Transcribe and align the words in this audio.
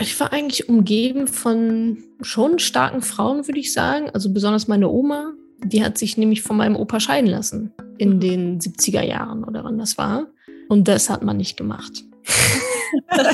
Ich 0.00 0.18
war 0.18 0.32
eigentlich 0.32 0.68
umgeben 0.68 1.28
von 1.28 1.98
schon 2.22 2.58
starken 2.58 3.02
Frauen, 3.02 3.46
würde 3.46 3.60
ich 3.60 3.72
sagen. 3.72 4.08
Also 4.10 4.32
besonders 4.32 4.66
meine 4.66 4.88
Oma, 4.88 5.32
die 5.62 5.84
hat 5.84 5.98
sich 5.98 6.16
nämlich 6.16 6.42
von 6.42 6.56
meinem 6.56 6.76
Opa 6.76 7.00
scheiden 7.00 7.28
lassen 7.28 7.72
in 7.98 8.18
den 8.18 8.60
70er 8.60 9.02
Jahren 9.02 9.44
oder 9.44 9.62
wann 9.62 9.78
das 9.78 9.98
war. 9.98 10.26
Und 10.68 10.88
das 10.88 11.10
hat 11.10 11.22
man 11.22 11.36
nicht 11.36 11.56
gemacht. 11.56 12.04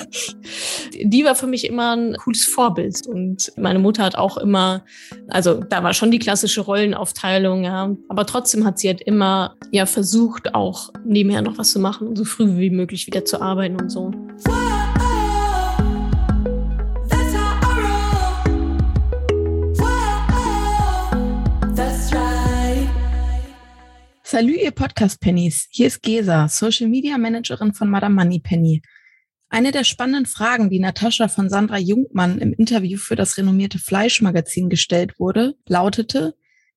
die 1.05 1.25
war 1.25 1.35
für 1.35 1.47
mich 1.47 1.67
immer 1.69 1.95
ein 1.95 2.17
cooles 2.17 2.45
Vorbild. 2.45 3.07
Und 3.07 3.53
meine 3.57 3.79
Mutter 3.79 4.03
hat 4.03 4.17
auch 4.17 4.37
immer, 4.37 4.85
also 5.29 5.55
da 5.55 5.85
war 5.85 5.95
schon 5.95 6.11
die 6.11 6.19
klassische 6.19 6.63
Rollenaufteilung, 6.63 7.65
ja. 7.65 7.95
Aber 8.09 8.27
trotzdem 8.27 8.65
hat 8.65 8.79
sie 8.79 8.89
halt 8.89 9.03
immer 9.03 9.55
ja 9.71 9.87
versucht, 9.87 10.55
auch 10.55 10.91
nebenher 11.05 11.43
noch 11.43 11.59
was 11.59 11.71
zu 11.71 11.79
machen 11.79 12.09
und 12.09 12.17
so 12.17 12.25
früh 12.25 12.59
wie 12.59 12.71
möglich 12.71 13.07
wieder 13.07 13.25
zu 13.25 13.41
arbeiten 13.41 13.81
und 13.81 13.91
so. 13.91 14.11
Salut, 24.29 24.57
ihr 24.57 24.73
Podcast-Pennies. 24.73 25.69
Hier 25.71 25.87
ist 25.87 26.03
Gesa, 26.03 26.49
Social 26.49 26.89
Media 26.89 27.17
Managerin 27.17 27.73
von 27.73 27.89
Madame 27.89 28.17
Money 28.17 28.41
Penny. 28.41 28.83
Eine 29.51 29.71
der 29.71 29.85
spannenden 29.85 30.27
Fragen, 30.27 30.69
die 30.69 30.81
Natascha 30.81 31.29
von 31.29 31.49
Sandra 31.49 31.79
Jungmann 31.79 32.41
im 32.41 32.53
Interview 32.53 32.99
für 32.99 33.15
das 33.15 33.39
renommierte 33.39 33.79
Fleischmagazin 33.79 34.69
gestellt 34.69 35.21
wurde, 35.21 35.55
lautete, 35.69 36.35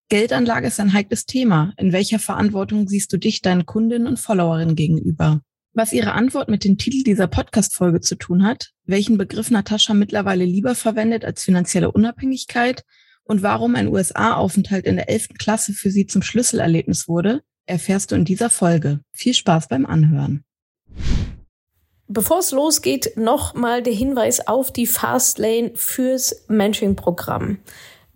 Geldanlage 0.10 0.68
ist 0.68 0.80
ein 0.80 0.94
heikles 0.94 1.26
Thema. 1.26 1.74
In 1.78 1.92
welcher 1.92 2.20
Verantwortung 2.20 2.88
siehst 2.88 3.12
du 3.14 3.18
dich 3.18 3.42
deinen 3.42 3.66
Kundinnen 3.66 4.08
und 4.08 4.20
Followerinnen 4.20 4.76
gegenüber? 4.76 5.42
Was 5.74 5.92
ihre 5.92 6.12
Antwort 6.12 6.50
mit 6.50 6.64
dem 6.64 6.78
Titel 6.78 7.02
dieser 7.02 7.26
Podcast-Folge 7.26 8.02
zu 8.02 8.14
tun 8.14 8.44
hat, 8.44 8.74
welchen 8.86 9.18
Begriff 9.18 9.50
Natascha 9.50 9.96
mittlerweile 9.96 10.46
lieber 10.46 10.76
verwendet 10.76 11.26
als 11.26 11.44
finanzielle 11.46 11.92
Unabhängigkeit 11.92 12.84
und 13.30 13.44
warum 13.44 13.76
ein 13.76 13.88
USA-Aufenthalt 13.88 14.86
in 14.86 14.96
der 14.96 15.08
11. 15.08 15.30
Klasse 15.38 15.72
für 15.72 15.92
sie 15.92 16.08
zum 16.08 16.24
Schlüsselerlebnis 16.24 17.08
wurde, 17.08 17.44
erfährst 17.68 18.12
du 18.12 18.16
in 18.16 18.26
dieser 18.26 18.50
Folge. 18.50 19.02
Viel 19.14 19.36
Spaß 19.36 19.68
beim 19.68 19.86
Anhören. 19.86 20.44
Bevor 22.08 22.40
es 22.40 22.52
losgeht, 22.52 23.16
nochmal 23.18 23.84
der 23.84 23.94
Hinweis 23.94 24.48
auf 24.48 24.74
die 24.74 24.88
Fastlane 24.88 25.74
fürs 25.76 26.46
Mentoring-Programm. 26.48 27.60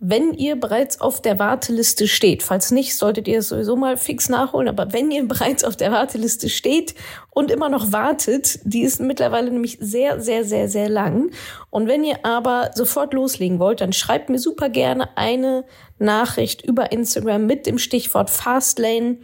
Wenn 0.06 0.34
ihr 0.34 0.60
bereits 0.60 1.00
auf 1.00 1.22
der 1.22 1.38
Warteliste 1.38 2.08
steht, 2.08 2.42
falls 2.42 2.70
nicht, 2.70 2.94
solltet 2.94 3.26
ihr 3.26 3.38
es 3.38 3.48
sowieso 3.48 3.74
mal 3.74 3.96
fix 3.96 4.28
nachholen, 4.28 4.68
aber 4.68 4.92
wenn 4.92 5.10
ihr 5.10 5.26
bereits 5.28 5.64
auf 5.64 5.76
der 5.76 5.92
Warteliste 5.92 6.50
steht 6.50 6.94
und 7.30 7.50
immer 7.50 7.70
noch 7.70 7.90
wartet, 7.90 8.58
die 8.64 8.82
ist 8.82 9.00
mittlerweile 9.00 9.50
nämlich 9.50 9.78
sehr, 9.80 10.20
sehr, 10.20 10.44
sehr, 10.44 10.68
sehr 10.68 10.90
lang. 10.90 11.30
Und 11.70 11.88
wenn 11.88 12.04
ihr 12.04 12.18
aber 12.22 12.72
sofort 12.74 13.14
loslegen 13.14 13.58
wollt, 13.58 13.80
dann 13.80 13.94
schreibt 13.94 14.28
mir 14.28 14.38
super 14.38 14.68
gerne 14.68 15.08
eine 15.16 15.64
Nachricht 15.98 16.62
über 16.62 16.92
Instagram 16.92 17.46
mit 17.46 17.64
dem 17.64 17.78
Stichwort 17.78 18.28
Fastlane. 18.28 19.16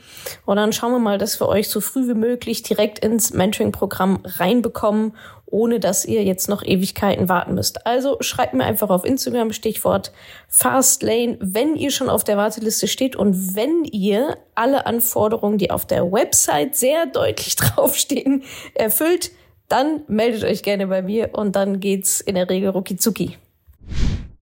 Und 0.46 0.56
dann 0.56 0.72
schauen 0.72 0.92
wir 0.92 0.98
mal, 0.98 1.18
dass 1.18 1.40
wir 1.42 1.48
euch 1.48 1.68
so 1.68 1.82
früh 1.82 2.08
wie 2.08 2.14
möglich 2.14 2.62
direkt 2.62 3.00
ins 3.00 3.34
Mentoring-Programm 3.34 4.20
reinbekommen 4.24 5.12
ohne 5.50 5.80
dass 5.80 6.04
ihr 6.04 6.24
jetzt 6.24 6.48
noch 6.48 6.62
Ewigkeiten 6.62 7.28
warten 7.28 7.54
müsst. 7.54 7.86
Also 7.86 8.16
schreibt 8.20 8.54
mir 8.54 8.64
einfach 8.64 8.90
auf 8.90 9.04
Instagram 9.04 9.52
Stichwort 9.52 10.12
Fastlane, 10.48 11.38
wenn 11.40 11.76
ihr 11.76 11.90
schon 11.90 12.08
auf 12.08 12.24
der 12.24 12.36
Warteliste 12.36 12.88
steht 12.88 13.16
und 13.16 13.56
wenn 13.56 13.84
ihr 13.84 14.38
alle 14.54 14.86
Anforderungen, 14.86 15.58
die 15.58 15.70
auf 15.70 15.86
der 15.86 16.10
Website 16.10 16.76
sehr 16.76 17.06
deutlich 17.06 17.56
draufstehen, 17.56 18.44
erfüllt, 18.74 19.30
dann 19.68 20.02
meldet 20.08 20.44
euch 20.44 20.62
gerne 20.62 20.86
bei 20.88 21.02
mir 21.02 21.30
und 21.32 21.56
dann 21.56 21.80
geht's 21.80 22.20
in 22.20 22.34
der 22.34 22.50
Regel 22.50 22.70
rucki 22.70 22.96
zucki. 22.96 23.36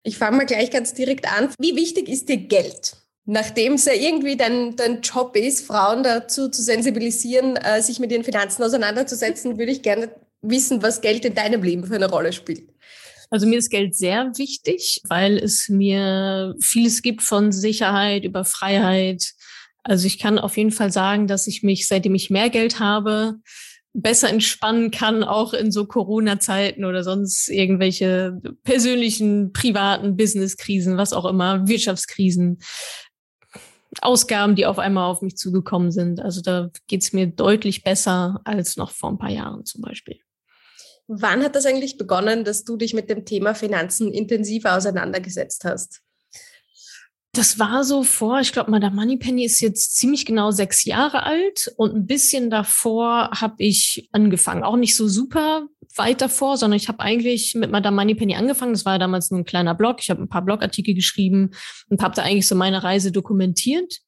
Ich 0.04 0.18
fange 0.18 0.38
mal 0.38 0.46
gleich 0.46 0.72
ganz 0.72 0.94
direkt 0.94 1.28
an. 1.28 1.50
Wie 1.60 1.76
wichtig 1.76 2.08
ist 2.08 2.30
dir 2.30 2.38
Geld? 2.38 2.96
Nachdem 3.26 3.74
es 3.74 3.84
ja 3.84 3.92
irgendwie 3.92 4.38
dein, 4.38 4.78
dein 4.78 5.02
Job 5.02 5.36
ist, 5.36 5.66
Frauen 5.68 6.02
dazu 6.02 6.48
zu 6.48 6.64
sensibilisieren, 6.64 7.58
äh, 7.58 7.82
sich 7.82 8.00
mit 8.00 8.10
ihren 8.10 8.24
Finanzen 8.24 8.64
auseinanderzusetzen, 8.64 9.58
würde 9.60 9.74
ich 9.74 9.82
gerne 9.82 10.10
wissen, 10.42 10.82
was 10.82 11.02
Geld 11.02 11.26
in 11.26 11.36
deinem 11.36 11.64
Leben 11.64 11.86
für 11.86 11.96
eine 11.96 12.10
Rolle 12.10 12.34
spielt. 12.34 12.70
Also 13.30 13.46
mir 13.46 13.58
ist 13.58 13.70
Geld 13.70 13.96
sehr 13.96 14.32
wichtig, 14.38 15.02
weil 15.08 15.38
es 15.38 15.68
mir 15.68 16.56
vieles 16.60 17.02
gibt 17.02 17.22
von 17.22 17.52
Sicherheit 17.52 18.24
über 18.24 18.46
Freiheit. 18.46 19.34
Also 19.84 20.08
ich 20.08 20.18
kann 20.20 20.40
auf 20.40 20.56
jeden 20.56 20.72
Fall 20.72 20.92
sagen, 20.92 21.28
dass 21.28 21.48
ich 21.48 21.62
mich, 21.64 21.88
seitdem 21.88 22.16
ich 22.16 22.30
mehr 22.30 22.50
Geld 22.50 22.80
habe, 22.80 23.36
besser 23.94 24.30
entspannen 24.30 24.92
kann, 24.92 25.24
auch 25.24 25.54
in 25.54 25.72
so 25.72 25.86
Corona-Zeiten 25.86 26.86
oder 26.86 27.04
sonst 27.04 27.50
irgendwelche 27.50 28.40
persönlichen, 28.64 29.52
privaten 29.54 30.16
Business-Krisen, 30.16 30.98
was 30.98 31.14
auch 31.14 31.26
immer, 31.26 31.68
Wirtschaftskrisen, 31.68 32.60
Ausgaben, 34.02 34.56
die 34.56 34.68
auf 34.68 34.78
einmal 34.78 35.10
auf 35.10 35.22
mich 35.22 35.36
zugekommen 35.36 35.92
sind. 35.92 36.22
Also 36.22 36.42
da 36.42 36.70
geht's 36.88 37.12
mir 37.12 37.28
deutlich 37.28 37.84
besser 37.84 38.40
als 38.44 38.78
noch 38.78 38.92
vor 38.92 39.10
ein 39.10 39.18
paar 39.18 39.32
Jahren 39.32 39.66
zum 39.66 39.82
Beispiel. 39.82 40.20
Wann 41.08 41.44
hat 41.44 41.56
das 41.56 41.66
eigentlich 41.66 41.98
begonnen, 41.98 42.44
dass 42.44 42.64
du 42.64 42.76
dich 42.76 42.94
mit 42.94 43.10
dem 43.10 43.26
Thema 43.26 43.56
Finanzen 43.56 44.12
intensiver 44.12 44.76
auseinandergesetzt 44.76 45.64
hast? 45.64 46.02
Das 47.38 47.60
war 47.60 47.84
so 47.84 48.04
vor, 48.04 48.40
ich 48.40 48.52
glaube, 48.52 48.72
Madame 48.72 48.96
Moneypenny 48.96 49.46
ist 49.46 49.62
jetzt 49.62 49.96
ziemlich 49.96 50.26
genau 50.26 50.50
sechs 50.50 50.86
Jahre 50.86 51.22
alt 51.24 51.72
und 51.78 51.96
ein 51.96 52.08
bisschen 52.08 52.50
davor 52.50 53.30
habe 53.32 53.56
ich 53.60 54.10
angefangen. 54.12 54.64
Auch 54.64 54.76
nicht 54.76 54.96
so 54.96 55.08
super 55.08 55.68
weit 55.96 56.22
davor, 56.22 56.58
sondern 56.58 56.78
ich 56.78 56.88
habe 56.88 57.00
eigentlich 57.00 57.54
mit 57.54 57.70
Madame 57.72 57.96
Moneypenny 57.96 58.36
angefangen. 58.36 58.74
Das 58.74 58.86
war 58.86 58.98
damals 58.98 59.30
nur 59.30 59.42
ein 59.42 59.46
kleiner 59.46 59.76
Blog. 59.76 59.98
Ich 60.02 60.10
habe 60.10 60.22
ein 60.22 60.30
paar 60.30 60.44
Blogartikel 60.44 60.96
geschrieben 60.96 61.52
und 61.90 62.02
habe 62.02 62.16
da 62.16 62.24
eigentlich 62.24 62.48
so 62.48 62.56
meine 62.56 62.84
Reise 62.84 63.12
dokumentiert. 63.12 64.00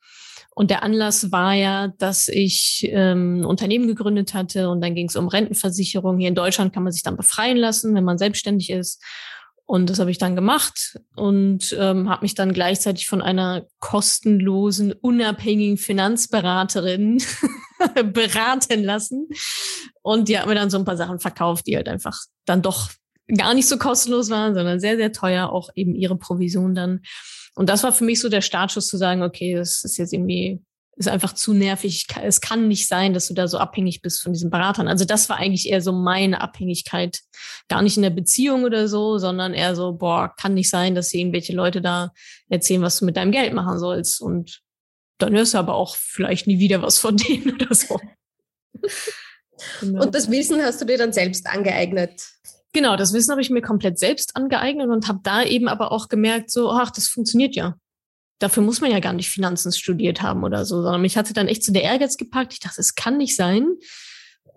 Und 0.59 0.71
der 0.71 0.83
Anlass 0.83 1.31
war 1.31 1.53
ja, 1.53 1.87
dass 1.99 2.27
ich 2.27 2.85
ähm, 2.91 3.39
ein 3.39 3.45
Unternehmen 3.45 3.87
gegründet 3.87 4.33
hatte 4.33 4.69
und 4.69 4.81
dann 4.81 4.93
ging 4.93 5.07
es 5.07 5.15
um 5.15 5.29
Rentenversicherung. 5.29 6.17
Hier 6.17 6.27
in 6.27 6.35
Deutschland 6.35 6.73
kann 6.73 6.83
man 6.83 6.91
sich 6.91 7.01
dann 7.01 7.15
befreien 7.15 7.55
lassen, 7.55 7.95
wenn 7.95 8.03
man 8.03 8.17
selbstständig 8.17 8.69
ist. 8.69 9.01
Und 9.63 9.89
das 9.89 9.99
habe 9.99 10.11
ich 10.11 10.17
dann 10.17 10.35
gemacht 10.35 10.99
und 11.15 11.73
ähm, 11.79 12.09
habe 12.09 12.23
mich 12.23 12.35
dann 12.35 12.51
gleichzeitig 12.51 13.07
von 13.07 13.21
einer 13.21 13.67
kostenlosen, 13.79 14.91
unabhängigen 14.91 15.77
Finanzberaterin 15.77 17.23
beraten 18.11 18.83
lassen. 18.83 19.29
Und 20.01 20.27
die 20.27 20.37
hat 20.37 20.45
mir 20.45 20.55
dann 20.55 20.69
so 20.69 20.77
ein 20.77 20.83
paar 20.83 20.97
Sachen 20.97 21.21
verkauft, 21.21 21.67
die 21.67 21.77
halt 21.77 21.87
einfach 21.87 22.19
dann 22.43 22.61
doch 22.61 22.89
gar 23.33 23.53
nicht 23.53 23.69
so 23.69 23.77
kostenlos 23.77 24.29
waren, 24.29 24.55
sondern 24.55 24.81
sehr, 24.81 24.97
sehr 24.97 25.13
teuer, 25.13 25.53
auch 25.53 25.69
eben 25.75 25.95
ihre 25.95 26.17
Provision 26.17 26.75
dann. 26.75 26.99
Und 27.59 27.67
das 27.67 27.83
war 27.83 27.91
für 27.91 28.05
mich 28.05 28.21
so 28.21 28.29
der 28.29 28.39
Startschuss 28.39 28.87
zu 28.87 28.95
sagen, 28.95 29.21
okay, 29.21 29.53
das 29.53 29.83
ist 29.83 29.97
jetzt 29.97 30.13
irgendwie, 30.13 30.61
ist 30.95 31.09
einfach 31.09 31.33
zu 31.33 31.53
nervig. 31.53 32.07
Es 32.23 32.39
kann 32.39 32.69
nicht 32.69 32.87
sein, 32.87 33.13
dass 33.13 33.27
du 33.27 33.33
da 33.33 33.49
so 33.49 33.57
abhängig 33.57 34.01
bist 34.01 34.21
von 34.21 34.31
diesen 34.31 34.49
Beratern. 34.49 34.87
Also 34.87 35.03
das 35.03 35.27
war 35.27 35.35
eigentlich 35.35 35.67
eher 35.67 35.81
so 35.81 35.91
meine 35.91 36.39
Abhängigkeit. 36.39 37.19
Gar 37.67 37.81
nicht 37.81 37.97
in 37.97 38.03
der 38.03 38.11
Beziehung 38.11 38.63
oder 38.63 38.87
so, 38.87 39.17
sondern 39.17 39.53
eher 39.53 39.75
so, 39.75 39.91
boah, 39.91 40.33
kann 40.39 40.53
nicht 40.53 40.69
sein, 40.69 40.95
dass 40.95 41.13
irgendwelche 41.13 41.51
Leute 41.51 41.81
da 41.81 42.13
erzählen, 42.47 42.81
was 42.81 42.99
du 42.99 43.03
mit 43.05 43.17
deinem 43.17 43.33
Geld 43.33 43.53
machen 43.53 43.77
sollst. 43.77 44.21
Und 44.21 44.61
dann 45.17 45.33
hörst 45.33 45.53
du 45.53 45.57
aber 45.57 45.75
auch 45.75 45.97
vielleicht 45.97 46.47
nie 46.47 46.59
wieder 46.59 46.81
was 46.81 46.97
von 46.97 47.17
denen 47.17 47.55
oder 47.55 47.75
so. 47.75 47.99
genau. 49.81 50.03
Und 50.05 50.15
das 50.15 50.31
Wissen 50.31 50.61
hast 50.61 50.79
du 50.79 50.85
dir 50.85 50.97
dann 50.97 51.11
selbst 51.11 51.45
angeeignet? 51.45 52.21
Genau, 52.73 52.95
das 52.95 53.13
Wissen 53.13 53.31
habe 53.31 53.41
ich 53.41 53.49
mir 53.49 53.61
komplett 53.61 53.97
selbst 53.97 54.35
angeeignet 54.35 54.89
und 54.89 55.07
habe 55.07 55.19
da 55.23 55.43
eben 55.43 55.67
aber 55.67 55.91
auch 55.91 56.07
gemerkt, 56.07 56.51
so, 56.51 56.69
ach, 56.69 56.91
das 56.91 57.07
funktioniert 57.07 57.55
ja. 57.55 57.75
Dafür 58.39 58.63
muss 58.63 58.79
man 58.79 58.91
ja 58.91 58.99
gar 58.99 59.13
nicht 59.13 59.29
Finanzen 59.29 59.71
studiert 59.71 60.21
haben 60.21 60.43
oder 60.43 60.65
so, 60.65 60.81
sondern 60.81 61.01
mich 61.01 61.17
hatte 61.17 61.33
dann 61.33 61.47
echt 61.47 61.63
so 61.63 61.73
der 61.73 61.83
Ehrgeiz 61.83 62.15
gepackt. 62.15 62.53
Ich 62.53 62.59
dachte, 62.59 62.79
es 62.79 62.95
kann 62.95 63.17
nicht 63.17 63.35
sein. 63.35 63.67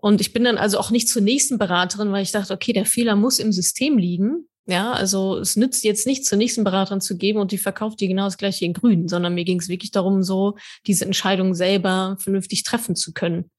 Und 0.00 0.20
ich 0.20 0.32
bin 0.32 0.44
dann 0.44 0.58
also 0.58 0.78
auch 0.78 0.90
nicht 0.90 1.08
zur 1.08 1.22
nächsten 1.22 1.58
Beraterin, 1.58 2.12
weil 2.12 2.22
ich 2.22 2.32
dachte, 2.32 2.52
okay, 2.52 2.72
der 2.72 2.86
Fehler 2.86 3.16
muss 3.16 3.38
im 3.38 3.52
System 3.52 3.98
liegen. 3.98 4.46
Ja, 4.66 4.92
also 4.92 5.38
es 5.38 5.56
nützt 5.56 5.82
jetzt 5.82 6.06
nicht 6.06 6.24
zur 6.24 6.38
nächsten 6.38 6.62
Beraterin 6.62 7.00
zu 7.00 7.16
geben 7.16 7.40
und 7.40 7.50
die 7.50 7.58
verkauft 7.58 8.00
dir 8.00 8.06
genau 8.06 8.24
das 8.24 8.38
gleiche 8.38 8.64
in 8.64 8.74
Grün, 8.74 9.08
sondern 9.08 9.34
mir 9.34 9.44
ging 9.44 9.58
es 9.58 9.68
wirklich 9.68 9.90
darum, 9.90 10.22
so 10.22 10.56
diese 10.86 11.04
Entscheidung 11.04 11.54
selber 11.54 12.16
vernünftig 12.20 12.62
treffen 12.62 12.94
zu 12.94 13.12
können. 13.12 13.50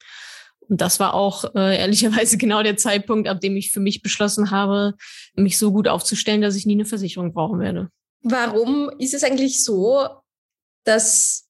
Und 0.69 0.81
das 0.81 0.99
war 0.99 1.13
auch 1.13 1.55
äh, 1.55 1.77
ehrlicherweise 1.79 2.37
genau 2.39 2.63
der 2.63 2.77
Zeitpunkt, 2.77 3.27
ab 3.27 3.41
dem 3.41 3.55
ich 3.55 3.71
für 3.71 3.79
mich 3.79 4.01
beschlossen 4.01 4.51
habe, 4.51 4.93
mich 5.35 5.57
so 5.57 5.71
gut 5.71 5.87
aufzustellen, 5.87 6.41
dass 6.41 6.55
ich 6.55 6.65
nie 6.65 6.73
eine 6.73 6.85
Versicherung 6.85 7.33
brauchen 7.33 7.59
werde. 7.59 7.89
Warum 8.21 8.89
ist 8.99 9.13
es 9.13 9.23
eigentlich 9.23 9.63
so, 9.63 10.07
dass 10.85 11.43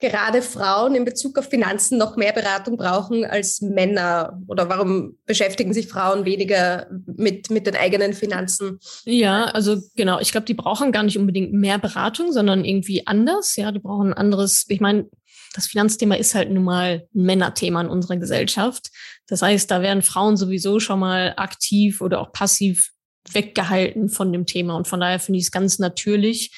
gerade 0.00 0.42
Frauen 0.42 0.94
in 0.94 1.04
Bezug 1.04 1.38
auf 1.38 1.48
Finanzen 1.48 1.98
noch 1.98 2.16
mehr 2.16 2.32
Beratung 2.32 2.76
brauchen 2.76 3.24
als 3.24 3.60
Männer? 3.60 4.40
Oder 4.48 4.68
warum 4.68 5.18
beschäftigen 5.26 5.74
sich 5.74 5.88
Frauen 5.88 6.24
weniger 6.24 6.86
mit, 7.06 7.50
mit 7.50 7.66
den 7.66 7.76
eigenen 7.76 8.14
Finanzen? 8.14 8.80
Ja, 9.04 9.44
also 9.44 9.76
genau. 9.96 10.18
Ich 10.20 10.32
glaube, 10.32 10.46
die 10.46 10.54
brauchen 10.54 10.92
gar 10.92 11.02
nicht 11.02 11.18
unbedingt 11.18 11.52
mehr 11.52 11.78
Beratung, 11.78 12.32
sondern 12.32 12.64
irgendwie 12.64 13.06
anders. 13.06 13.56
Ja, 13.56 13.70
die 13.70 13.78
brauchen 13.78 14.08
ein 14.08 14.14
anderes. 14.14 14.64
Ich 14.68 14.80
meine, 14.80 15.08
das 15.54 15.66
Finanzthema 15.66 16.14
ist 16.14 16.34
halt 16.34 16.50
nun 16.50 16.64
mal 16.64 17.08
ein 17.14 17.22
Männerthema 17.22 17.80
in 17.80 17.88
unserer 17.88 18.16
Gesellschaft. 18.16 18.90
Das 19.26 19.42
heißt, 19.42 19.70
da 19.70 19.82
werden 19.82 20.02
Frauen 20.02 20.36
sowieso 20.36 20.80
schon 20.80 21.00
mal 21.00 21.34
aktiv 21.36 22.00
oder 22.00 22.20
auch 22.20 22.32
passiv 22.32 22.90
weggehalten 23.32 24.08
von 24.08 24.32
dem 24.32 24.46
Thema. 24.46 24.76
Und 24.76 24.88
von 24.88 25.00
daher 25.00 25.18
finde 25.18 25.38
ich 25.38 25.46
es 25.46 25.50
ganz 25.50 25.78
natürlich, 25.78 26.52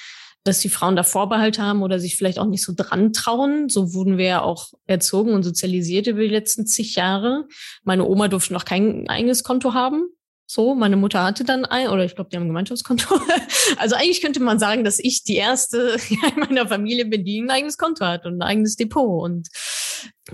dass 0.45 0.59
die 0.59 0.69
Frauen 0.69 0.97
da 0.97 1.05
Vorbehalte 1.05 1.63
haben 1.63 1.83
oder 1.83 2.01
sich 2.01 2.17
vielleicht 2.17 2.39
auch 2.39 2.47
nicht 2.47 2.65
so 2.65 2.73
dran 2.77 3.13
trauen. 3.13 3.69
So 3.69 3.95
wurden 3.95 4.19
wir 4.19 4.27
ja 4.27 4.43
auch 4.43 4.73
erzogen 4.87 5.35
und 5.35 5.43
sozialisiert 5.43 6.07
über 6.07 6.21
die 6.21 6.29
letzten 6.29 6.67
zig 6.67 6.95
Jahre. 6.95 7.47
Meine 7.85 8.07
Oma 8.07 8.29
durfte 8.29 8.53
noch 8.53 8.65
kein 8.65 9.09
eigenes 9.09 9.45
Konto 9.45 9.75
haben. 9.75 10.09
So, 10.47 10.75
meine 10.75 10.97
Mutter 10.97 11.25
hatte 11.25 11.45
dann 11.45 11.65
ein, 11.65 11.89
oder 11.89 12.05
ich 12.05 12.15
glaube, 12.15 12.31
die 12.31 12.37
haben 12.37 12.45
ein 12.45 12.49
Gemeinschaftskonto. 12.49 13.21
Also 13.79 13.95
eigentlich 13.95 14.21
könnte 14.21 14.41
man 14.41 14.59
sagen, 14.59 14.85
dass 14.85 14.99
ich 14.99 15.25
die 15.25 15.37
erste 15.37 15.97
in 16.11 16.41
meiner 16.41 16.69
Familie 16.69 17.07
bin, 17.07 17.25
die 17.25 17.41
ein 17.41 17.51
eigenes 17.51 17.79
Konto 17.79 18.05
hat 18.05 18.27
und 18.27 18.35
ein 18.35 18.43
eigenes 18.43 18.77
Depot. 18.77 19.25
Und 19.25 19.49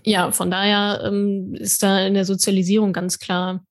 ja, 0.04 0.32
von 0.32 0.50
daher 0.50 1.02
ähm, 1.04 1.54
ist 1.54 1.82
da 1.82 2.04
in 2.06 2.14
der 2.14 2.24
Sozialisierung 2.24 2.92
ganz 2.92 3.18
klar 3.18 3.64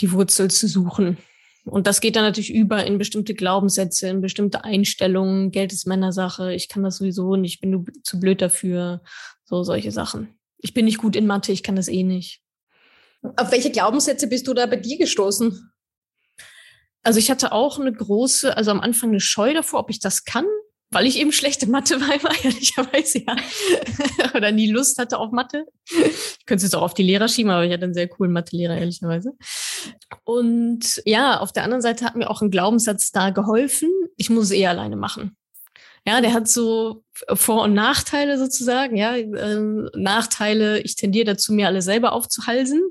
die 0.00 0.12
Wurzel 0.12 0.50
zu 0.50 0.66
suchen. 0.66 1.18
Und 1.64 1.86
das 1.86 2.00
geht 2.00 2.16
dann 2.16 2.24
natürlich 2.24 2.52
über 2.52 2.84
in 2.84 2.98
bestimmte 2.98 3.34
Glaubenssätze, 3.34 4.08
in 4.08 4.20
bestimmte 4.20 4.64
Einstellungen. 4.64 5.50
Geld 5.50 5.72
ist 5.72 5.86
Männersache. 5.86 6.54
Ich 6.54 6.68
kann 6.68 6.82
das 6.82 6.96
sowieso 6.96 7.36
nicht. 7.36 7.54
Ich 7.54 7.60
bin 7.60 7.84
zu 8.02 8.18
blöd 8.18 8.40
dafür. 8.40 9.02
So 9.44 9.62
solche 9.62 9.92
Sachen. 9.92 10.38
Ich 10.58 10.74
bin 10.74 10.86
nicht 10.86 10.98
gut 10.98 11.14
in 11.14 11.26
Mathe. 11.26 11.52
Ich 11.52 11.62
kann 11.62 11.76
das 11.76 11.88
eh 11.88 12.02
nicht. 12.02 12.40
Auf 13.36 13.50
welche 13.50 13.70
Glaubenssätze 13.70 14.26
bist 14.26 14.46
du 14.46 14.54
da 14.54 14.66
bei 14.66 14.76
dir 14.76 14.98
gestoßen? 14.98 15.72
Also 17.02 17.18
ich 17.18 17.30
hatte 17.30 17.52
auch 17.52 17.78
eine 17.78 17.92
große, 17.92 18.56
also 18.56 18.70
am 18.70 18.80
Anfang 18.80 19.10
eine 19.10 19.20
Scheu 19.20 19.54
davor, 19.54 19.80
ob 19.80 19.90
ich 19.90 20.00
das 20.00 20.24
kann, 20.24 20.46
weil 20.90 21.06
ich 21.06 21.18
eben 21.18 21.32
schlechte 21.32 21.68
Mathe 21.68 22.00
war, 22.00 22.32
ehrlicherweise, 22.44 23.20
ja. 23.20 23.36
Oder 24.34 24.52
nie 24.52 24.70
Lust 24.70 24.98
hatte 24.98 25.18
auf 25.18 25.32
Mathe. 25.32 25.66
Ich 25.88 26.46
könnte 26.46 26.58
es 26.58 26.62
jetzt 26.64 26.74
auch 26.74 26.82
auf 26.82 26.94
die 26.94 27.02
Lehrer 27.02 27.28
schieben, 27.28 27.50
aber 27.50 27.64
ich 27.64 27.72
hatte 27.72 27.84
einen 27.84 27.94
sehr 27.94 28.08
coolen 28.08 28.32
Mathelehrer, 28.32 28.76
ehrlicherweise. 28.76 29.32
Und 30.24 31.02
ja, 31.04 31.40
auf 31.40 31.52
der 31.52 31.64
anderen 31.64 31.82
Seite 31.82 32.04
hat 32.04 32.16
mir 32.16 32.30
auch 32.30 32.42
ein 32.42 32.50
Glaubenssatz 32.50 33.10
da 33.10 33.30
geholfen. 33.30 33.90
Ich 34.16 34.30
muss 34.30 34.44
es 34.44 34.52
eh 34.52 34.66
alleine 34.66 34.96
machen. 34.96 35.36
Ja, 36.06 36.20
der 36.20 36.32
hat 36.32 36.48
so 36.48 37.04
Vor- 37.34 37.64
und 37.64 37.74
Nachteile 37.74 38.38
sozusagen. 38.38 38.96
Ja, 38.96 39.14
ähm, 39.16 39.90
Nachteile, 39.94 40.80
ich 40.80 40.96
tendiere 40.96 41.26
dazu, 41.26 41.52
mir 41.52 41.66
alle 41.66 41.82
selber 41.82 42.12
aufzuhalsen. 42.12 42.82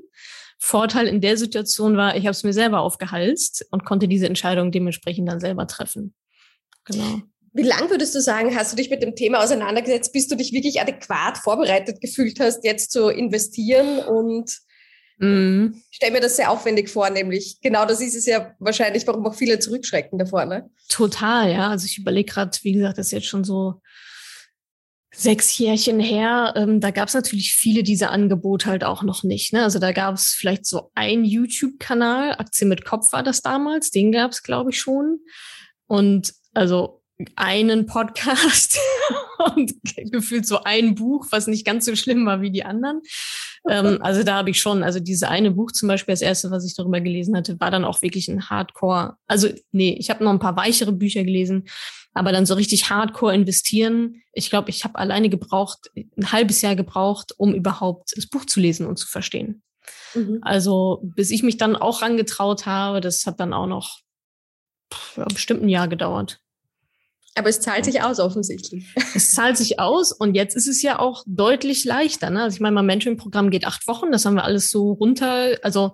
Vorteil 0.58 1.06
in 1.06 1.20
der 1.20 1.36
Situation 1.36 1.96
war, 1.96 2.16
ich 2.16 2.24
habe 2.24 2.32
es 2.32 2.42
mir 2.42 2.52
selber 2.52 2.80
aufgehalst 2.80 3.66
und 3.70 3.84
konnte 3.84 4.08
diese 4.08 4.26
Entscheidung 4.26 4.72
dementsprechend 4.72 5.28
dann 5.28 5.40
selber 5.40 5.66
treffen. 5.66 6.14
Genau. 6.84 7.22
Wie 7.52 7.62
lang 7.62 7.90
würdest 7.90 8.14
du 8.14 8.20
sagen, 8.20 8.54
hast 8.54 8.72
du 8.72 8.76
dich 8.76 8.90
mit 8.90 9.02
dem 9.02 9.14
Thema 9.14 9.42
auseinandergesetzt, 9.42 10.12
bis 10.12 10.28
du 10.28 10.36
dich 10.36 10.52
wirklich 10.52 10.80
adäquat 10.80 11.38
vorbereitet 11.38 12.00
gefühlt 12.00 12.40
hast, 12.40 12.64
jetzt 12.64 12.90
zu 12.90 13.08
investieren? 13.08 14.00
Und 14.00 14.58
mm. 15.18 15.74
ich 15.90 15.96
stelle 15.96 16.12
mir 16.12 16.20
das 16.20 16.36
sehr 16.36 16.50
aufwendig 16.50 16.88
vor, 16.88 17.08
nämlich 17.10 17.58
genau 17.60 17.86
das 17.86 18.00
ist 18.00 18.16
es 18.16 18.26
ja 18.26 18.54
wahrscheinlich, 18.58 19.06
warum 19.06 19.26
auch 19.26 19.34
viele 19.34 19.58
zurückschrecken 19.58 20.18
davor. 20.18 20.44
Ne? 20.44 20.68
Total, 20.88 21.50
ja. 21.50 21.68
Also 21.70 21.86
ich 21.86 21.98
überlege 21.98 22.32
gerade, 22.32 22.56
wie 22.62 22.72
gesagt, 22.72 22.98
das 22.98 23.06
ist 23.06 23.12
jetzt 23.12 23.26
schon 23.26 23.44
so 23.44 23.80
sechs 25.18 25.58
Jährchen 25.58 25.98
her, 25.98 26.54
ähm, 26.56 26.80
da 26.80 26.92
gab 26.92 27.08
es 27.08 27.14
natürlich 27.14 27.52
viele 27.52 27.82
dieser 27.82 28.12
Angebote 28.12 28.66
halt 28.66 28.84
auch 28.84 29.02
noch 29.02 29.24
nicht. 29.24 29.52
Ne? 29.52 29.64
Also 29.64 29.80
da 29.80 29.90
gab 29.90 30.14
es 30.14 30.28
vielleicht 30.28 30.64
so 30.64 30.92
ein 30.94 31.24
YouTube-Kanal, 31.24 32.36
Aktien 32.38 32.68
mit 32.68 32.84
Kopf 32.84 33.12
war 33.12 33.24
das 33.24 33.42
damals, 33.42 33.90
den 33.90 34.12
gab 34.12 34.30
es, 34.30 34.44
glaube 34.44 34.70
ich, 34.70 34.78
schon. 34.78 35.18
Und 35.88 36.34
also 36.54 37.02
einen 37.34 37.86
Podcast 37.86 38.78
und 39.56 39.74
gefühlt 40.12 40.46
so 40.46 40.62
ein 40.62 40.94
Buch, 40.94 41.26
was 41.30 41.48
nicht 41.48 41.66
ganz 41.66 41.84
so 41.84 41.96
schlimm 41.96 42.24
war 42.24 42.40
wie 42.40 42.52
die 42.52 42.64
anderen. 42.64 43.00
Ähm, 43.68 43.98
also 44.00 44.22
da 44.22 44.36
habe 44.36 44.50
ich 44.50 44.60
schon, 44.60 44.82
also 44.82 45.00
diese 45.00 45.28
eine 45.28 45.50
Buch 45.50 45.72
zum 45.72 45.88
Beispiel, 45.88 46.12
das 46.12 46.22
erste, 46.22 46.50
was 46.50 46.64
ich 46.64 46.74
darüber 46.74 47.00
gelesen 47.00 47.36
hatte, 47.36 47.58
war 47.60 47.70
dann 47.70 47.84
auch 47.84 48.02
wirklich 48.02 48.28
ein 48.28 48.48
Hardcore. 48.48 49.16
Also 49.26 49.48
nee, 49.72 49.96
ich 49.98 50.10
habe 50.10 50.24
noch 50.24 50.30
ein 50.30 50.38
paar 50.38 50.56
weichere 50.56 50.92
Bücher 50.92 51.24
gelesen, 51.24 51.68
aber 52.14 52.32
dann 52.32 52.46
so 52.46 52.54
richtig 52.54 52.90
Hardcore 52.90 53.34
investieren. 53.34 54.22
Ich 54.32 54.50
glaube, 54.50 54.70
ich 54.70 54.84
habe 54.84 54.98
alleine 54.98 55.28
gebraucht, 55.28 55.90
ein 55.94 56.32
halbes 56.32 56.62
Jahr 56.62 56.76
gebraucht, 56.76 57.34
um 57.36 57.54
überhaupt 57.54 58.16
das 58.16 58.26
Buch 58.26 58.44
zu 58.44 58.60
lesen 58.60 58.86
und 58.86 58.98
zu 58.98 59.06
verstehen. 59.06 59.62
Mhm. 60.14 60.38
Also 60.42 61.00
bis 61.02 61.30
ich 61.30 61.42
mich 61.42 61.56
dann 61.56 61.76
auch 61.76 62.02
rangetraut 62.02 62.66
habe, 62.66 63.00
das 63.00 63.26
hat 63.26 63.40
dann 63.40 63.52
auch 63.52 63.66
noch 63.66 64.00
ja, 65.16 65.24
bestimmt 65.24 65.62
ein 65.62 65.68
Jahr 65.68 65.88
gedauert. 65.88 66.40
Aber 67.34 67.48
es 67.48 67.60
zahlt 67.60 67.84
sich 67.84 68.02
aus, 68.02 68.18
offensichtlich. 68.18 68.86
Es 69.14 69.32
zahlt 69.32 69.56
sich 69.56 69.78
aus 69.78 70.12
und 70.12 70.34
jetzt 70.34 70.56
ist 70.56 70.68
es 70.68 70.82
ja 70.82 70.98
auch 70.98 71.24
deutlich 71.26 71.84
leichter. 71.84 72.30
Ne? 72.30 72.42
Also 72.42 72.56
ich 72.56 72.60
meine, 72.60 72.74
mein 72.74 72.86
Mentoring-Programm 72.86 73.50
geht 73.50 73.66
acht 73.66 73.86
Wochen, 73.86 74.10
das 74.12 74.24
haben 74.24 74.34
wir 74.34 74.44
alles 74.44 74.70
so 74.70 74.92
runter. 74.92 75.56
Also 75.62 75.92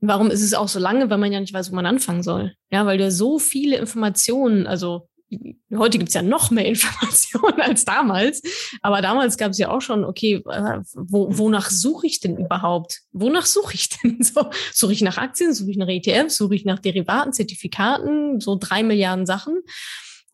warum 0.00 0.30
ist 0.30 0.42
es 0.42 0.54
auch 0.54 0.68
so 0.68 0.78
lange, 0.78 1.10
weil 1.10 1.18
man 1.18 1.32
ja 1.32 1.40
nicht 1.40 1.52
weiß, 1.52 1.70
wo 1.70 1.74
man 1.74 1.86
anfangen 1.86 2.22
soll? 2.22 2.54
Ja, 2.70 2.86
weil 2.86 2.98
du 2.98 3.10
so 3.10 3.38
viele 3.38 3.76
Informationen, 3.76 4.66
also 4.66 5.08
heute 5.74 5.98
gibt 5.98 6.08
es 6.08 6.14
ja 6.14 6.22
noch 6.22 6.50
mehr 6.50 6.66
Informationen 6.68 7.60
als 7.60 7.84
damals, 7.84 8.42
aber 8.82 9.02
damals 9.02 9.36
gab 9.36 9.50
es 9.50 9.58
ja 9.58 9.70
auch 9.70 9.80
schon, 9.80 10.04
okay, 10.04 10.42
äh, 10.48 10.80
wo, 10.94 11.36
wonach 11.36 11.70
suche 11.70 12.06
ich 12.06 12.20
denn 12.20 12.36
überhaupt? 12.36 13.00
Wonach 13.12 13.46
suche 13.46 13.74
ich 13.74 13.88
denn? 13.88 14.22
So, 14.22 14.46
suche 14.72 14.92
ich 14.92 15.02
nach 15.02 15.18
Aktien, 15.18 15.54
suche 15.54 15.70
ich 15.70 15.76
nach 15.76 15.88
ETFs, 15.88 16.36
suche 16.36 16.54
ich 16.54 16.64
nach 16.64 16.78
Derivaten, 16.78 17.32
Zertifikaten, 17.32 18.40
so 18.40 18.56
drei 18.58 18.82
Milliarden 18.82 19.26
Sachen. 19.26 19.62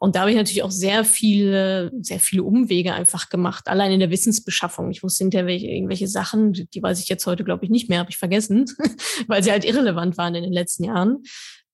Und 0.03 0.17
da 0.17 0.21
habe 0.21 0.31
ich 0.31 0.37
natürlich 0.37 0.63
auch 0.63 0.71
sehr 0.71 1.05
viele, 1.05 1.93
sehr 2.01 2.21
viele 2.21 2.43
Umwege 2.43 2.95
einfach 2.95 3.29
gemacht, 3.29 3.69
allein 3.69 3.93
in 3.93 4.01
der 4.01 4.11
Wissensbeschaffung. 4.11 4.91
Ich 4.91 5.03
wusste 5.03 5.25
hinterher 5.25 5.47
welche, 5.47 5.67
irgendwelche 5.67 6.09
Sachen, 6.09 6.55
die 6.55 6.83
weiß 6.83 7.03
ich 7.03 7.09
jetzt 7.11 7.27
heute, 7.27 7.45
glaube 7.45 7.67
ich, 7.67 7.71
nicht 7.71 7.91
mehr, 7.91 7.99
habe 7.99 8.09
ich 8.09 8.17
vergessen, 8.17 8.65
weil 9.27 9.43
sie 9.43 9.53
halt 9.53 9.67
irrelevant 9.67 10.17
waren 10.17 10.35
in 10.35 10.43
den 10.43 10.55
letzten 10.55 10.85
Jahren. 10.85 11.19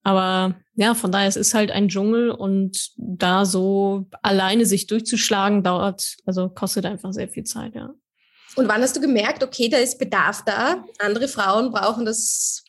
Aber 0.03 0.57
ja, 0.75 0.95
von 0.95 1.13
daher, 1.13 1.29
es 1.29 1.37
ist 1.37 1.55
halt 1.55 1.71
ein 1.71 1.89
Dschungel 1.89 2.33
und 2.33 2.91
da 2.97 3.45
so 3.45 4.07
alleine 4.23 4.67
sich 4.67 4.89
durchzuschlagen, 4.89 5.63
dauert, 5.63 6.17
also 6.27 6.49
kostet 6.49 6.85
einfach 6.85 7.13
sehr 7.13 7.29
viel 7.29 7.45
Zeit, 7.45 7.77
ja. 7.77 7.95
Und 8.55 8.69
wann 8.69 8.81
hast 8.81 8.97
du 8.97 9.01
gemerkt, 9.01 9.43
okay, 9.43 9.69
da 9.69 9.79
ist 9.79 9.99
Bedarf 9.99 10.43
da, 10.45 10.85
andere 10.99 11.29
Frauen 11.29 11.73
brauchen 11.73 12.07
das, 12.07 12.65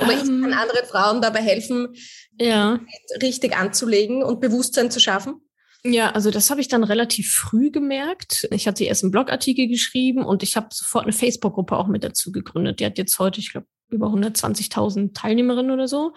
oder 0.00 0.12
ich 0.12 0.20
kann 0.20 0.44
ähm. 0.44 0.52
anderen 0.52 0.86
Frauen 0.86 1.22
dabei 1.22 1.40
helfen, 1.40 1.94
ja. 2.38 2.80
richtig 3.22 3.56
anzulegen 3.56 4.22
und 4.22 4.40
Bewusstsein 4.40 4.90
zu 4.90 4.98
schaffen? 4.98 5.40
Ja, 5.82 6.10
also 6.10 6.30
das 6.30 6.50
habe 6.50 6.60
ich 6.60 6.68
dann 6.68 6.84
relativ 6.84 7.32
früh 7.32 7.70
gemerkt. 7.70 8.46
Ich 8.50 8.66
hatte 8.68 8.84
erst 8.84 9.02
einen 9.02 9.12
Blogartikel 9.12 9.66
geschrieben 9.66 10.24
und 10.24 10.42
ich 10.42 10.56
habe 10.56 10.68
sofort 10.72 11.04
eine 11.04 11.12
Facebook-Gruppe 11.12 11.76
auch 11.76 11.86
mit 11.86 12.04
dazu 12.04 12.32
gegründet. 12.32 12.80
Die 12.80 12.86
hat 12.86 12.98
jetzt 12.98 13.18
heute, 13.18 13.40
ich 13.40 13.52
glaube, 13.52 13.66
über 13.88 14.08
120.000 14.08 15.14
Teilnehmerinnen 15.14 15.70
oder 15.70 15.88
so. 15.88 16.12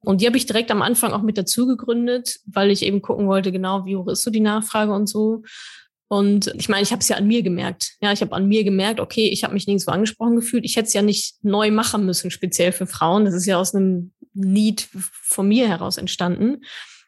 Und 0.00 0.20
die 0.20 0.26
habe 0.26 0.36
ich 0.36 0.46
direkt 0.46 0.70
am 0.70 0.82
Anfang 0.82 1.12
auch 1.12 1.22
mit 1.22 1.38
dazu 1.38 1.66
gegründet, 1.66 2.40
weil 2.46 2.70
ich 2.70 2.82
eben 2.82 3.02
gucken 3.02 3.28
wollte, 3.28 3.52
genau, 3.52 3.84
wie 3.84 3.96
hoch 3.96 4.08
ist 4.08 4.22
so 4.22 4.30
die 4.30 4.40
Nachfrage 4.40 4.92
und 4.92 5.08
so. 5.08 5.42
Und 6.12 6.52
ich 6.58 6.68
meine, 6.68 6.82
ich 6.82 6.92
habe 6.92 7.00
es 7.00 7.08
ja 7.08 7.16
an 7.16 7.26
mir 7.26 7.42
gemerkt. 7.42 7.92
Ja, 8.02 8.12
ich 8.12 8.20
habe 8.20 8.34
an 8.34 8.46
mir 8.46 8.64
gemerkt, 8.64 9.00
okay, 9.00 9.30
ich 9.30 9.44
habe 9.44 9.54
mich 9.54 9.66
nirgendwo 9.66 9.92
angesprochen 9.92 10.36
gefühlt. 10.36 10.62
Ich 10.66 10.76
hätte 10.76 10.88
es 10.88 10.92
ja 10.92 11.00
nicht 11.00 11.42
neu 11.42 11.70
machen 11.70 12.04
müssen, 12.04 12.30
speziell 12.30 12.72
für 12.72 12.86
Frauen. 12.86 13.24
Das 13.24 13.32
ist 13.32 13.46
ja 13.46 13.56
aus 13.56 13.74
einem 13.74 14.12
Need 14.34 14.90
von 14.92 15.48
mir 15.48 15.68
heraus 15.68 15.96
entstanden. 15.96 16.66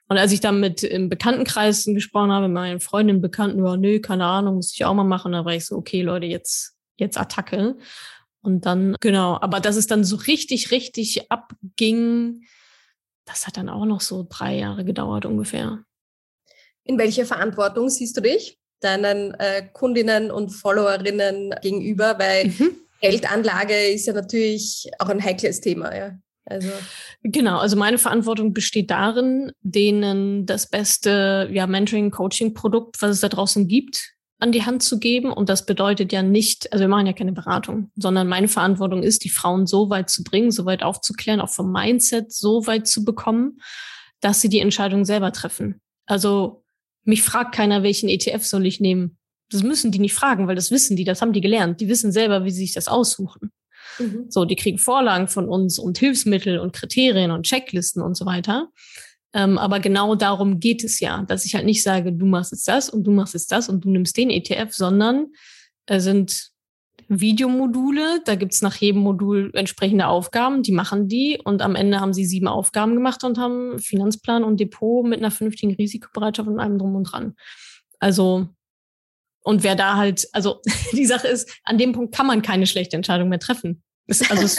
Und 0.09 0.17
als 0.17 0.33
ich 0.33 0.41
dann 0.41 0.59
mit 0.59 0.83
im 0.83 1.11
Bekanntenkreis 1.11 1.85
gesprochen 1.85 2.33
habe, 2.33 2.49
mit 2.49 2.55
meinen 2.55 2.81
Freundinnen, 2.81 3.21
Bekannten, 3.21 3.63
ja, 3.63 3.77
nö, 3.77 4.01
keine 4.01 4.25
Ahnung, 4.25 4.55
muss 4.55 4.73
ich 4.73 4.87
auch 4.87 4.95
mal 4.95 5.05
machen. 5.05 5.33
Da 5.33 5.45
war 5.45 5.53
ich 5.53 5.67
so, 5.67 5.77
okay, 5.77 6.01
Leute, 6.01 6.25
jetzt, 6.25 6.75
jetzt 6.97 7.19
Attacke. 7.19 7.77
Und 8.41 8.65
dann, 8.65 8.97
genau, 9.01 9.39
aber 9.39 9.61
dass 9.61 9.77
es 9.77 9.87
dann 9.87 10.05
so 10.05 10.17
richtig, 10.17 10.71
richtig 10.71 11.31
abging, 11.31 12.47
das 13.27 13.47
hat 13.47 13.59
dann 13.59 13.69
auch 13.69 13.85
noch 13.85 14.01
so 14.01 14.27
drei 14.27 14.57
Jahre 14.57 14.83
gedauert 14.83 15.27
ungefähr. 15.27 15.85
In 16.85 16.97
welcher 16.97 17.27
Verantwortung 17.27 17.91
siehst 17.91 18.17
du 18.17 18.23
dich 18.23 18.59
deinen 18.81 19.35
äh, 19.35 19.63
Kundinnen 19.73 20.31
und 20.31 20.51
Followerinnen 20.51 21.55
gegenüber? 21.63 22.19
Weil 22.19 22.47
mhm. 22.47 22.77
Geldanlage 23.01 23.77
ist 23.89 24.07
ja 24.07 24.13
natürlich 24.13 24.91
auch 24.99 25.09
ein 25.09 25.23
heikles 25.23 25.61
Thema, 25.61 25.95
ja. 25.95 26.19
Also. 26.47 26.69
Genau, 27.23 27.59
also 27.59 27.77
meine 27.77 27.97
Verantwortung 27.97 28.53
besteht 28.53 28.91
darin, 28.91 29.53
denen 29.63 30.45
das 30.45 30.69
beste 30.69 31.49
ja, 31.51 31.67
Mentoring-Coaching-Produkt, 31.67 33.01
was 33.01 33.11
es 33.13 33.21
da 33.21 33.29
draußen 33.29 33.67
gibt, 33.67 34.15
an 34.41 34.53
die 34.53 34.65
Hand 34.65 34.83
zu 34.83 34.99
geben. 34.99 35.33
Und 35.33 35.49
das 35.49 35.65
bedeutet 35.65 36.13
ja 36.13 36.23
nicht, 36.23 36.71
also 36.73 36.83
wir 36.83 36.89
machen 36.89 37.07
ja 37.07 37.15
keine 37.15 37.33
Beratung, 37.33 37.91
sondern 37.97 38.29
meine 38.29 38.49
Verantwortung 38.49 39.03
ist, 39.03 39.25
die 39.25 39.31
Frauen 39.31 39.67
so 39.67 39.89
weit 39.89 40.11
zu 40.11 40.23
bringen, 40.23 40.51
so 40.51 40.67
weit 40.67 40.83
aufzuklären, 40.83 41.41
auch 41.41 41.49
vom 41.49 41.73
Mindset 41.73 42.31
so 42.33 42.67
weit 42.67 42.87
zu 42.87 43.05
bekommen, 43.05 43.61
dass 44.21 44.41
sie 44.41 44.51
die 44.51 44.61
Entscheidung 44.61 45.05
selber 45.05 45.33
treffen. 45.33 45.81
Also 46.07 46.64
mich 47.05 47.23
fragt 47.23 47.55
keiner, 47.55 47.83
welchen 47.83 48.09
ETF 48.09 48.45
soll 48.45 48.67
ich 48.67 48.81
nehmen. 48.81 49.19
Das 49.51 49.63
müssen 49.63 49.93
die 49.93 49.99
nicht 49.99 50.15
fragen, 50.15 50.49
weil 50.49 50.57
das 50.57 50.71
wissen 50.71 50.97
die, 50.97 51.05
das 51.05 51.21
haben 51.21 51.33
die 51.33 51.41
gelernt. 51.41 51.81
Die 51.81 51.89
wissen 51.89 52.13
selber, 52.13 52.45
wie 52.45 52.51
sie 52.51 52.63
sich 52.63 52.75
das 52.75 52.89
aussuchen. 52.89 53.53
Mhm. 53.99 54.27
So, 54.29 54.45
die 54.45 54.57
kriegen 54.57 54.79
Vorlagen 54.79 55.29
von 55.29 55.49
uns 55.49 55.79
und 55.79 55.99
Hilfsmittel 55.99 56.59
und 56.59 56.73
Kriterien 56.73 57.31
und 57.31 57.45
Checklisten 57.45 58.03
und 58.03 58.17
so 58.17 58.27
weiter. 58.27 58.69
Ähm, 59.33 59.59
aber 59.59 59.81
genau 59.81 60.15
darum 60.15 60.61
geht 60.61 60.85
es 60.85 61.01
ja, 61.01 61.23
dass 61.23 61.45
ich 61.45 61.55
halt 61.55 61.67
nicht 61.67 61.83
sage, 61.83 62.13
du 62.13 62.25
machst 62.25 62.53
jetzt 62.53 62.69
das 62.69 62.89
und 62.89 63.05
du 63.05 63.11
machst 63.11 63.35
jetzt 63.35 63.51
das 63.53 63.69
und 63.69 63.85
du 63.85 63.91
nimmst 63.91 64.17
den 64.17 64.31
ETF, 64.31 64.73
sondern 64.73 65.27
es 65.87 66.05
sind 66.05 66.54
Videomodule. 67.09 68.21
Da 68.25 68.35
gibt's 68.35 68.63
nach 68.63 68.77
jedem 68.77 69.03
Modul 69.03 69.51
entsprechende 69.55 70.07
Aufgaben. 70.07 70.63
Die 70.63 70.73
machen 70.73 71.09
die 71.09 71.41
und 71.43 71.63
am 71.63 71.75
Ende 71.75 72.01
haben 72.01 72.13
sie 72.13 72.25
sieben 72.25 72.49
Aufgaben 72.49 72.95
gemacht 72.95 73.25
und 73.25 73.39
haben 73.39 73.79
Finanzplan 73.79 74.45
und 74.45 74.61
Depot 74.61 75.07
mit 75.07 75.19
einer 75.19 75.31
vernünftigen 75.31 75.75
Risikobereitschaft 75.75 76.49
und 76.49 76.61
allem 76.61 76.79
drum 76.79 76.97
und 76.97 77.05
dran. 77.05 77.35
Also, 77.99 78.49
und 79.43 79.63
wer 79.63 79.77
da 79.77 79.97
halt, 79.97 80.29
also 80.33 80.61
die 80.93 81.07
Sache 81.07 81.29
ist, 81.29 81.51
an 81.65 81.79
dem 81.79 81.93
Punkt 81.93 82.15
kann 82.15 82.27
man 82.27 82.43
keine 82.43 82.67
schlechte 82.67 82.97
Entscheidung 82.97 83.29
mehr 83.29 83.41
treffen. 83.41 83.83
Es, 84.07 84.31
also 84.31 84.43
es, 84.43 84.59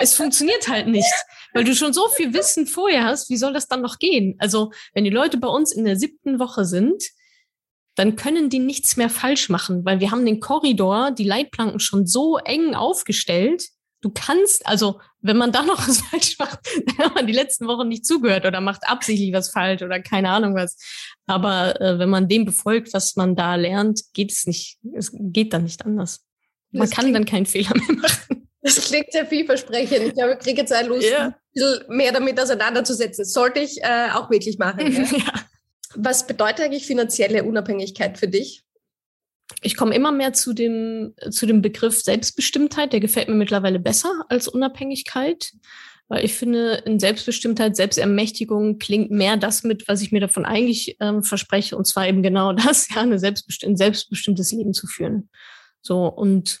es 0.00 0.14
funktioniert 0.14 0.68
halt 0.68 0.88
nicht, 0.88 1.12
weil 1.52 1.64
du 1.64 1.74
schon 1.74 1.92
so 1.92 2.08
viel 2.08 2.32
Wissen 2.32 2.66
vorher 2.66 3.04
hast. 3.04 3.28
Wie 3.28 3.36
soll 3.36 3.52
das 3.52 3.68
dann 3.68 3.82
noch 3.82 3.98
gehen? 3.98 4.36
Also, 4.38 4.72
wenn 4.94 5.04
die 5.04 5.10
Leute 5.10 5.36
bei 5.36 5.48
uns 5.48 5.72
in 5.72 5.84
der 5.84 5.96
siebten 5.96 6.38
Woche 6.38 6.64
sind, 6.64 7.02
dann 7.96 8.14
können 8.14 8.50
die 8.50 8.58
nichts 8.58 8.96
mehr 8.96 9.10
falsch 9.10 9.48
machen, 9.48 9.84
weil 9.84 10.00
wir 10.00 10.10
haben 10.10 10.24
den 10.24 10.38
Korridor, 10.38 11.10
die 11.10 11.24
Leitplanken 11.24 11.80
schon 11.80 12.06
so 12.06 12.36
eng 12.36 12.74
aufgestellt. 12.74 13.64
Du 14.02 14.10
kannst, 14.10 14.66
also 14.66 15.00
wenn 15.22 15.38
man 15.38 15.50
da 15.50 15.62
noch 15.62 15.88
was 15.88 16.00
falsch 16.10 16.38
macht, 16.38 16.60
dann 16.86 17.06
hat 17.06 17.14
man 17.14 17.26
die 17.26 17.32
letzten 17.32 17.66
Wochen 17.66 17.88
nicht 17.88 18.06
zugehört 18.06 18.44
oder 18.44 18.60
macht 18.60 18.82
absichtlich 18.86 19.32
was 19.32 19.50
falsch 19.50 19.82
oder 19.82 20.00
keine 20.00 20.28
Ahnung 20.28 20.54
was. 20.54 20.76
Aber 21.26 21.80
äh, 21.80 21.98
wenn 21.98 22.10
man 22.10 22.28
dem 22.28 22.44
befolgt, 22.44 22.92
was 22.92 23.16
man 23.16 23.34
da 23.34 23.54
lernt, 23.56 24.02
geht 24.12 24.30
es 24.30 24.46
nicht, 24.46 24.78
es 24.94 25.10
geht 25.12 25.54
dann 25.54 25.64
nicht 25.64 25.84
anders. 25.84 26.20
Man 26.70 26.82
das 26.82 26.90
kann 26.90 27.12
dann 27.12 27.24
keinen 27.24 27.46
Fehler 27.46 27.72
mehr 27.74 27.96
machen. 28.02 28.48
Das 28.60 28.76
klingt 28.76 29.10
sehr 29.12 29.24
vielversprechend. 29.26 30.00
Ich 30.00 30.14
glaube, 30.14 30.34
ich 30.34 30.38
kriege 30.40 30.60
jetzt 30.60 30.72
eine 30.72 30.88
Lust, 30.88 31.08
ja. 31.08 31.26
ein 31.26 31.34
bisschen 31.54 31.96
mehr 31.96 32.12
damit 32.12 32.38
auseinanderzusetzen. 32.38 33.24
Sollte 33.24 33.60
ich 33.60 33.82
äh, 33.82 34.10
auch 34.12 34.28
wirklich 34.28 34.58
machen. 34.58 34.92
Ja? 34.92 35.18
ja. 35.18 35.32
Was 35.96 36.26
bedeutet 36.26 36.66
eigentlich 36.66 36.86
finanzielle 36.86 37.44
Unabhängigkeit 37.44 38.18
für 38.18 38.28
dich? 38.28 38.62
Ich 39.62 39.76
komme 39.76 39.94
immer 39.94 40.12
mehr 40.12 40.32
zu 40.32 40.52
dem, 40.52 41.14
zu 41.30 41.46
dem 41.46 41.62
Begriff 41.62 42.00
Selbstbestimmtheit. 42.00 42.92
Der 42.92 43.00
gefällt 43.00 43.28
mir 43.28 43.34
mittlerweile 43.34 43.78
besser 43.78 44.24
als 44.28 44.48
Unabhängigkeit, 44.48 45.52
weil 46.08 46.24
ich 46.24 46.34
finde, 46.34 46.82
in 46.84 46.98
Selbstbestimmtheit, 46.98 47.76
Selbstermächtigung 47.76 48.78
klingt 48.78 49.10
mehr 49.10 49.36
das 49.36 49.62
mit, 49.62 49.88
was 49.88 50.02
ich 50.02 50.12
mir 50.12 50.20
davon 50.20 50.44
eigentlich 50.44 50.96
ähm, 51.00 51.22
verspreche, 51.22 51.76
und 51.76 51.86
zwar 51.86 52.06
eben 52.06 52.22
genau 52.22 52.52
das, 52.54 52.88
ja, 52.94 53.02
eine 53.02 53.18
selbstbestimm 53.18 53.70
ein 53.72 53.76
selbstbestimmtes 53.76 54.52
Leben 54.52 54.74
zu 54.74 54.86
führen. 54.86 55.28
So, 55.80 56.06
und 56.06 56.60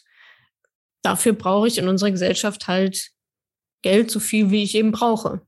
dafür 1.02 1.32
brauche 1.32 1.68
ich 1.68 1.78
in 1.78 1.88
unserer 1.88 2.10
Gesellschaft 2.10 2.68
halt 2.68 3.10
Geld 3.82 4.10
so 4.10 4.20
viel, 4.20 4.50
wie 4.50 4.62
ich 4.62 4.74
eben 4.74 4.92
brauche. 4.92 5.42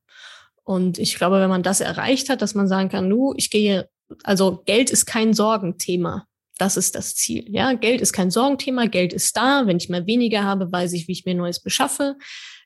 Und 0.69 0.99
ich 0.99 1.15
glaube, 1.15 1.41
wenn 1.41 1.49
man 1.49 1.63
das 1.63 1.81
erreicht 1.81 2.29
hat, 2.29 2.43
dass 2.43 2.55
man 2.55 2.69
sagen 2.69 2.91
kann, 2.91 3.09
nu, 3.09 3.33
ich 3.39 3.49
gehe, 3.49 3.89
also 4.23 4.63
Geld 4.67 4.91
ist 4.91 5.07
kein 5.07 5.33
Sorgenthema. 5.33 6.27
Das 6.59 6.77
ist 6.77 6.95
das 6.95 7.15
Ziel. 7.15 7.47
Ja, 7.49 7.73
Geld 7.73 8.03
ist 8.03 8.13
kein 8.13 8.31
Sorgenthema. 8.31 8.85
Geld 8.85 9.15
ist 9.15 9.35
da. 9.35 9.67
Wenn 9.67 9.79
ich 9.79 9.89
mal 9.89 10.07
weniger 10.07 10.45
habe, 10.45 10.71
weiß 10.71 10.93
ich, 10.93 11.09
wie 11.09 11.13
ich 11.13 11.25
mir 11.25 11.35
Neues 11.35 11.63
beschaffe. 11.63 12.19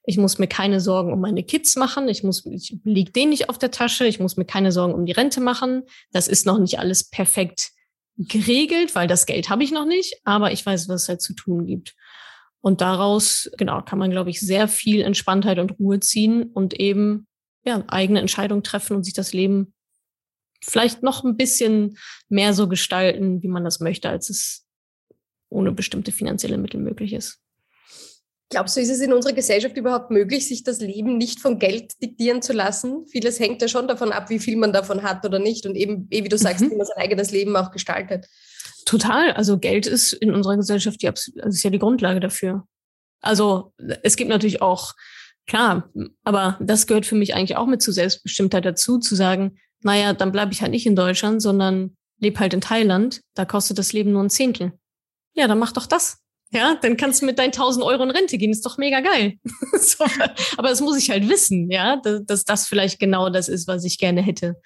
Ich 0.03 0.19
muss 0.19 0.41
mir 0.41 0.49
keine 0.49 0.81
Sorgen 0.81 1.13
um 1.13 1.21
meine 1.21 1.45
Kids 1.45 1.77
machen. 1.77 2.09
Ich 2.09 2.25
muss, 2.25 2.45
ich 2.45 2.77
lieg 2.83 3.15
denen 3.15 3.31
nicht 3.31 3.49
auf 3.49 3.57
der 3.57 3.71
Tasche. 3.71 4.05
Ich 4.05 4.19
muss 4.19 4.37
mir 4.37 4.47
keine 4.47 4.73
Sorgen 4.73 4.95
um 4.95 5.07
die 5.07 5.13
Rente 5.13 5.41
machen. 5.41 5.85
Das 6.11 6.27
ist 6.27 6.45
noch 6.45 6.59
nicht 6.59 6.81
alles 6.81 7.09
perfekt 7.09 7.71
geregelt, 8.17 8.97
weil 8.97 9.07
das 9.07 9.27
Geld 9.27 9.49
habe 9.49 9.63
ich 9.63 9.71
noch 9.71 9.87
nicht. 9.87 10.17
Aber 10.25 10.51
ich 10.51 10.67
weiß, 10.67 10.89
was 10.89 11.03
es 11.03 11.09
halt 11.09 11.23
zu 11.23 11.35
tun 11.35 11.67
gibt. 11.67 11.95
Und 12.61 12.81
daraus, 12.81 13.49
genau, 13.59 13.81
kann 13.83 14.01
man, 14.01 14.11
glaube 14.11 14.31
ich, 14.31 14.41
sehr 14.41 14.67
viel 14.67 15.03
Entspanntheit 15.03 15.61
und 15.61 15.79
Ruhe 15.79 16.01
ziehen 16.01 16.43
und 16.43 16.75
eben 16.75 17.29
ja, 17.65 17.85
eigene 17.89 18.21
Entscheidungen 18.21 18.63
treffen 18.63 18.97
und 18.97 19.05
sich 19.05 19.15
das 19.15 19.33
Leben 19.33 19.75
vielleicht 20.63 21.03
noch 21.03 21.25
ein 21.25 21.37
bisschen 21.37 21.99
mehr 22.29 22.55
so 22.55 22.69
gestalten, 22.69 23.43
wie 23.43 23.49
man 23.49 23.65
das 23.65 23.81
möchte, 23.81 24.09
als 24.09 24.31
es 24.31 24.65
ohne 25.49 25.73
bestimmte 25.73 26.13
finanzielle 26.13 26.59
Mittel 26.59 26.81
möglich 26.81 27.13
ist. 27.13 27.39
Glaubst 28.53 28.77
du, 28.77 28.81
ist 28.81 28.91
es 28.91 29.01
in 29.01 29.15
unserer 29.15 29.33
Gesellschaft 29.33 29.77
überhaupt 29.79 30.11
möglich, 30.11 30.47
sich 30.47 30.63
das 30.63 30.81
Leben 30.81 31.17
nicht 31.17 31.41
von 31.41 31.59
Geld 31.59 31.95
diktieren 32.03 32.43
zu 32.43 32.53
lassen? 32.53 33.07
Vieles 33.07 33.41
hängt 33.41 33.63
ja 33.63 33.69
schon 33.69 33.89
davon 33.89 34.13
ab, 34.13 34.29
wie 34.29 34.39
viel 34.39 34.57
man 34.57 34.75
davon 34.75 35.03
hat 35.03 35.25
oder 35.25 35.39
nicht 35.39 35.65
und 35.65 35.75
eben, 35.75 36.07
wie 36.11 36.29
du 36.29 36.37
sagst, 36.37 36.61
mhm. 36.61 36.73
wie 36.73 36.77
man 36.77 36.87
sein 36.87 36.99
eigenes 36.99 37.31
Leben 37.31 37.57
auch 37.57 37.71
gestaltet. 37.71 38.27
Total. 38.85 39.33
Also 39.33 39.59
Geld 39.59 39.87
ist 39.87 40.13
in 40.13 40.35
unserer 40.35 40.57
Gesellschaft 40.57 41.01
die, 41.01 41.09
also 41.09 41.31
ist 41.49 41.63
ja 41.63 41.71
die 41.71 41.79
Grundlage 41.79 42.21
dafür. 42.21 42.67
Also 43.23 43.73
es 44.03 44.17
gibt 44.17 44.29
natürlich 44.29 44.61
auch 44.61 44.93
Klar, 45.47 45.91
aber 46.25 46.57
das 46.61 46.87
gehört 46.87 47.07
für 47.07 47.17
mich 47.17 47.35
eigentlich 47.35 47.57
auch 47.57 47.67
mit 47.67 47.83
zu 47.83 47.93
Selbstbestimmtheit 47.93 48.65
dazu, 48.65 48.99
zu 48.99 49.15
sagen, 49.15 49.59
naja, 49.83 50.13
dann 50.13 50.33
bleibe 50.33 50.53
ich 50.53 50.63
halt 50.63 50.71
nicht 50.71 50.87
in 50.87 50.97
Deutschland, 50.97 51.43
sondern 51.43 51.97
lebe 52.19 52.39
halt 52.39 52.55
in 52.55 52.61
Thailand. 52.61 53.21
Da 53.35 53.45
kostet 53.45 53.79
das 53.79 53.93
Leben 53.93 54.13
nur 54.13 54.23
ein 54.23 54.31
Zehntel. 54.31 54.73
Ja, 55.35 55.49
dann 55.49 55.59
mach 55.59 55.73
doch 55.73 55.87
das. 55.87 56.19
Ja, 56.53 56.77
dann 56.81 56.99
kannst 56.99 57.23
du 57.23 57.27
mit 57.27 57.39
deinen 57.39 57.47
1000 57.47 57.85
Euro 57.85 58.03
in 58.03 58.11
Rente 58.11 58.37
gehen. 58.37 58.53
Ist 58.53 58.65
doch 58.67 58.77
mega 58.77 59.01
geil. 59.01 59.39
so, 59.81 60.05
aber 60.57 60.69
das 60.69 60.81
muss 60.81 60.99
ich 60.99 61.11
halt 61.11 61.29
wissen, 61.29 61.71
ja, 61.71 61.97
dass, 61.97 62.25
dass 62.25 62.45
das 62.45 62.67
vielleicht 62.69 63.01
genau 63.01 63.31
das 63.31 63.49
ist, 63.49 63.67
was 63.67 63.85
ich 63.85 63.99
gerne 63.99 64.21
hätte. 64.21 64.57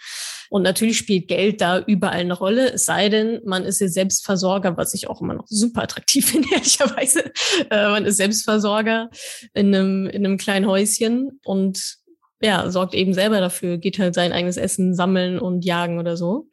Und 0.51 0.63
natürlich 0.63 0.99
spielt 0.99 1.29
Geld 1.29 1.61
da 1.61 1.81
überall 1.81 2.21
eine 2.21 2.35
Rolle, 2.35 2.73
es 2.73 2.85
sei 2.85 3.09
denn, 3.09 3.41
man 3.45 3.65
ist 3.65 3.81
ja 3.81 3.89
Selbstversorger, 3.89 4.77
was 4.77 4.95
ich 4.95 5.09
auch 5.09 5.21
immer 5.21 5.35
noch 5.35 5.47
super 5.49 5.83
attraktiv 5.83 6.27
finde, 6.31 6.49
ehrlicherweise. 6.53 7.33
Äh, 7.71 7.89
man 7.89 8.05
ist 8.05 8.17
Selbstversorger 8.17 9.11
in 9.55 9.75
einem, 9.75 10.07
in 10.07 10.25
einem 10.25 10.39
kleinen 10.39 10.67
Häuschen 10.67 11.41
und 11.45 11.99
ja, 12.43 12.71
sorgt 12.71 12.95
eben 12.95 13.15
selber 13.15 13.41
dafür, 13.41 13.79
geht 13.79 13.99
halt 13.99 14.15
sein 14.15 14.33
eigenes 14.33 14.59
Essen 14.59 14.95
sammeln 14.95 15.39
und 15.39 15.65
jagen 15.65 15.99
oder 15.99 16.17
so. 16.17 16.49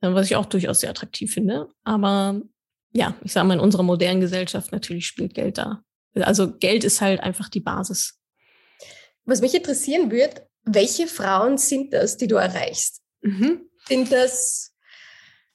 Äh, 0.00 0.12
was 0.12 0.26
ich 0.26 0.36
auch 0.36 0.46
durchaus 0.46 0.80
sehr 0.80 0.90
attraktiv 0.90 1.32
finde. 1.32 1.68
Aber 1.84 2.40
ja, 2.92 3.14
ich 3.24 3.32
sage 3.32 3.46
mal, 3.46 3.54
in 3.54 3.60
unserer 3.60 3.82
modernen 3.82 4.20
Gesellschaft 4.20 4.72
natürlich 4.72 5.06
spielt 5.06 5.34
Geld 5.34 5.58
da. 5.58 5.82
Also 6.14 6.52
Geld 6.52 6.84
ist 6.84 7.00
halt 7.00 7.20
einfach 7.20 7.48
die 7.48 7.60
Basis. 7.60 8.18
Was 9.24 9.40
mich 9.40 9.54
interessieren 9.54 10.10
würde, 10.10 10.46
welche 10.64 11.06
Frauen 11.06 11.56
sind 11.58 11.92
das, 11.94 12.16
die 12.16 12.26
du 12.26 12.36
erreichst? 12.36 13.01
Mhm. 13.22 13.68
Sind 13.88 14.12
das, 14.12 14.72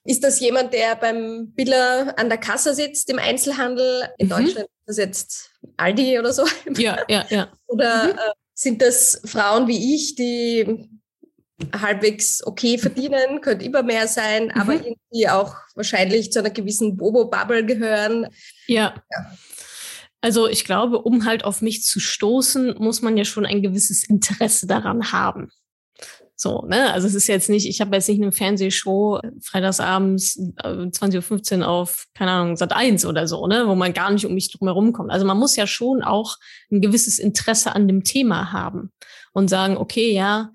ist 0.04 0.24
das 0.24 0.40
jemand, 0.40 0.74
der 0.74 0.96
beim 0.96 1.54
Biller 1.54 2.14
an 2.18 2.30
der 2.30 2.38
Kasse 2.38 2.74
sitzt 2.74 3.10
im 3.10 3.20
Einzelhandel? 3.20 4.10
In 4.18 4.28
mhm. 4.28 4.32
Deutschland 4.32 4.68
ist 4.68 4.88
das 4.88 4.98
jetzt 4.98 5.52
Aldi 5.78 6.20
oder 6.20 6.34
so. 6.34 6.46
Ja, 6.78 7.00
ja, 7.08 7.26
ja. 7.30 7.52
Oder 7.68 8.06
mhm. 8.06 8.12
äh, 8.12 8.32
sind 8.54 8.82
das 8.82 9.22
Frauen 9.26 9.68
wie 9.68 9.96
ich, 9.96 10.16
die 10.16 10.90
halbwegs 11.74 12.46
okay 12.46 12.78
verdienen, 12.78 13.42
könnte 13.42 13.66
immer 13.66 13.84
mehr 13.84 14.08
sein, 14.08 14.46
mhm. 14.46 14.62
aber 14.62 14.74
irgendwie 14.74 15.28
auch 15.30 15.56
wahrscheinlich 15.76 16.32
zu 16.32 16.40
einer 16.40 16.52
gewissen 16.52 16.98
Bobo-Bubble 16.98 17.66
gehören. 17.66 18.28
Ja. 18.68 18.96
ja. 19.12 19.38
Also 20.22 20.48
ich 20.48 20.66
glaube, 20.66 21.00
um 21.00 21.26
halt 21.26 21.44
auf 21.44 21.62
mich 21.62 21.84
zu 21.84 22.00
stoßen, 22.00 22.76
muss 22.80 23.02
man 23.02 23.18
ja 23.18 23.26
schon 23.26 23.46
ein 23.46 23.62
gewisses 23.62 24.04
Interesse 24.04 24.68
daran 24.68 25.12
haben. 25.12 25.52
So, 26.40 26.62
ne? 26.68 26.94
Also 26.94 27.08
es 27.08 27.16
ist 27.16 27.26
jetzt 27.26 27.50
nicht, 27.50 27.68
ich 27.68 27.82
habe 27.82 27.96
jetzt 27.96 28.08
nicht 28.08 28.22
eine 28.22 28.32
Fernsehshow 28.32 29.20
freitagsabends 29.42 30.38
äh, 30.64 30.68
20.15 30.68 31.62
Uhr 31.62 31.68
auf, 31.68 32.06
keine 32.14 32.30
Ahnung, 32.30 32.58
Sat 32.58 32.74
1 32.74 33.08
oder 33.08 33.28
so, 33.28 33.48
ne, 33.48 33.68
wo 33.68 33.74
man 33.74 33.92
gar 33.92 34.12
nicht 34.12 34.24
um 34.24 34.36
mich 34.36 34.52
drum 34.52 34.68
herum 34.68 34.94
kommt. 34.94 35.10
Also 35.12 35.26
man 35.26 35.40
muss 35.40 35.56
ja 35.56 35.66
schon 35.66 36.04
auch 36.04 36.36
ein 36.72 36.80
gewisses 36.80 37.18
Interesse 37.18 37.74
an 37.74 37.88
dem 37.88 38.04
Thema 38.04 38.52
haben 38.52 38.92
und 39.34 39.50
sagen, 39.50 39.78
okay, 39.78 40.14
ja, 40.14 40.52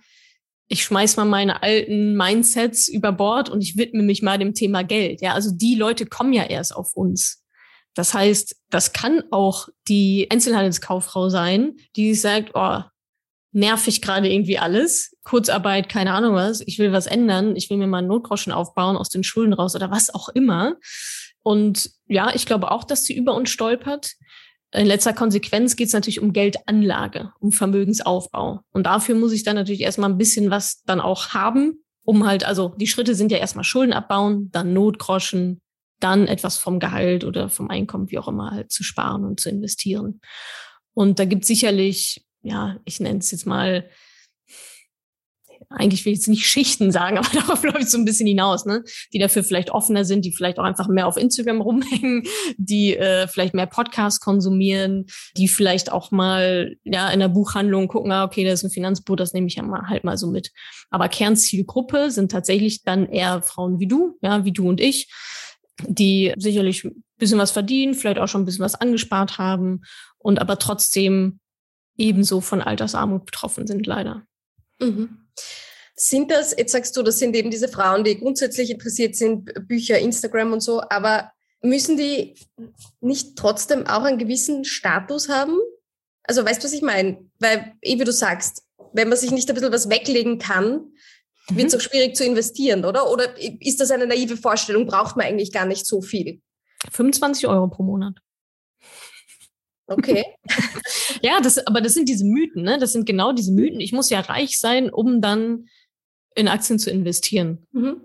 ich 0.69 0.85
schmeiß 0.85 1.17
mal 1.17 1.25
meine 1.25 1.65
alten 1.65 2.17
Mindsets 2.17 2.87
über 2.87 3.11
Bord 3.11 3.51
und 3.51 3.61
ich 3.61 3.77
widme 3.77 4.05
mich 4.05 4.23
mal 4.23 4.39
dem 4.39 4.55
Thema 4.55 4.85
Geld. 4.85 5.21
Ja, 5.21 5.35
also 5.35 5.51
die 5.53 5.75
Leute 5.75 6.07
kommen 6.07 6.33
ja 6.33 6.45
erst 6.45 6.77
auf 6.77 6.95
uns. 6.95 7.43
Das 7.95 8.15
heißt, 8.15 8.55
das 8.71 8.93
kann 8.93 9.25
auch 9.33 9.69
die 9.89 10.29
Einzelhandelskauffrau 10.31 11.29
sein, 11.29 11.75
die 11.97 12.15
sagt, 12.15 12.53
oh, 12.55 12.83
nervig 13.53 14.03
gerade 14.03 14.33
irgendwie 14.33 14.59
alles. 14.59 15.17
Kurzarbeit, 15.25 15.89
keine 15.89 16.13
Ahnung 16.13 16.35
was. 16.35 16.63
Ich 16.63 16.79
will 16.79 16.93
was 16.93 17.07
ändern. 17.07 17.55
Ich 17.57 17.71
will 17.71 17.77
mir 17.77 17.87
mal 17.87 17.99
einen 17.99 18.09
Notgroschen 18.09 18.53
aufbauen 18.53 18.97
aus 18.97 19.09
den 19.09 19.25
Schulden 19.25 19.53
raus 19.53 19.75
oder 19.75 19.91
was 19.91 20.13
auch 20.13 20.29
immer. 20.31 20.77
Und 21.43 21.91
ja, 22.07 22.35
ich 22.35 22.47
glaube 22.47 22.71
auch, 22.71 22.85
dass 22.85 23.05
sie 23.05 23.17
über 23.17 23.35
uns 23.35 23.51
stolpert. 23.51 24.15
In 24.73 24.87
letzter 24.87 25.13
Konsequenz 25.13 25.77
geht 25.77 25.89
es 25.89 25.93
natürlich 25.93 26.21
um 26.21 26.33
Geldanlage, 26.33 27.33
um 27.41 27.53
Vermögensaufbau. 27.53 28.61
Und 28.73 28.85
dafür 28.85 29.15
muss 29.15 29.33
ich 29.33 29.43
dann 29.43 29.57
natürlich 29.57 29.83
erstmal 29.83 30.09
ein 30.09 30.19
bisschen 30.19 30.51
was 30.51 30.83
dann 30.85 31.01
auch 31.01 31.31
haben, 31.31 31.85
um 32.05 32.27
halt, 32.27 32.45
also 32.45 32.75
die 32.79 32.87
Schritte 32.87 33.15
sind 33.15 33.31
ja 33.31 33.39
erstmal 33.39 33.65
Schulden 33.65 33.93
abbauen, 33.93 34.51
dann 34.51 34.73
Notgroschen, 34.73 35.61
dann 36.01 36.27
etwas 36.27 36.57
vom 36.57 36.81
Gehalt 36.81 37.25
oder 37.25 37.51
vom 37.51 37.69
Einkommen, 37.69 38.11
wie 38.11 38.19
auch 38.19 38.29
immer, 38.29 38.51
halt 38.51 38.73
zu 38.73 38.83
sparen 38.83 39.25
und 39.25 39.41
zu 39.41 39.51
investieren. 39.51 40.21
Und 40.95 41.19
da 41.19 41.27
gibt 41.27 41.45
sicherlich 41.45 42.25
ja, 42.43 42.77
ich 42.85 43.01
nenne 43.01 43.19
es 43.21 43.31
jetzt 43.31 43.47
mal, 43.47 43.89
eigentlich 45.71 46.05
will 46.05 46.13
ich 46.13 46.21
jetzt 46.21 46.29
nicht 46.29 46.47
Schichten 46.47 46.93
sagen, 46.93 47.19
aber 47.19 47.29
darauf 47.33 47.63
läuft 47.63 47.83
es 47.83 47.93
so 47.93 47.99
ein 47.99 48.05
bisschen 48.05 48.27
hinaus, 48.27 48.67
ne? 48.67 48.85
Die 49.13 49.19
dafür 49.19 49.45
vielleicht 49.45 49.71
offener 49.71 50.05
sind, 50.05 50.25
die 50.25 50.33
vielleicht 50.33 50.59
auch 50.59 50.65
einfach 50.65 50.89
mehr 50.89 51.07
auf 51.07 51.17
Instagram 51.17 51.61
rumhängen, 51.61 52.25
die 52.57 52.97
äh, 52.97 53.27
vielleicht 53.29 53.55
mehr 53.55 53.67
Podcasts 53.67 54.21
konsumieren, 54.21 55.07
die 55.37 55.49
vielleicht 55.49 55.93
auch 55.93 56.11
mal 56.11 56.77
ja 56.85 57.11
in 57.11 57.21
der 57.21 57.29
Buchhandlung 57.29 57.89
gucken, 57.89 58.13
ah, 58.13 58.25
okay, 58.25 58.45
das 58.45 58.61
ist 58.61 58.65
ein 58.65 58.71
Finanzbuch, 58.71 59.17
das 59.17 59.33
nehme 59.33 59.47
ich 59.47 59.55
ja 59.55 59.63
mal 59.63 59.89
halt 59.89 60.05
mal 60.05 60.17
so 60.17 60.29
mit. 60.29 60.51
Aber 60.91 61.09
Kernzielgruppe 61.09 62.11
sind 62.11 62.31
tatsächlich 62.31 62.83
dann 62.83 63.07
eher 63.07 63.43
Frauen 63.43 63.79
wie 63.79 63.87
du, 63.87 64.19
ja, 64.21 64.45
wie 64.45 64.53
du 64.53 64.69
und 64.69 64.81
ich, 64.81 65.11
die 65.87 66.35
sicherlich 66.37 66.87
bisschen 67.19 67.39
was 67.39 67.53
verdienen, 67.53 67.95
vielleicht 67.95 68.19
auch 68.19 68.27
schon 68.29 68.43
ein 68.43 68.45
bisschen 68.45 68.65
was 68.65 68.75
angespart 68.75 69.39
haben 69.39 69.83
und 70.19 70.41
aber 70.41 70.59
trotzdem 70.59 71.39
ebenso 72.03 72.41
von 72.41 72.61
Altersarmut 72.61 73.25
betroffen 73.25 73.67
sind, 73.67 73.87
leider. 73.87 74.27
Mhm. 74.81 75.19
Sind 75.95 76.31
das, 76.31 76.55
jetzt 76.57 76.73
sagst 76.73 76.97
du, 76.97 77.03
das 77.03 77.19
sind 77.19 77.37
eben 77.37 77.51
diese 77.51 77.69
Frauen, 77.69 78.03
die 78.03 78.19
grundsätzlich 78.19 78.71
interessiert 78.71 79.15
sind, 79.15 79.53
Bücher, 79.69 79.99
Instagram 79.99 80.53
und 80.53 80.61
so, 80.61 80.83
aber 80.89 81.31
müssen 81.63 81.97
die 81.97 82.35
nicht 83.01 83.37
trotzdem 83.37 83.87
auch 83.87 84.03
einen 84.03 84.19
gewissen 84.19 84.65
Status 84.65 85.29
haben? 85.29 85.59
Also 86.25 86.45
weißt 86.45 86.63
du, 86.63 86.67
was 86.67 86.73
ich 86.73 86.83
meine? 86.83 87.19
Weil, 87.39 87.75
eh 87.83 87.99
wie 87.99 88.05
du 88.05 88.13
sagst, 88.13 88.63
wenn 88.93 89.09
man 89.09 89.19
sich 89.19 89.31
nicht 89.31 89.49
ein 89.49 89.55
bisschen 89.55 89.73
was 89.73 89.89
weglegen 89.89 90.39
kann, 90.39 90.93
wird 91.51 91.69
es 91.69 91.75
mhm. 91.75 91.79
auch 91.79 91.83
schwierig 91.83 92.17
zu 92.17 92.25
investieren, 92.25 92.85
oder? 92.85 93.11
Oder 93.11 93.37
ist 93.39 93.81
das 93.81 93.91
eine 93.91 94.07
naive 94.07 94.37
Vorstellung? 94.37 94.87
Braucht 94.87 95.17
man 95.17 95.27
eigentlich 95.27 95.53
gar 95.53 95.67
nicht 95.67 95.87
so 95.87 96.01
viel? 96.01 96.41
25 96.91 97.47
Euro 97.47 97.69
pro 97.69 97.83
Monat. 97.83 98.15
Okay. 99.93 100.25
ja, 101.23 101.41
das, 101.41 101.67
aber 101.67 101.81
das 101.81 101.95
sind 101.95 102.09
diese 102.09 102.25
Mythen, 102.25 102.63
ne? 102.63 102.79
Das 102.79 102.93
sind 102.93 103.07
genau 103.07 103.33
diese 103.33 103.53
Mythen. 103.53 103.81
Ich 103.81 103.93
muss 103.93 104.11
ja 104.11 104.21
reich 104.21 104.59
sein, 104.59 104.91
um 104.91 105.21
dann 105.21 105.67
in 106.35 106.49
Aktien 106.49 106.79
zu 106.79 106.91
investieren. 106.91 107.67
Mhm. 107.73 108.01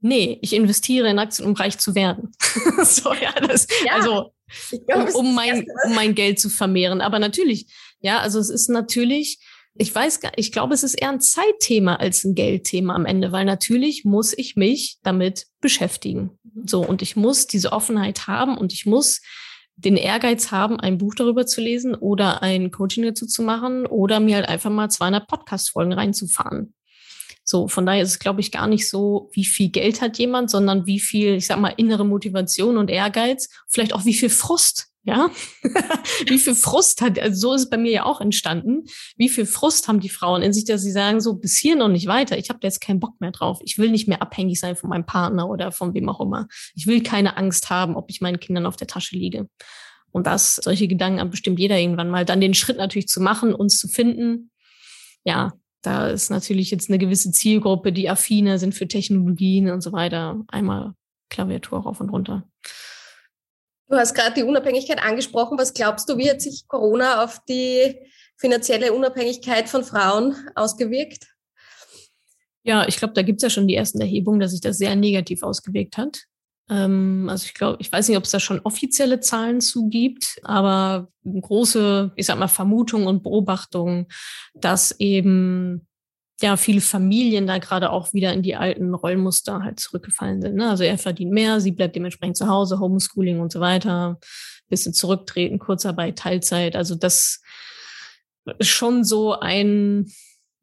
Nee, 0.00 0.38
ich 0.42 0.52
investiere 0.52 1.08
in 1.08 1.20
Aktien, 1.20 1.46
um 1.46 1.54
reich 1.54 1.78
zu 1.78 1.94
werden. 1.94 2.32
so, 2.84 3.14
ja, 3.14 3.32
das, 3.46 3.68
ja, 3.86 3.94
also, 3.94 4.32
glaub, 4.88 5.14
um, 5.14 5.26
um 5.26 5.34
mein, 5.34 5.64
um 5.86 5.94
mein 5.94 6.14
Geld 6.16 6.40
zu 6.40 6.50
vermehren. 6.50 7.00
Aber 7.00 7.20
natürlich, 7.20 7.72
ja, 8.00 8.18
also 8.18 8.40
es 8.40 8.50
ist 8.50 8.68
natürlich, 8.68 9.38
ich 9.74 9.94
weiß 9.94 10.20
gar, 10.20 10.32
ich 10.36 10.50
glaube, 10.50 10.74
es 10.74 10.82
ist 10.82 10.94
eher 10.94 11.10
ein 11.10 11.20
Zeitthema 11.20 11.96
als 11.96 12.24
ein 12.24 12.34
Geldthema 12.34 12.96
am 12.96 13.06
Ende, 13.06 13.30
weil 13.30 13.44
natürlich 13.44 14.04
muss 14.04 14.36
ich 14.36 14.56
mich 14.56 14.98
damit 15.04 15.46
beschäftigen. 15.60 16.36
So, 16.66 16.84
und 16.84 17.00
ich 17.00 17.14
muss 17.14 17.46
diese 17.46 17.72
Offenheit 17.72 18.26
haben 18.26 18.58
und 18.58 18.72
ich 18.72 18.86
muss 18.86 19.22
den 19.76 19.96
Ehrgeiz 19.96 20.50
haben, 20.50 20.78
ein 20.78 20.98
Buch 20.98 21.14
darüber 21.14 21.46
zu 21.46 21.60
lesen 21.60 21.94
oder 21.94 22.42
ein 22.42 22.70
Coaching 22.70 23.04
dazu 23.04 23.26
zu 23.26 23.42
machen 23.42 23.86
oder 23.86 24.20
mir 24.20 24.36
halt 24.36 24.48
einfach 24.48 24.70
mal 24.70 24.90
200 24.90 25.26
Podcast-Folgen 25.26 25.92
reinzufahren. 25.92 26.74
So, 27.44 27.66
von 27.66 27.84
daher 27.84 28.02
ist 28.02 28.10
es, 28.10 28.18
glaube 28.18 28.40
ich, 28.40 28.52
gar 28.52 28.68
nicht 28.68 28.88
so, 28.88 29.30
wie 29.32 29.44
viel 29.44 29.70
Geld 29.70 30.00
hat 30.00 30.18
jemand, 30.18 30.50
sondern 30.50 30.86
wie 30.86 31.00
viel, 31.00 31.34
ich 31.34 31.46
sag 31.46 31.58
mal, 31.58 31.74
innere 31.76 32.04
Motivation 32.04 32.76
und 32.76 32.88
Ehrgeiz, 32.88 33.48
vielleicht 33.68 33.94
auch 33.94 34.04
wie 34.04 34.14
viel 34.14 34.30
Frust 34.30 34.91
ja, 35.04 35.30
wie 36.28 36.38
viel 36.38 36.54
Frust 36.54 37.02
hat, 37.02 37.18
also 37.18 37.48
so 37.48 37.54
ist 37.54 37.62
es 37.62 37.70
bei 37.70 37.76
mir 37.76 37.90
ja 37.90 38.04
auch 38.04 38.20
entstanden. 38.20 38.84
Wie 39.16 39.28
viel 39.28 39.46
Frust 39.46 39.88
haben 39.88 39.98
die 39.98 40.08
Frauen 40.08 40.42
in 40.42 40.52
sich, 40.52 40.64
dass 40.64 40.82
sie 40.82 40.92
sagen, 40.92 41.20
so 41.20 41.34
bis 41.34 41.56
hier 41.56 41.74
noch 41.74 41.88
nicht 41.88 42.06
weiter. 42.06 42.38
Ich 42.38 42.50
habe 42.50 42.60
jetzt 42.62 42.80
keinen 42.80 43.00
Bock 43.00 43.20
mehr 43.20 43.32
drauf. 43.32 43.58
Ich 43.64 43.78
will 43.78 43.90
nicht 43.90 44.06
mehr 44.06 44.22
abhängig 44.22 44.60
sein 44.60 44.76
von 44.76 44.90
meinem 44.90 45.04
Partner 45.04 45.48
oder 45.48 45.72
von 45.72 45.92
wem 45.94 46.08
auch 46.08 46.20
immer. 46.20 46.46
Ich 46.74 46.86
will 46.86 47.02
keine 47.02 47.36
Angst 47.36 47.68
haben, 47.68 47.96
ob 47.96 48.10
ich 48.10 48.20
meinen 48.20 48.38
Kindern 48.38 48.66
auf 48.66 48.76
der 48.76 48.86
Tasche 48.86 49.16
liege. 49.16 49.48
Und 50.12 50.26
das, 50.26 50.56
solche 50.56 50.86
Gedanken 50.86 51.20
hat 51.20 51.30
bestimmt 51.30 51.58
jeder 51.58 51.78
irgendwann 51.78 52.10
mal. 52.10 52.24
Dann 52.24 52.40
den 52.40 52.54
Schritt 52.54 52.76
natürlich 52.76 53.08
zu 53.08 53.20
machen, 53.20 53.54
uns 53.54 53.78
zu 53.78 53.88
finden. 53.88 54.50
Ja, 55.24 55.52
da 55.80 56.08
ist 56.08 56.30
natürlich 56.30 56.70
jetzt 56.70 56.90
eine 56.90 56.98
gewisse 56.98 57.32
Zielgruppe, 57.32 57.92
die 57.92 58.08
affiner 58.08 58.58
sind 58.58 58.74
für 58.74 58.86
Technologien 58.86 59.70
und 59.70 59.80
so 59.80 59.92
weiter. 59.92 60.44
Einmal 60.46 60.92
Klaviatur 61.28 61.80
rauf 61.80 62.00
und 62.00 62.10
runter. 62.10 62.44
Du 63.92 63.98
hast 63.98 64.14
gerade 64.14 64.32
die 64.32 64.42
Unabhängigkeit 64.42 65.04
angesprochen. 65.04 65.58
Was 65.58 65.74
glaubst 65.74 66.08
du, 66.08 66.16
wie 66.16 66.30
hat 66.30 66.40
sich 66.40 66.66
Corona 66.66 67.22
auf 67.22 67.40
die 67.46 67.94
finanzielle 68.38 68.90
Unabhängigkeit 68.90 69.68
von 69.68 69.84
Frauen 69.84 70.34
ausgewirkt? 70.54 71.26
Ja, 72.62 72.88
ich 72.88 72.96
glaube, 72.96 73.12
da 73.12 73.20
gibt 73.20 73.40
es 73.40 73.42
ja 73.42 73.50
schon 73.50 73.68
die 73.68 73.74
ersten 73.74 74.00
Erhebungen, 74.00 74.40
dass 74.40 74.52
sich 74.52 74.62
das 74.62 74.78
sehr 74.78 74.96
negativ 74.96 75.42
ausgewirkt 75.42 75.98
hat. 75.98 76.22
Ähm, 76.70 77.26
also 77.28 77.44
ich 77.44 77.52
glaube, 77.52 77.76
ich 77.82 77.92
weiß 77.92 78.08
nicht, 78.08 78.16
ob 78.16 78.24
es 78.24 78.30
da 78.30 78.40
schon 78.40 78.60
offizielle 78.60 79.20
Zahlen 79.20 79.60
zu 79.60 79.90
gibt, 79.90 80.40
aber 80.42 81.08
große, 81.26 82.12
ich 82.16 82.24
sag 82.24 82.38
mal, 82.38 82.48
Vermutungen 82.48 83.06
und 83.06 83.22
Beobachtungen, 83.22 84.06
dass 84.54 84.98
eben 85.00 85.86
ja 86.42 86.56
viele 86.56 86.80
Familien 86.80 87.46
da 87.46 87.58
gerade 87.58 87.90
auch 87.90 88.12
wieder 88.12 88.32
in 88.32 88.42
die 88.42 88.56
alten 88.56 88.94
Rollmuster 88.94 89.62
halt 89.62 89.80
zurückgefallen 89.80 90.42
sind. 90.42 90.56
Ne? 90.56 90.68
Also 90.68 90.84
er 90.84 90.98
verdient 90.98 91.32
mehr, 91.32 91.60
sie 91.60 91.72
bleibt 91.72 91.96
dementsprechend 91.96 92.36
zu 92.36 92.48
Hause, 92.48 92.80
Homeschooling 92.80 93.40
und 93.40 93.52
so 93.52 93.60
weiter, 93.60 94.18
bisschen 94.68 94.94
zurücktreten, 94.94 95.58
Kurzarbeit, 95.58 96.18
Teilzeit. 96.18 96.76
Also 96.76 96.94
das 96.94 97.40
ist 98.58 98.68
schon 98.68 99.04
so 99.04 99.38
ein 99.38 100.12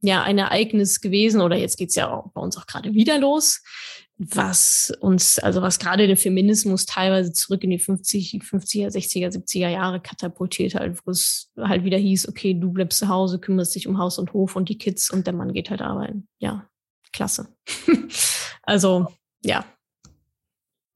ja 0.01 0.23
ein 0.23 0.37
Ereignis 0.37 1.01
gewesen 1.01 1.41
oder 1.41 1.57
jetzt 1.57 1.77
geht's 1.77 1.95
ja 1.95 2.09
auch 2.09 2.31
bei 2.31 2.41
uns 2.41 2.57
auch 2.57 2.65
gerade 2.65 2.93
wieder 2.93 3.19
los, 3.19 3.61
was 4.21 4.91
uns, 4.99 5.39
also 5.39 5.61
was 5.61 5.79
gerade 5.79 6.05
der 6.05 6.17
Feminismus 6.17 6.85
teilweise 6.85 7.31
zurück 7.31 7.63
in 7.63 7.69
die 7.69 7.79
50, 7.79 8.41
50er, 8.43 8.89
60er, 8.89 9.29
70er 9.29 9.69
Jahre 9.69 10.01
katapultiert 10.01 10.75
hat, 10.75 10.99
wo 11.05 11.11
es 11.11 11.49
halt 11.57 11.85
wieder 11.85 11.97
hieß, 11.97 12.27
okay, 12.27 12.53
du 12.53 12.71
bleibst 12.73 12.99
zu 12.99 13.07
Hause, 13.07 13.39
kümmerst 13.39 13.75
dich 13.75 13.87
um 13.87 13.97
Haus 13.97 14.19
und 14.19 14.33
Hof 14.33 14.57
und 14.57 14.67
die 14.67 14.77
Kids 14.77 15.09
und 15.09 15.25
der 15.25 15.33
Mann 15.33 15.53
geht 15.53 15.69
halt 15.69 15.81
arbeiten. 15.81 16.27
Ja, 16.39 16.69
klasse. 17.13 17.47
also, 18.63 19.07
ja. 19.41 19.63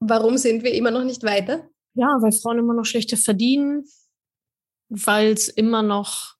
Warum 0.00 0.36
sind 0.36 0.62
wir 0.62 0.74
immer 0.74 0.90
noch 0.90 1.04
nicht 1.04 1.22
weiter? 1.22 1.66
Ja, 1.94 2.08
weil 2.20 2.32
Frauen 2.32 2.58
immer 2.58 2.74
noch 2.74 2.84
schlechter 2.84 3.16
verdienen, 3.16 3.84
weil 4.90 5.28
es 5.28 5.48
immer 5.48 5.82
noch 5.82 6.34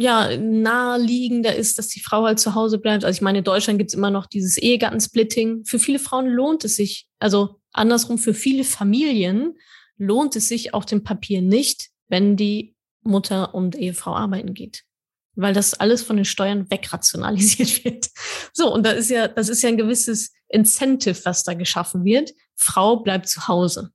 ja, 0.00 0.34
naheliegender 0.38 1.54
ist, 1.54 1.78
dass 1.78 1.88
die 1.88 2.00
Frau 2.00 2.24
halt 2.24 2.40
zu 2.40 2.54
Hause 2.54 2.78
bleibt. 2.78 3.04
Also 3.04 3.18
ich 3.18 3.20
meine, 3.20 3.38
in 3.38 3.44
Deutschland 3.44 3.78
gibt's 3.78 3.92
immer 3.92 4.10
noch 4.10 4.26
dieses 4.26 4.56
Ehegattensplitting. 4.56 5.66
Für 5.66 5.78
viele 5.78 5.98
Frauen 5.98 6.26
lohnt 6.26 6.64
es 6.64 6.76
sich, 6.76 7.06
also 7.18 7.60
andersrum, 7.72 8.16
für 8.16 8.32
viele 8.32 8.64
Familien 8.64 9.58
lohnt 9.98 10.36
es 10.36 10.48
sich 10.48 10.72
auf 10.72 10.86
dem 10.86 11.04
Papier 11.04 11.42
nicht, 11.42 11.90
wenn 12.08 12.36
die 12.36 12.74
Mutter 13.02 13.54
und 13.54 13.76
Ehefrau 13.76 14.14
arbeiten 14.14 14.54
geht. 14.54 14.84
Weil 15.34 15.52
das 15.52 15.74
alles 15.74 16.02
von 16.02 16.16
den 16.16 16.24
Steuern 16.24 16.70
wegrationalisiert 16.70 17.84
wird. 17.84 18.08
So, 18.54 18.72
und 18.72 18.86
da 18.86 18.92
ist 18.92 19.10
ja, 19.10 19.28
das 19.28 19.50
ist 19.50 19.60
ja 19.60 19.68
ein 19.68 19.76
gewisses 19.76 20.32
Incentive, 20.48 21.20
was 21.24 21.44
da 21.44 21.52
geschaffen 21.52 22.06
wird. 22.06 22.32
Frau 22.56 22.96
bleibt 22.96 23.28
zu 23.28 23.48
Hause. 23.48 23.92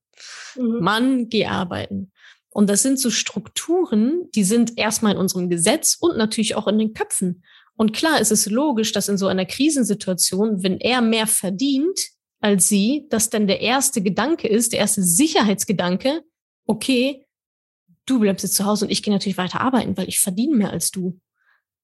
Mhm. 0.56 0.80
Mann, 0.82 1.30
geh 1.30 1.48
arbeiten. 1.48 2.12
Und 2.56 2.70
das 2.70 2.84
sind 2.84 2.98
so 2.98 3.10
Strukturen, 3.10 4.30
die 4.34 4.46
sind 4.46 4.78
erstmal 4.78 5.12
in 5.12 5.18
unserem 5.18 5.50
Gesetz 5.50 5.98
und 6.00 6.16
natürlich 6.16 6.56
auch 6.56 6.68
in 6.68 6.80
den 6.80 6.94
Köpfen. 6.94 7.44
Und 7.76 7.92
klar 7.92 8.22
ist 8.22 8.32
es 8.32 8.46
logisch, 8.46 8.94
dass 8.94 9.10
in 9.10 9.18
so 9.18 9.28
einer 9.28 9.46
Krisensituation, 9.46 10.64
wenn 10.64 10.80
er 10.80 11.02
mehr 11.02 11.28
verdient 11.28 12.00
als 12.40 12.70
sie, 12.70 13.08
dass 13.10 13.30
dann 13.30 13.48
der 13.48 13.60
erste 13.60 14.02
Gedanke 14.02 14.48
ist, 14.48 14.72
der 14.72 14.80
erste 14.80 15.04
Sicherheitsgedanke, 15.04 16.22
okay, 16.66 17.26
du 18.06 18.20
bleibst 18.20 18.44
jetzt 18.44 18.56
zu 18.56 18.64
Hause 18.64 18.86
und 18.86 18.92
ich 18.92 19.04
gehe 19.04 19.14
natürlich 19.14 19.38
weiter 19.38 19.60
arbeiten, 19.60 19.98
weil 19.98 20.08
ich 20.08 20.22
verdiene 20.22 20.56
mehr 20.56 20.70
als 20.70 20.92
du. 20.92 21.20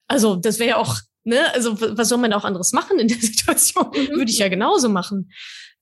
Also 0.08 0.38
das 0.38 0.58
wäre 0.58 0.70
ja 0.70 0.78
auch, 0.78 1.02
ne, 1.26 1.54
also 1.54 1.82
was 1.82 2.08
soll 2.08 2.20
man 2.20 2.32
auch 2.32 2.46
anderes 2.46 2.72
machen 2.72 2.98
in 2.98 3.10
der 3.10 3.18
Situation? 3.20 3.88
Mhm. 3.88 4.16
Würde 4.16 4.32
ich 4.32 4.38
ja 4.38 4.48
genauso 4.48 4.88
machen. 4.88 5.34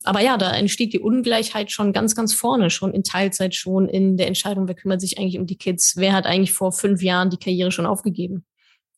Aber 0.03 0.21
ja, 0.21 0.38
da 0.38 0.51
entsteht 0.55 0.93
die 0.93 0.99
Ungleichheit 0.99 1.71
schon 1.71 1.91
ganz, 1.91 2.15
ganz 2.15 2.33
vorne, 2.33 2.69
schon 2.69 2.93
in 2.93 3.03
Teilzeit, 3.03 3.53
schon 3.53 3.89
in 3.89 4.15
der 4.15 4.27
Entscheidung, 4.27 4.67
wer 4.67 4.75
kümmert 4.75 5.01
sich 5.01 5.17
eigentlich 5.17 5.38
um 5.38 5.45
die 5.45 5.57
Kids, 5.57 5.95
wer 5.97 6.13
hat 6.13 6.25
eigentlich 6.25 6.53
vor 6.53 6.71
fünf 6.71 7.01
Jahren 7.01 7.29
die 7.29 7.38
Karriere 7.38 7.71
schon 7.71 7.85
aufgegeben 7.85 8.45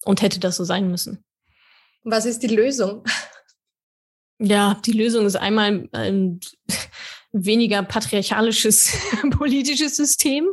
und 0.05 0.21
hätte 0.21 0.39
das 0.39 0.57
so 0.57 0.63
sein 0.63 0.89
müssen. 0.89 1.23
Was 2.03 2.25
ist 2.25 2.43
die 2.43 2.47
Lösung? 2.47 3.03
Ja, 4.43 4.79
die 4.85 4.93
Lösung 4.93 5.27
ist 5.27 5.35
einmal 5.35 5.87
ein 5.91 6.39
weniger 7.33 7.83
patriarchalisches 7.83 8.93
politisches 9.31 9.95
System, 9.95 10.47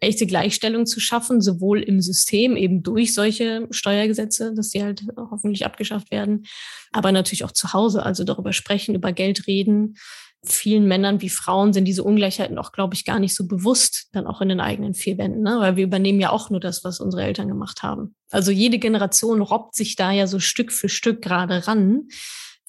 echte 0.00 0.26
Gleichstellung 0.26 0.86
zu 0.86 1.00
schaffen, 1.00 1.40
sowohl 1.40 1.82
im 1.82 2.00
System 2.00 2.56
eben 2.56 2.82
durch 2.82 3.14
solche 3.14 3.66
Steuergesetze, 3.70 4.54
dass 4.54 4.70
die 4.70 4.82
halt 4.82 5.02
hoffentlich 5.16 5.66
abgeschafft 5.66 6.10
werden, 6.10 6.46
aber 6.92 7.12
natürlich 7.12 7.44
auch 7.44 7.52
zu 7.52 7.72
Hause, 7.72 8.04
also 8.04 8.24
darüber 8.24 8.52
sprechen, 8.52 8.94
über 8.94 9.12
Geld 9.12 9.46
reden. 9.46 9.96
Vielen 10.44 10.86
Männern 10.86 11.20
wie 11.20 11.30
Frauen 11.30 11.72
sind 11.72 11.84
diese 11.84 12.04
Ungleichheiten 12.04 12.58
auch, 12.58 12.70
glaube 12.70 12.94
ich, 12.94 13.04
gar 13.04 13.18
nicht 13.18 13.34
so 13.34 13.48
bewusst, 13.48 14.08
dann 14.12 14.26
auch 14.26 14.40
in 14.40 14.48
den 14.48 14.60
eigenen 14.60 14.94
vier 14.94 15.18
Wänden, 15.18 15.42
ne? 15.42 15.56
weil 15.58 15.76
wir 15.76 15.84
übernehmen 15.84 16.20
ja 16.20 16.30
auch 16.30 16.48
nur 16.48 16.60
das, 16.60 16.84
was 16.84 17.00
unsere 17.00 17.24
Eltern 17.24 17.48
gemacht 17.48 17.82
haben. 17.82 18.14
Also 18.30 18.52
jede 18.52 18.78
Generation 18.78 19.42
robbt 19.42 19.74
sich 19.74 19.96
da 19.96 20.12
ja 20.12 20.28
so 20.28 20.38
Stück 20.38 20.70
für 20.70 20.88
Stück 20.88 21.22
gerade 21.22 21.66
ran. 21.66 22.06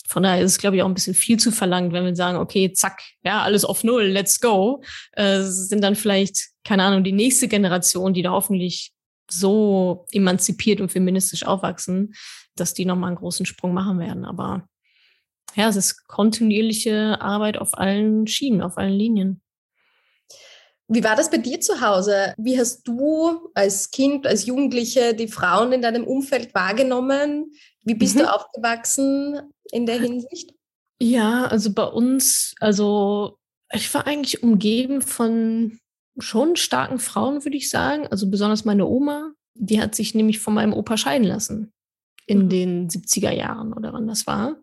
Von 0.10 0.24
daher 0.24 0.44
ist 0.44 0.54
es, 0.54 0.58
glaube 0.58 0.76
ich, 0.76 0.82
auch 0.82 0.88
ein 0.88 0.96
bisschen 0.96 1.14
viel 1.14 1.38
zu 1.38 1.52
verlangt, 1.52 1.94
wenn 1.94 2.04
wir 2.04 2.16
sagen, 2.16 2.40
okay, 2.40 2.74
zack, 2.74 3.04
ja, 3.24 3.44
alles 3.44 3.64
auf 3.64 3.84
Null, 3.84 4.06
let's 4.06 4.40
go. 4.40 4.82
Äh, 5.12 5.42
sind 5.44 5.84
dann 5.84 5.96
vielleicht, 5.96 6.50
keine 6.64 6.84
Ahnung, 6.84 7.04
die 7.04 7.12
nächste 7.12 7.48
Generation, 7.48 8.16
die 8.16 8.24
da 8.24 8.32
hoffentlich 8.32 8.92
so 9.30 10.08
emanzipiert 10.12 10.82
und 10.82 10.92
feministisch 10.92 11.44
aufwachsen, 11.44 12.16
dass 12.56 12.74
die 12.74 12.86
nochmal 12.86 13.10
einen 13.10 13.18
großen 13.18 13.46
Sprung 13.46 13.72
machen 13.76 14.00
werden. 14.00 14.26
Aber 14.26 14.68
ja, 15.56 15.70
es 15.70 15.76
ist 15.76 16.08
kontinuierliche 16.08 17.22
Arbeit 17.22 17.60
auf 17.60 17.78
allen 17.78 18.26
Schienen, 18.26 18.64
auf 18.64 18.80
allen 18.80 18.94
Linien. 18.94 19.42
Wie 20.88 21.04
war 21.04 21.16
das 21.16 21.30
bei 21.30 21.38
dir 21.38 21.62
zu 21.62 21.82
Hause? 21.82 22.34
Wie 22.38 22.60
hast 22.60 22.88
du 22.88 23.52
als 23.54 23.92
Kind, 23.92 24.26
als 24.26 24.48
Jugendliche 24.48 25.14
die 25.14 25.28
Frauen 25.28 25.72
in 25.72 25.84
deinem 25.84 26.04
Umfeld 26.04 26.56
wahrgenommen? 26.56 27.52
Wie 27.90 27.96
bist 27.96 28.16
mhm. 28.16 28.20
du 28.20 28.34
aufgewachsen 28.36 29.52
in 29.72 29.88
der 29.88 30.00
Hinsicht? 30.00 30.54
Ja, 31.02 31.46
also 31.46 31.74
bei 31.74 31.86
uns, 31.86 32.54
also 32.60 33.40
Ich 33.74 33.92
war 33.96 34.06
eigentlich 34.06 34.44
umgeben 34.44 35.02
von 35.02 35.80
schon 36.20 36.56
starken 36.56 37.00
Frauen, 37.00 37.44
würde 37.46 37.58
ich 37.58 37.72
sagen. 37.72 38.06
Also 38.08 38.30
besonders 38.30 38.64
meine 38.64 38.86
Oma, 38.86 39.32
die 39.56 39.82
hat 39.82 39.96
sich 39.96 40.14
nämlich 40.14 40.38
von 40.40 40.54
meinem 40.54 40.74
Opa 40.74 40.98
scheiden 40.98 41.26
lassen 41.26 41.74
in 42.28 42.44
mhm. 42.44 42.50
den 42.50 42.90
70er 42.90 43.32
Jahren 43.32 43.74
oder 43.74 43.92
wann 43.92 44.08
das 44.08 44.28
war. 44.28 44.58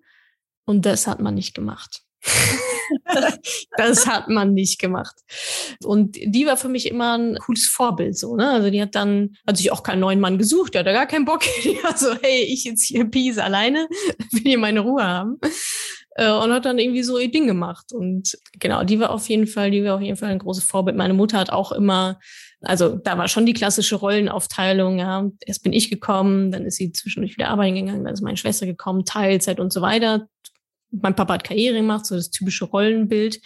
Und 0.64 0.86
das 0.86 1.08
hat 1.08 1.20
man 1.20 1.34
nicht 1.34 1.54
gemacht. 1.54 2.04
das 3.76 4.06
hat 4.06 4.28
man 4.28 4.54
nicht 4.54 4.78
gemacht. 4.78 5.14
Und 5.84 6.16
die 6.16 6.46
war 6.46 6.56
für 6.56 6.68
mich 6.68 6.86
immer 6.86 7.16
ein 7.18 7.36
cooles 7.38 7.66
Vorbild, 7.66 8.18
so, 8.18 8.36
ne? 8.36 8.50
Also 8.50 8.70
die 8.70 8.80
hat 8.80 8.94
dann, 8.94 9.36
hat 9.46 9.56
sich 9.56 9.72
auch 9.72 9.82
keinen 9.82 10.00
neuen 10.00 10.20
Mann 10.20 10.38
gesucht, 10.38 10.74
die 10.74 10.78
hat 10.78 10.86
da 10.86 10.92
gar 10.92 11.06
keinen 11.06 11.24
Bock. 11.24 11.42
Die 11.64 11.82
war 11.82 11.96
so, 11.96 12.14
hey, 12.22 12.42
ich 12.42 12.64
jetzt 12.64 12.84
hier 12.84 13.04
Peace 13.06 13.38
alleine, 13.38 13.88
will 14.32 14.42
hier 14.42 14.58
meine 14.58 14.80
Ruhe 14.80 15.02
haben. 15.02 15.38
Äh, 16.16 16.30
und 16.30 16.50
hat 16.52 16.64
dann 16.64 16.78
irgendwie 16.78 17.02
so 17.02 17.18
ihr 17.18 17.30
Ding 17.30 17.46
gemacht. 17.46 17.92
Und 17.92 18.38
genau, 18.58 18.84
die 18.84 18.98
war 19.00 19.10
auf 19.10 19.28
jeden 19.28 19.46
Fall, 19.46 19.70
die 19.70 19.84
war 19.84 19.96
auf 19.96 20.00
jeden 20.00 20.16
Fall 20.16 20.30
ein 20.30 20.38
großes 20.38 20.64
Vorbild. 20.64 20.96
Meine 20.96 21.14
Mutter 21.14 21.38
hat 21.38 21.50
auch 21.50 21.72
immer, 21.72 22.18
also 22.62 22.96
da 22.96 23.18
war 23.18 23.28
schon 23.28 23.44
die 23.44 23.52
klassische 23.52 23.96
Rollenaufteilung, 23.96 24.98
ja. 24.98 25.28
Erst 25.44 25.62
bin 25.62 25.74
ich 25.74 25.90
gekommen, 25.90 26.50
dann 26.50 26.64
ist 26.64 26.76
sie 26.76 26.92
zwischendurch 26.92 27.36
wieder 27.36 27.48
arbeiten 27.48 27.74
gegangen, 27.74 28.04
dann 28.04 28.14
ist 28.14 28.22
meine 28.22 28.38
Schwester 28.38 28.64
gekommen, 28.64 29.04
Teilzeit 29.04 29.60
und 29.60 29.72
so 29.72 29.82
weiter. 29.82 30.28
Mein 30.90 31.16
Papa 31.16 31.34
hat 31.34 31.44
Karriere 31.44 31.76
gemacht, 31.76 32.06
so 32.06 32.14
das 32.14 32.30
typische 32.30 32.64
Rollenbild. 32.64 33.40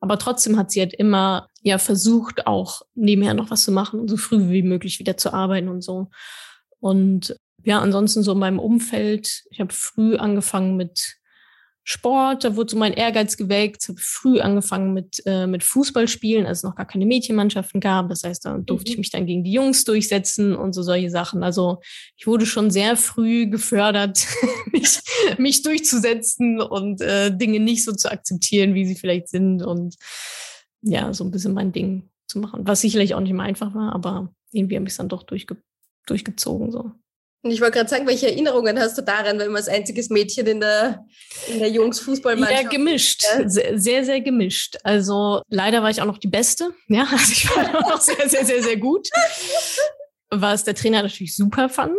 Aber 0.00 0.18
trotzdem 0.18 0.56
hat 0.56 0.70
sie 0.70 0.80
halt 0.80 0.94
immer 0.94 1.48
ja 1.62 1.78
versucht, 1.78 2.46
auch 2.46 2.82
nebenher 2.94 3.34
noch 3.34 3.50
was 3.50 3.64
zu 3.64 3.72
machen 3.72 4.00
und 4.00 4.08
so 4.08 4.16
früh 4.16 4.50
wie 4.50 4.62
möglich 4.62 4.98
wieder 4.98 5.16
zu 5.16 5.32
arbeiten 5.32 5.68
und 5.68 5.82
so. 5.82 6.08
Und 6.80 7.36
ja, 7.64 7.80
ansonsten 7.80 8.22
so 8.22 8.32
in 8.32 8.38
meinem 8.38 8.60
Umfeld, 8.60 9.44
ich 9.50 9.60
habe 9.60 9.72
früh 9.72 10.16
angefangen 10.16 10.76
mit 10.76 11.17
Sport, 11.90 12.44
da 12.44 12.54
wurde 12.54 12.72
so 12.72 12.76
mein 12.76 12.92
Ehrgeiz 12.92 13.38
geweckt, 13.38 13.88
habe 13.88 13.98
früh 13.98 14.40
angefangen 14.40 14.92
mit, 14.92 15.22
äh, 15.24 15.46
mit 15.46 15.64
Fußballspielen, 15.64 16.44
als 16.44 16.58
es 16.58 16.64
noch 16.64 16.74
gar 16.74 16.84
keine 16.84 17.06
Mädchenmannschaften 17.06 17.80
gab. 17.80 18.10
Das 18.10 18.24
heißt, 18.24 18.44
da 18.44 18.58
durfte 18.58 18.90
mhm. 18.90 18.92
ich 18.92 18.98
mich 18.98 19.10
dann 19.10 19.24
gegen 19.24 19.42
die 19.42 19.52
Jungs 19.52 19.84
durchsetzen 19.84 20.54
und 20.54 20.74
so 20.74 20.82
solche 20.82 21.08
Sachen. 21.08 21.42
Also 21.42 21.80
ich 22.18 22.26
wurde 22.26 22.44
schon 22.44 22.70
sehr 22.70 22.94
früh 22.98 23.46
gefördert, 23.46 24.26
mich, 24.70 25.00
mich 25.38 25.62
durchzusetzen 25.62 26.60
und 26.60 27.00
äh, 27.00 27.34
Dinge 27.34 27.58
nicht 27.58 27.84
so 27.84 27.92
zu 27.92 28.12
akzeptieren, 28.12 28.74
wie 28.74 28.84
sie 28.84 28.94
vielleicht 28.94 29.30
sind 29.30 29.62
und 29.62 29.96
ja, 30.82 31.14
so 31.14 31.24
ein 31.24 31.30
bisschen 31.30 31.54
mein 31.54 31.72
Ding 31.72 32.10
zu 32.26 32.38
machen. 32.38 32.66
Was 32.66 32.82
sicherlich 32.82 33.14
auch 33.14 33.20
nicht 33.20 33.30
immer 33.30 33.44
einfach 33.44 33.74
war, 33.74 33.94
aber 33.94 34.30
irgendwie 34.52 34.76
habe 34.76 34.84
ich 34.84 34.92
es 34.92 34.98
dann 34.98 35.08
doch 35.08 35.22
durchge 35.22 35.56
durchgezogen 36.04 36.70
so. 36.70 36.92
Und 37.48 37.54
ich 37.54 37.62
wollte 37.62 37.78
gerade 37.78 37.88
sagen, 37.88 38.06
welche 38.06 38.26
Erinnerungen 38.26 38.78
hast 38.78 38.98
du 38.98 39.02
daran, 39.02 39.38
wenn 39.38 39.46
man 39.46 39.56
als 39.56 39.68
einziges 39.68 40.10
Mädchen 40.10 40.46
in 40.46 40.60
der, 40.60 41.06
in 41.46 41.60
der 41.60 41.70
Jungsfußballmannschaft? 41.70 42.64
Ja, 42.64 42.68
gemischt. 42.68 43.24
Ja? 43.24 43.48
Sehr, 43.48 44.04
sehr, 44.04 44.20
gemischt. 44.20 44.76
Also 44.84 45.40
leider 45.48 45.82
war 45.82 45.88
ich 45.88 46.02
auch 46.02 46.06
noch 46.06 46.18
die 46.18 46.28
Beste. 46.28 46.74
Ja, 46.88 47.08
also 47.10 47.32
ich 47.32 47.48
war 47.48 47.94
auch 47.94 48.00
sehr, 48.02 48.28
sehr, 48.28 48.44
sehr, 48.44 48.62
sehr 48.62 48.76
gut. 48.76 49.08
Was 50.28 50.64
der 50.64 50.74
Trainer 50.74 51.02
natürlich 51.02 51.36
super 51.36 51.70
fand. 51.70 51.96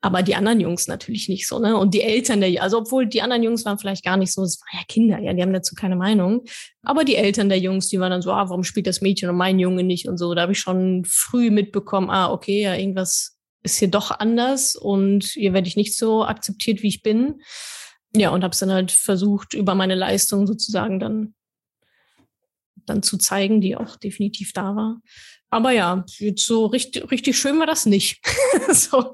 Aber 0.00 0.24
die 0.24 0.34
anderen 0.34 0.58
Jungs 0.58 0.88
natürlich 0.88 1.28
nicht 1.28 1.46
so, 1.46 1.60
ne? 1.60 1.76
Und 1.76 1.94
die 1.94 2.02
Eltern 2.02 2.40
der, 2.40 2.60
also 2.60 2.78
obwohl 2.78 3.06
die 3.06 3.22
anderen 3.22 3.44
Jungs 3.44 3.64
waren 3.64 3.78
vielleicht 3.78 4.04
gar 4.04 4.16
nicht 4.16 4.32
so, 4.32 4.42
es 4.42 4.60
waren 4.60 4.80
ja 4.80 4.84
Kinder, 4.88 5.20
ja, 5.20 5.34
die 5.34 5.42
haben 5.42 5.52
dazu 5.52 5.76
keine 5.76 5.94
Meinung. 5.94 6.42
Aber 6.82 7.04
die 7.04 7.14
Eltern 7.14 7.48
der 7.48 7.58
Jungs, 7.58 7.86
die 7.90 8.00
waren 8.00 8.10
dann 8.10 8.22
so, 8.22 8.32
ah, 8.32 8.48
warum 8.48 8.64
spielt 8.64 8.88
das 8.88 9.02
Mädchen 9.02 9.30
und 9.30 9.36
mein 9.36 9.60
Junge 9.60 9.84
nicht 9.84 10.08
und 10.08 10.18
so. 10.18 10.34
Da 10.34 10.42
habe 10.42 10.52
ich 10.52 10.58
schon 10.58 11.04
früh 11.06 11.52
mitbekommen, 11.52 12.10
ah, 12.10 12.32
okay, 12.32 12.62
ja, 12.62 12.74
irgendwas 12.74 13.36
ist 13.62 13.78
hier 13.78 13.88
doch 13.88 14.10
anders 14.10 14.76
und 14.76 15.24
hier 15.24 15.52
werde 15.52 15.68
ich 15.68 15.76
nicht 15.76 15.96
so 15.96 16.24
akzeptiert, 16.24 16.82
wie 16.82 16.88
ich 16.88 17.02
bin. 17.02 17.42
Ja, 18.14 18.30
und 18.30 18.42
habe 18.42 18.52
es 18.52 18.58
dann 18.58 18.72
halt 18.72 18.90
versucht, 18.90 19.54
über 19.54 19.74
meine 19.74 19.94
Leistung 19.94 20.46
sozusagen 20.46 20.98
dann, 20.98 21.34
dann 22.86 23.02
zu 23.02 23.18
zeigen, 23.18 23.60
die 23.60 23.76
auch 23.76 23.96
definitiv 23.96 24.52
da 24.52 24.74
war. 24.74 25.00
Aber 25.50 25.72
ja, 25.72 26.04
jetzt 26.18 26.46
so 26.46 26.66
richtig, 26.66 27.10
richtig 27.10 27.38
schön 27.38 27.58
war 27.58 27.66
das 27.66 27.86
nicht. 27.86 28.20
so, 28.72 29.12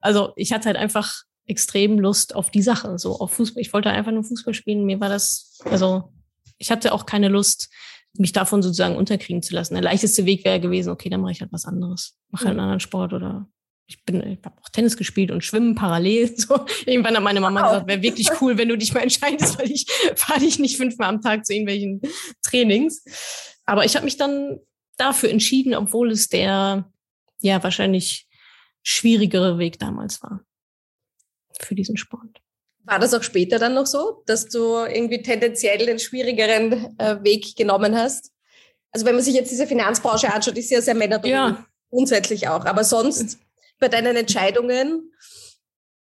also 0.00 0.32
ich 0.36 0.52
hatte 0.52 0.66
halt 0.66 0.76
einfach 0.76 1.24
extrem 1.46 1.98
Lust 1.98 2.34
auf 2.34 2.50
die 2.50 2.62
Sache, 2.62 2.98
so 2.98 3.18
auf 3.18 3.32
Fußball. 3.32 3.60
Ich 3.60 3.72
wollte 3.72 3.90
einfach 3.90 4.12
nur 4.12 4.24
Fußball 4.24 4.54
spielen. 4.54 4.84
Mir 4.84 5.00
war 5.00 5.08
das, 5.08 5.58
also 5.64 6.12
ich 6.58 6.70
hatte 6.70 6.92
auch 6.92 7.06
keine 7.06 7.28
Lust, 7.28 7.70
mich 8.16 8.32
davon 8.32 8.62
sozusagen 8.62 8.96
unterkriegen 8.96 9.42
zu 9.42 9.54
lassen. 9.54 9.74
Der 9.74 9.82
leichteste 9.82 10.24
Weg 10.24 10.44
wäre 10.44 10.60
gewesen, 10.60 10.90
okay, 10.90 11.10
dann 11.10 11.20
mache 11.20 11.32
ich 11.32 11.40
halt 11.40 11.52
was 11.52 11.64
anderes. 11.64 12.16
Mache 12.30 12.44
halt 12.44 12.52
einen 12.52 12.60
anderen 12.60 12.80
Sport 12.80 13.12
oder 13.12 13.48
ich 13.86 14.02
bin, 14.04 14.22
ich 14.26 14.38
habe 14.44 14.56
auch 14.62 14.68
Tennis 14.70 14.96
gespielt 14.96 15.30
und 15.30 15.44
Schwimmen 15.44 15.74
parallel. 15.74 16.34
So. 16.36 16.64
Irgendwann 16.86 17.16
hat 17.16 17.22
meine 17.22 17.40
Mama 17.40 17.60
wow. 17.60 17.68
gesagt, 17.70 17.88
wäre 17.88 18.02
wirklich 18.02 18.28
cool, 18.40 18.58
wenn 18.58 18.68
du 18.68 18.76
dich 18.76 18.92
mal 18.92 19.02
entscheidest, 19.02 19.58
weil 19.58 19.70
ich 19.70 19.86
fahre 20.16 20.40
dich 20.40 20.58
nicht 20.58 20.76
fünfmal 20.76 21.08
am 21.08 21.20
Tag 21.20 21.44
zu 21.46 21.52
irgendwelchen 21.52 22.00
Trainings. 22.42 23.04
Aber 23.64 23.84
ich 23.84 23.94
habe 23.96 24.04
mich 24.04 24.16
dann 24.16 24.60
dafür 24.96 25.30
entschieden, 25.30 25.74
obwohl 25.74 26.10
es 26.10 26.28
der 26.28 26.90
ja 27.40 27.62
wahrscheinlich 27.62 28.26
schwierigere 28.82 29.58
Weg 29.58 29.78
damals 29.78 30.22
war 30.22 30.40
für 31.60 31.74
diesen 31.74 31.96
Sport. 31.96 32.40
War 32.84 32.98
das 32.98 33.14
auch 33.14 33.22
später 33.22 33.58
dann 33.58 33.74
noch 33.74 33.86
so, 33.86 34.22
dass 34.26 34.48
du 34.48 34.84
irgendwie 34.84 35.22
tendenziell 35.22 35.86
den 35.86 35.98
schwierigeren 35.98 36.98
äh, 36.98 37.22
Weg 37.22 37.56
genommen 37.56 37.96
hast? 37.96 38.32
Also 38.92 39.06
wenn 39.06 39.14
man 39.14 39.24
sich 39.24 39.34
jetzt 39.34 39.50
diese 39.50 39.66
Finanzbranche 39.66 40.32
anschaut, 40.32 40.58
ist 40.58 40.70
ja 40.70 40.82
sehr 40.82 40.94
männerdominiert. 40.94 41.58
Ja. 41.58 41.66
Grundsätzlich 41.88 42.48
auch. 42.48 42.64
Aber 42.66 42.84
sonst 42.84 43.38
bei 43.78 43.88
deinen 43.88 44.16
Entscheidungen? 44.16 45.10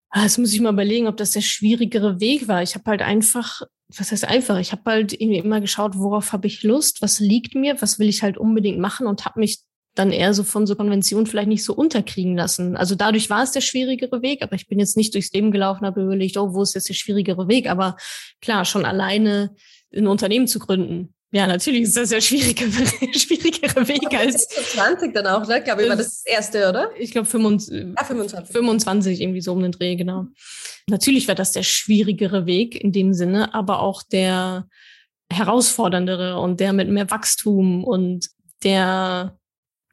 Ah, 0.10 0.24
das 0.24 0.38
muss 0.38 0.54
ich 0.54 0.62
mal 0.62 0.74
überlegen, 0.74 1.08
ob 1.08 1.18
das 1.18 1.32
der 1.32 1.42
schwierigere 1.42 2.20
Weg 2.20 2.48
war. 2.48 2.64
Ich 2.64 2.76
habe 2.76 2.90
halt 2.90 3.02
einfach, 3.02 3.62
was 3.90 4.12
heißt 4.12 4.26
einfach, 4.26 4.58
ich 4.58 4.72
habe 4.72 4.84
halt 4.86 5.14
irgendwie 5.14 5.40
immer 5.40 5.60
geschaut, 5.62 5.98
worauf 5.98 6.32
habe 6.32 6.48
ich 6.48 6.64
Lust, 6.64 7.02
was 7.02 7.20
liegt 7.20 7.56
mir, 7.56 7.82
was 7.82 8.00
will 8.00 8.08
ich 8.08 8.24
halt 8.24 8.38
unbedingt 8.38 8.80
machen 8.80 9.06
und 9.06 9.26
habe 9.26 9.40
mich 9.40 9.60
dann 9.96 10.12
eher 10.12 10.34
so 10.34 10.44
von 10.44 10.68
so 10.68 10.76
Konventionen 10.76 11.26
vielleicht 11.26 11.48
nicht 11.48 11.64
so 11.64 11.74
unterkriegen 11.74 12.38
lassen. 12.38 12.78
Also 12.78 12.96
dadurch 12.96 13.30
war 13.30 13.44
es 13.44 13.52
der 13.52 13.62
schwierigere 13.62 14.22
Weg, 14.22 14.44
aber 14.44 14.54
ich 14.54 14.68
bin 14.68 14.80
jetzt 14.80 14.96
nicht 14.96 15.14
durchs 15.14 15.34
Leben 15.34 15.52
gelaufen, 15.52 15.86
habe 15.86 16.04
überlegt, 16.04 16.38
oh, 16.38 16.54
wo 16.54 16.62
ist 16.62 16.76
jetzt 16.76 16.90
der 16.90 16.94
schwierigere 16.94 17.48
Weg? 17.48 17.70
Aber 17.70 17.98
klar, 18.42 18.64
schon 18.64 18.86
alleine 18.86 19.56
ein 19.94 20.08
Unternehmen 20.08 20.48
zu 20.48 20.60
gründen, 20.60 21.14
ja, 21.32 21.46
natürlich 21.46 21.82
ist 21.82 21.98
das 21.98 22.12
ja 22.12 22.22
schwieriger, 22.22 22.66
schwierigere 23.18 23.88
Weg 23.88 24.14
als. 24.14 24.48
20 24.48 25.14
dann 25.14 25.28
auch, 25.28 25.46
ne? 25.48 25.62
Glaube 25.62 25.84
ich, 25.84 25.90
war 25.90 25.98
das, 25.98 26.24
das 26.24 26.26
erste, 26.26 26.70
oder? 26.70 26.92
Ich 26.98 27.12
glaube 27.12 27.28
25, 27.28 27.94
ah, 27.96 28.04
25. 28.04 28.54
25, 28.54 29.22
irgendwie 29.22 29.42
so 29.42 29.52
um 29.52 29.62
den 29.62 29.74
Dreh, 29.74 29.96
genau. 29.96 30.28
Natürlich 30.90 31.28
war 31.28 31.36
das 31.36 31.52
der 31.52 31.64
schwierigere 31.64 32.46
Weg 32.46 32.82
in 32.82 32.94
dem 32.94 33.14
Sinne, 33.14 33.54
aber 33.54 33.82
auch 33.82 34.04
der 34.04 34.68
herausforderndere 35.30 36.40
und 36.40 36.62
der 36.62 36.72
mit 36.72 36.88
mehr 36.90 37.12
Wachstum 37.12 37.84
und 37.84 38.30
der 38.64 39.38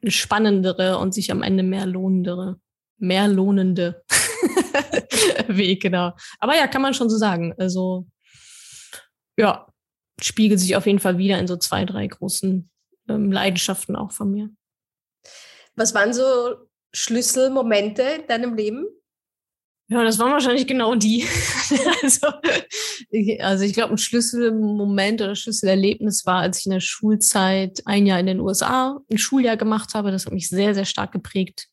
spannendere 0.07 0.97
und 0.97 1.13
sich 1.13 1.31
am 1.31 1.43
Ende 1.43 1.63
mehr 1.63 1.85
lohnendere, 1.85 2.59
mehr 2.97 3.27
lohnende 3.27 4.03
Weg, 5.47 5.81
genau. 5.81 6.13
Aber 6.39 6.55
ja, 6.55 6.67
kann 6.67 6.81
man 6.81 6.93
schon 6.93 7.09
so 7.09 7.17
sagen. 7.17 7.53
Also, 7.57 8.07
ja, 9.37 9.67
spiegelt 10.21 10.59
sich 10.59 10.75
auf 10.75 10.85
jeden 10.85 10.99
Fall 10.99 11.17
wieder 11.17 11.39
in 11.39 11.47
so 11.47 11.57
zwei, 11.57 11.85
drei 11.85 12.07
großen 12.07 12.69
ähm, 13.09 13.31
Leidenschaften 13.31 13.95
auch 13.95 14.11
von 14.11 14.31
mir. 14.31 14.49
Was 15.75 15.93
waren 15.93 16.13
so 16.13 16.55
Schlüsselmomente 16.93 18.01
in 18.01 18.27
deinem 18.27 18.55
Leben? 18.55 18.85
Ja, 19.87 20.03
das 20.03 20.17
waren 20.17 20.31
wahrscheinlich 20.31 20.65
genau 20.65 20.95
die. 20.95 21.27
also, 22.01 22.27
ich, 23.11 23.43
also 23.43 23.63
ich 23.63 23.73
glaube, 23.73 23.93
ein 23.93 23.99
Schlüsselmoment 23.99 25.21
oder 25.21 25.35
Schlüsselerlebnis 25.35 26.25
war, 26.25 26.39
als 26.39 26.59
ich 26.59 26.65
in 26.65 26.71
der 26.71 26.79
Schulzeit 26.79 27.83
ein 27.85 28.07
Jahr 28.07 28.19
in 28.19 28.25
den 28.25 28.39
USA 28.39 28.99
ein 29.11 29.19
Schuljahr 29.19 29.57
gemacht 29.57 29.93
habe. 29.93 30.11
Das 30.11 30.25
hat 30.25 30.33
mich 30.33 30.49
sehr, 30.49 30.73
sehr 30.73 30.85
stark 30.85 31.11
geprägt. 31.11 31.67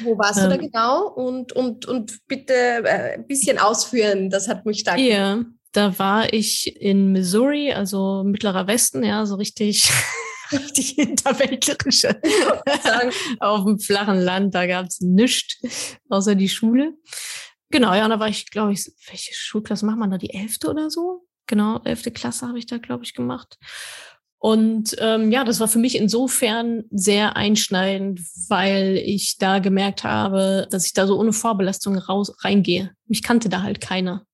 Wo 0.00 0.18
warst 0.18 0.38
ähm, 0.38 0.44
du 0.44 0.50
da 0.50 0.54
ähm. 0.56 0.60
genau? 0.60 1.08
Und, 1.08 1.52
und, 1.54 1.86
und 1.86 2.18
bitte 2.26 2.52
äh, 2.52 3.14
ein 3.14 3.26
bisschen 3.26 3.58
ausführen, 3.58 4.28
das 4.28 4.48
hat 4.48 4.66
mich 4.66 4.80
stark 4.80 4.98
Ja, 4.98 5.42
da 5.76 5.98
war 5.98 6.32
ich 6.32 6.80
in 6.80 7.12
Missouri, 7.12 7.72
also 7.72 8.24
mittlerer 8.24 8.66
Westen, 8.66 9.04
ja, 9.04 9.26
so 9.26 9.34
richtig, 9.34 9.90
richtig 10.52 10.90
hinterwäldlerische. 10.90 12.20
Auf 13.40 13.64
dem 13.64 13.78
flachen 13.78 14.20
Land, 14.20 14.54
da 14.54 14.66
gab 14.66 14.86
es 14.86 15.00
nichts 15.00 15.98
außer 16.08 16.34
die 16.34 16.48
Schule. 16.48 16.94
Genau, 17.70 17.92
ja, 17.94 18.08
da 18.08 18.18
war 18.18 18.28
ich, 18.28 18.50
glaube 18.50 18.72
ich, 18.72 18.90
welche 19.08 19.34
Schulklasse 19.34 19.84
macht 19.84 19.98
man 19.98 20.10
da? 20.10 20.18
Die 20.18 20.32
elfte 20.32 20.70
oder 20.70 20.88
so? 20.88 21.26
Genau, 21.46 21.80
elfte 21.84 22.10
Klasse 22.10 22.48
habe 22.48 22.58
ich 22.58 22.66
da, 22.66 22.78
glaube 22.78 23.04
ich, 23.04 23.14
gemacht. 23.14 23.58
Und 24.38 24.94
ähm, 24.98 25.32
ja, 25.32 25.44
das 25.44 25.60
war 25.60 25.68
für 25.68 25.78
mich 25.78 25.96
insofern 25.96 26.84
sehr 26.90 27.36
einschneidend, 27.36 28.20
weil 28.48 28.96
ich 28.96 29.38
da 29.38 29.58
gemerkt 29.58 30.04
habe, 30.04 30.68
dass 30.70 30.86
ich 30.86 30.92
da 30.92 31.06
so 31.06 31.18
ohne 31.18 31.32
Vorbelastung 31.32 31.96
raus 31.96 32.32
reingehe. 32.44 32.92
Mich 33.06 33.22
kannte 33.22 33.48
da 33.48 33.62
halt 33.62 33.80
keiner. 33.80 34.25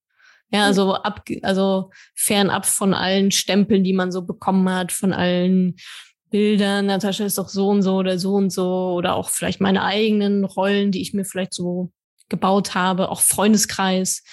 Ja, 0.52 0.66
also 0.66 0.94
ab, 0.94 1.24
also 1.42 1.90
fernab 2.14 2.66
von 2.66 2.92
allen 2.92 3.30
Stempeln, 3.30 3.84
die 3.84 3.94
man 3.94 4.12
so 4.12 4.22
bekommen 4.22 4.68
hat, 4.68 4.92
von 4.92 5.12
allen 5.12 5.76
Bildern, 6.30 6.86
Natascha 6.86 7.24
ist 7.24 7.38
doch 7.38 7.48
so 7.48 7.68
und 7.68 7.82
so 7.82 7.96
oder 7.96 8.18
so 8.18 8.34
und 8.34 8.50
so, 8.50 8.94
oder 8.94 9.14
auch 9.14 9.30
vielleicht 9.30 9.60
meine 9.60 9.82
eigenen 9.82 10.44
Rollen, 10.44 10.90
die 10.90 11.02
ich 11.02 11.14
mir 11.14 11.24
vielleicht 11.24 11.54
so 11.54 11.92
gebaut 12.28 12.74
habe, 12.74 13.10
auch 13.10 13.20
Freundeskreis. 13.20 14.24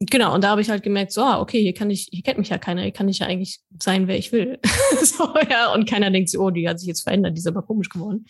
genau, 0.00 0.34
und 0.34 0.44
da 0.44 0.50
habe 0.50 0.60
ich 0.60 0.70
halt 0.70 0.82
gemerkt, 0.82 1.12
so, 1.12 1.22
ah, 1.22 1.40
okay, 1.40 1.60
hier 1.60 1.74
kann 1.74 1.90
ich, 1.90 2.08
hier 2.10 2.22
kennt 2.22 2.38
mich 2.38 2.50
ja 2.50 2.58
keiner, 2.58 2.82
hier 2.82 2.92
kann 2.92 3.08
ich 3.08 3.20
ja 3.20 3.26
eigentlich 3.26 3.60
sein, 3.78 4.08
wer 4.08 4.18
ich 4.18 4.32
will. 4.32 4.58
so, 5.02 5.34
ja, 5.50 5.72
und 5.72 5.88
keiner 5.88 6.10
denkt 6.10 6.30
so, 6.30 6.40
oh, 6.40 6.50
die 6.50 6.68
hat 6.68 6.78
sich 6.78 6.88
jetzt 6.88 7.02
verändert, 7.02 7.36
die 7.36 7.40
ist 7.40 7.46
aber 7.46 7.62
komisch 7.62 7.88
geworden. 7.88 8.26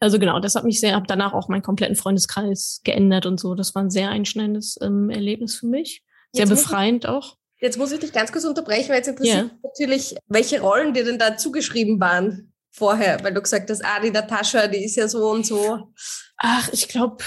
Also 0.00 0.18
genau, 0.18 0.40
das 0.40 0.54
hat 0.54 0.64
mich 0.64 0.80
sehr, 0.80 0.94
habe 0.94 1.06
danach 1.08 1.32
auch 1.32 1.48
meinen 1.48 1.62
kompletten 1.62 1.96
Freundeskreis 1.96 2.80
geändert 2.84 3.24
und 3.24 3.40
so. 3.40 3.54
Das 3.54 3.74
war 3.74 3.82
ein 3.82 3.90
sehr 3.90 4.10
einschneidendes 4.10 4.78
ähm, 4.82 5.10
Erlebnis 5.10 5.56
für 5.56 5.66
mich. 5.66 6.02
Sehr 6.36 6.46
jetzt 6.46 6.62
befreiend 6.64 7.04
ich, 7.04 7.10
auch. 7.10 7.36
Jetzt 7.58 7.78
muss 7.78 7.92
ich 7.92 8.00
dich 8.00 8.12
ganz 8.12 8.32
kurz 8.32 8.44
unterbrechen, 8.44 8.90
weil 8.90 8.96
jetzt 8.96 9.08
interessiert 9.08 9.44
yeah. 9.44 9.58
natürlich, 9.62 10.14
welche 10.28 10.60
Rollen 10.60 10.92
dir 10.92 11.04
denn 11.04 11.18
da 11.18 11.36
zugeschrieben 11.36 11.98
waren 12.00 12.52
vorher, 12.70 13.22
weil 13.24 13.32
du 13.32 13.40
gesagt 13.40 13.70
hast, 13.70 13.84
ah, 13.84 14.00
die 14.00 14.10
Natascha, 14.10 14.66
die 14.66 14.84
ist 14.84 14.96
ja 14.96 15.08
so 15.08 15.30
und 15.30 15.46
so. 15.46 15.92
Ach, 16.36 16.68
ich 16.72 16.88
glaube, 16.88 17.24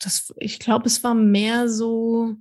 das, 0.00 0.32
ich 0.38 0.58
glaube, 0.58 0.86
es 0.86 1.04
war 1.04 1.14
mehr 1.14 1.68
so, 1.68 2.34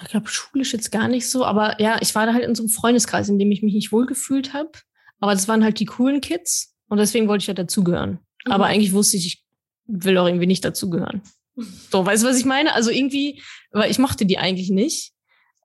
ich 0.00 0.08
glaube, 0.08 0.28
schulisch 0.28 0.72
jetzt 0.72 0.90
gar 0.90 1.08
nicht 1.08 1.28
so, 1.28 1.44
aber 1.44 1.80
ja, 1.80 1.98
ich 2.00 2.14
war 2.14 2.26
da 2.26 2.32
halt 2.32 2.44
in 2.44 2.54
so 2.54 2.62
einem 2.62 2.70
Freundeskreis, 2.70 3.28
in 3.28 3.38
dem 3.38 3.52
ich 3.52 3.62
mich 3.62 3.74
nicht 3.74 3.92
wohlgefühlt 3.92 4.54
habe. 4.54 4.72
Aber 5.20 5.32
das 5.32 5.46
waren 5.46 5.62
halt 5.62 5.78
die 5.78 5.84
coolen 5.84 6.20
Kids 6.20 6.74
und 6.88 6.98
deswegen 6.98 7.28
wollte 7.28 7.42
ich 7.42 7.48
ja 7.48 7.54
dazugehören. 7.54 8.18
Mhm. 8.44 8.52
Aber 8.52 8.66
eigentlich 8.66 8.92
wusste 8.92 9.16
ich, 9.16 9.26
ich 9.26 9.44
will 9.86 10.18
auch 10.18 10.26
irgendwie 10.26 10.46
nicht 10.46 10.64
dazugehören. 10.64 11.22
So, 11.54 12.04
weißt 12.04 12.24
du, 12.24 12.28
was 12.28 12.38
ich 12.38 12.46
meine? 12.46 12.74
Also 12.74 12.90
irgendwie, 12.90 13.42
weil 13.72 13.90
ich 13.90 13.98
mochte 13.98 14.26
die 14.26 14.38
eigentlich 14.38 14.70
nicht, 14.70 15.12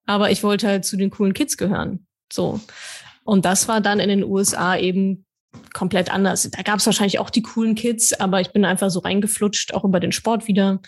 aber 0.06 0.32
ich 0.32 0.44
wollte 0.44 0.68
halt 0.68 0.86
zu 0.86 0.98
den 0.98 1.10
coolen 1.10 1.34
Kids 1.34 1.58
gehören. 1.58 2.08
So. 2.32 2.60
Und 3.24 3.46
das 3.46 3.68
war 3.68 3.82
dann 3.82 4.00
in 4.00 4.10
den 4.10 4.24
USA 4.24 4.78
eben 4.78 5.26
komplett 5.74 6.12
anders. 6.12 6.50
Da 6.50 6.62
gab 6.62 6.80
es 6.80 6.86
wahrscheinlich 6.86 7.20
auch 7.20 7.30
die 7.30 7.42
coolen 7.42 7.76
Kids, 7.76 8.14
aber 8.14 8.42
ich 8.42 8.52
bin 8.52 8.66
einfach 8.66 8.90
so 8.90 9.00
reingeflutscht, 9.00 9.74
auch 9.74 9.84
über 9.84 10.00
den 10.00 10.12
Sport 10.12 10.48
wieder. 10.48 10.82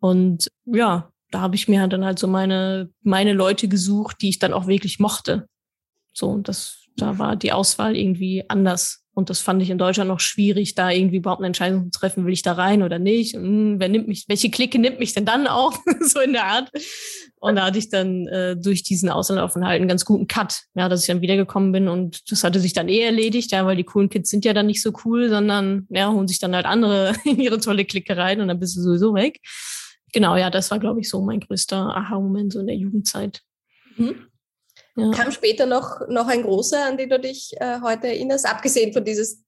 Und 0.00 0.48
ja, 0.64 1.10
da 1.30 1.40
habe 1.40 1.56
ich 1.56 1.68
mir 1.68 1.86
dann 1.86 2.04
halt 2.04 2.18
so 2.18 2.26
meine, 2.26 2.90
meine 3.02 3.32
Leute 3.32 3.68
gesucht, 3.68 4.18
die 4.22 4.30
ich 4.30 4.38
dann 4.38 4.52
auch 4.52 4.66
wirklich 4.66 4.98
mochte. 4.98 5.48
So, 6.12 6.28
und 6.30 6.48
das, 6.48 6.86
da 7.00 7.18
war 7.18 7.36
die 7.36 7.52
Auswahl 7.52 7.96
irgendwie 7.96 8.44
anders. 8.48 9.04
Und 9.18 9.30
das 9.30 9.40
fand 9.40 9.60
ich 9.60 9.70
in 9.70 9.78
Deutschland 9.78 10.06
noch 10.06 10.20
schwierig, 10.20 10.76
da 10.76 10.90
irgendwie 10.92 11.16
überhaupt 11.16 11.40
eine 11.40 11.48
Entscheidung 11.48 11.90
zu 11.90 11.98
treffen, 11.98 12.24
will 12.24 12.32
ich 12.32 12.42
da 12.42 12.52
rein 12.52 12.84
oder 12.84 13.00
nicht? 13.00 13.34
Hm, 13.34 13.80
wer 13.80 13.88
nimmt 13.88 14.06
mich, 14.06 14.26
welche 14.28 14.48
Clique 14.48 14.78
nimmt 14.78 15.00
mich 15.00 15.12
denn 15.12 15.24
dann 15.24 15.48
auch? 15.48 15.76
so 16.02 16.20
in 16.20 16.34
der 16.34 16.44
Art. 16.44 16.70
Und 17.40 17.56
da 17.56 17.66
hatte 17.66 17.78
ich 17.78 17.88
dann 17.88 18.28
äh, 18.28 18.56
durch 18.56 18.84
diesen 18.84 19.08
Auslandsaufenthalt 19.08 19.80
einen 19.80 19.88
ganz 19.88 20.04
guten 20.04 20.28
Cut, 20.28 20.62
ja, 20.76 20.88
dass 20.88 21.00
ich 21.00 21.08
dann 21.08 21.20
wiedergekommen 21.20 21.72
bin 21.72 21.88
und 21.88 22.30
das 22.30 22.44
hatte 22.44 22.60
sich 22.60 22.74
dann 22.74 22.88
eh 22.88 23.00
erledigt, 23.00 23.50
ja, 23.50 23.66
weil 23.66 23.76
die 23.76 23.82
coolen 23.82 24.08
Kids 24.08 24.30
sind 24.30 24.44
ja 24.44 24.52
dann 24.52 24.66
nicht 24.66 24.82
so 24.82 24.92
cool, 25.04 25.28
sondern 25.28 25.88
ja, 25.90 26.12
holen 26.12 26.28
sich 26.28 26.38
dann 26.38 26.54
halt 26.54 26.66
andere 26.66 27.12
in 27.24 27.40
ihre 27.40 27.58
tolle 27.58 27.84
Clique 27.84 28.16
rein 28.16 28.40
und 28.40 28.46
dann 28.46 28.60
bist 28.60 28.76
du 28.76 28.82
sowieso 28.82 29.14
weg. 29.14 29.40
Genau, 30.12 30.36
ja, 30.36 30.48
das 30.48 30.70
war, 30.70 30.78
glaube 30.78 31.00
ich, 31.00 31.08
so 31.08 31.22
mein 31.22 31.40
größter 31.40 31.96
Aha-Moment 31.96 32.52
so 32.52 32.60
in 32.60 32.68
der 32.68 32.76
Jugendzeit. 32.76 33.42
Mhm. 33.96 34.28
Ja. 34.98 35.10
Kam 35.12 35.30
später 35.30 35.66
noch, 35.66 36.00
noch 36.08 36.26
ein 36.26 36.42
großer, 36.42 36.86
an 36.86 36.96
den 36.96 37.08
du 37.08 37.20
dich 37.20 37.52
äh, 37.60 37.80
heute 37.82 38.08
erinnerst, 38.08 38.46
abgesehen 38.46 38.92
von, 38.92 39.04
dieses, 39.04 39.44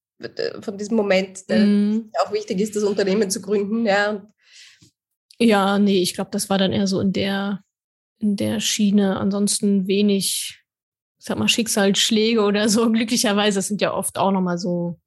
von 0.60 0.78
diesem 0.78 0.96
Moment, 0.96 1.48
der 1.50 1.58
mm. 1.58 2.12
auch 2.22 2.32
wichtig 2.32 2.60
ist, 2.60 2.76
das 2.76 2.84
Unternehmen 2.84 3.30
zu 3.30 3.40
gründen. 3.40 3.84
Ja, 3.84 4.26
ja 5.38 5.78
nee, 5.78 6.02
ich 6.02 6.14
glaube, 6.14 6.30
das 6.30 6.48
war 6.48 6.58
dann 6.58 6.72
eher 6.72 6.86
so 6.86 7.00
in 7.00 7.12
der, 7.12 7.64
in 8.20 8.36
der 8.36 8.60
Schiene. 8.60 9.18
Ansonsten 9.18 9.88
wenig, 9.88 10.62
sag 11.18 11.38
mal, 11.38 11.48
Schicksalsschläge 11.48 12.42
oder 12.42 12.68
so. 12.68 12.88
Glücklicherweise, 12.92 13.58
das 13.58 13.68
sind 13.68 13.80
ja 13.80 13.92
oft 13.92 14.18
auch 14.18 14.30
nochmal 14.30 14.58
so 14.58 15.00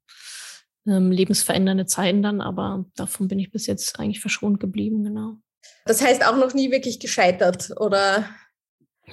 ähm, 0.87 1.11
lebensverändernde 1.11 1.85
Zeiten 1.85 2.21
dann, 2.21 2.41
aber 2.41 2.85
davon 2.95 3.27
bin 3.27 3.39
ich 3.39 3.51
bis 3.51 3.67
jetzt 3.67 3.99
eigentlich 3.99 4.19
verschont 4.19 4.59
geblieben, 4.59 5.03
genau. 5.03 5.37
Das 5.85 6.01
heißt 6.01 6.25
auch 6.25 6.35
noch 6.35 6.53
nie 6.53 6.71
wirklich 6.71 6.99
gescheitert, 6.99 7.71
oder? 7.77 8.25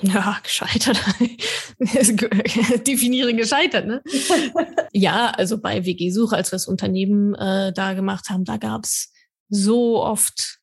Ja, 0.02 0.38
gescheitert. 0.42 0.98
Definiere 2.86 3.34
gescheitert, 3.34 3.86
ne? 3.86 4.02
ja, 4.92 5.30
also 5.30 5.60
bei 5.60 5.84
WG-Suche, 5.84 6.36
als 6.36 6.50
wir 6.52 6.56
das 6.56 6.66
Unternehmen 6.66 7.34
äh, 7.34 7.72
da 7.72 7.92
gemacht 7.94 8.30
haben, 8.30 8.44
da 8.44 8.56
gab's 8.56 9.12
so 9.48 10.02
oft, 10.02 10.58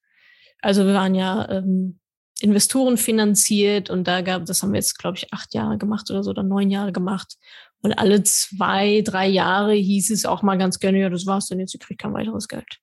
also 0.62 0.86
wir 0.86 0.93
waren 0.93 1.13
ja 1.13 1.50
ähm, 1.50 2.00
Investoren 2.39 2.97
finanziert 2.97 3.89
und 3.89 4.08
da 4.08 4.21
gab, 4.21 4.45
das 4.45 4.62
haben 4.62 4.71
wir 4.71 4.80
jetzt, 4.80 4.97
glaube 4.97 5.17
ich, 5.17 5.34
acht 5.34 5.54
Jahre 5.54 5.78
gemacht 5.78 6.10
oder 6.10 6.23
so, 6.23 6.32
oder 6.32 6.43
neun 6.43 6.69
Jahre 6.69 6.91
gemacht. 6.91 7.36
Und 7.82 7.93
alle 7.93 8.23
zwei, 8.23 9.02
drei 9.04 9.28
Jahre 9.28 9.73
hieß 9.73 10.12
es 10.12 10.26
auch 10.26 10.41
mal 10.41 10.58
ganz 10.58 10.80
gerne, 10.80 11.00
ja, 11.00 11.10
das 11.10 11.26
war's 11.26 11.47
dann 11.47 11.60
jetzt, 11.60 11.73
ihr 11.73 11.80
kriegt 11.80 12.02
kein 12.02 12.13
weiteres 12.13 12.47
Geld. 12.47 12.80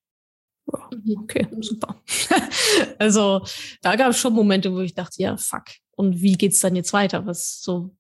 Ja, 0.73 0.88
mhm. 0.93 1.19
okay, 1.23 1.47
super. 1.61 2.03
also 2.99 3.45
da 3.83 3.97
gab 3.97 4.11
es 4.11 4.19
schon 4.19 4.33
Momente, 4.33 4.73
wo 4.73 4.81
ich 4.81 4.95
dachte, 4.95 5.23
ja, 5.23 5.37
fuck, 5.37 5.64
und 5.97 6.21
wie 6.21 6.35
geht's 6.35 6.61
dann 6.61 6.77
jetzt 6.77 6.93
weiter? 6.93 7.27
Was 7.27 7.63
so, 7.63 7.91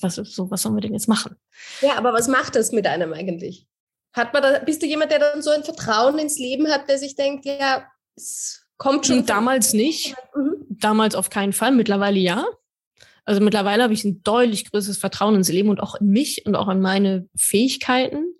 was 0.00 0.16
so, 0.16 0.50
was 0.50 0.62
sollen 0.62 0.76
wir 0.76 0.80
denn 0.80 0.92
jetzt 0.92 1.08
machen? 1.08 1.36
Ja, 1.80 1.96
aber 1.96 2.12
was 2.12 2.28
macht 2.28 2.56
das 2.56 2.72
mit 2.72 2.86
einem 2.86 3.12
eigentlich? 3.12 3.66
Hat 4.12 4.32
man 4.32 4.42
da, 4.42 4.58
bist 4.60 4.82
du 4.82 4.86
jemand, 4.86 5.10
der 5.10 5.18
dann 5.18 5.42
so 5.42 5.50
ein 5.50 5.64
Vertrauen 5.64 6.18
ins 6.18 6.38
Leben 6.38 6.68
hat, 6.68 6.88
der 6.88 6.98
sich 6.98 7.16
denkt, 7.16 7.44
ja, 7.44 7.84
es 8.16 8.64
kommt 8.76 9.06
schon. 9.06 9.26
Damals 9.26 9.72
nicht. 9.72 10.14
Mhm. 10.36 10.66
Damals 10.68 11.14
auf 11.14 11.30
keinen 11.30 11.52
Fall. 11.52 11.72
Mittlerweile 11.72 12.18
ja. 12.18 12.46
Also 13.24 13.40
mittlerweile 13.40 13.82
habe 13.82 13.94
ich 13.94 14.04
ein 14.04 14.22
deutlich 14.22 14.70
größeres 14.70 14.98
Vertrauen 14.98 15.34
ins 15.34 15.48
Leben 15.48 15.70
und 15.70 15.80
auch 15.80 15.94
in 15.96 16.08
mich 16.08 16.44
und 16.46 16.54
auch 16.56 16.68
in 16.68 16.80
meine 16.80 17.28
Fähigkeiten. 17.34 18.34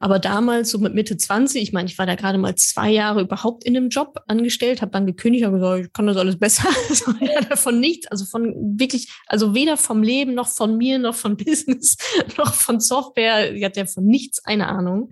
Aber 0.00 0.20
damals, 0.20 0.70
so 0.70 0.78
mit 0.78 0.94
Mitte 0.94 1.16
20, 1.16 1.60
ich 1.60 1.72
meine, 1.72 1.88
ich 1.88 1.98
war 1.98 2.06
da 2.06 2.14
gerade 2.14 2.38
mal 2.38 2.54
zwei 2.54 2.90
Jahre 2.90 3.22
überhaupt 3.22 3.64
in 3.64 3.76
einem 3.76 3.88
Job 3.88 4.20
angestellt, 4.28 4.80
habe 4.80 4.92
dann 4.92 5.06
gekündigt, 5.06 5.44
habe 5.44 5.58
gesagt, 5.58 5.86
ich 5.86 5.92
kann 5.92 6.06
das 6.06 6.16
alles 6.16 6.38
besser. 6.38 6.68
Also, 6.88 7.12
ja, 7.20 7.40
davon 7.40 7.80
nichts, 7.80 8.06
also 8.06 8.24
von 8.24 8.54
wirklich, 8.78 9.12
also 9.26 9.54
weder 9.54 9.76
vom 9.76 10.02
Leben 10.02 10.34
noch 10.34 10.48
von 10.48 10.76
mir, 10.76 10.98
noch 10.98 11.14
von 11.14 11.36
Business, 11.44 11.96
noch 12.36 12.54
von 12.54 12.80
Software. 12.80 13.54
Ich 13.54 13.64
hatte 13.64 13.80
ja 13.80 13.86
von 13.86 14.04
nichts 14.04 14.44
eine 14.44 14.68
Ahnung. 14.68 15.10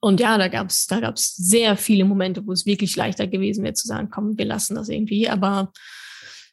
Und 0.00 0.18
ja, 0.18 0.38
da 0.38 0.48
gab's 0.48 0.86
da 0.86 1.00
gab's 1.00 1.36
sehr 1.36 1.76
viele 1.76 2.04
Momente, 2.04 2.46
wo 2.46 2.52
es 2.52 2.64
wirklich 2.64 2.96
leichter 2.96 3.26
gewesen 3.26 3.62
wäre 3.64 3.74
zu 3.74 3.86
sagen, 3.86 4.08
komm, 4.10 4.38
wir 4.38 4.46
lassen 4.46 4.74
das 4.74 4.88
irgendwie. 4.88 5.28
Aber 5.28 5.72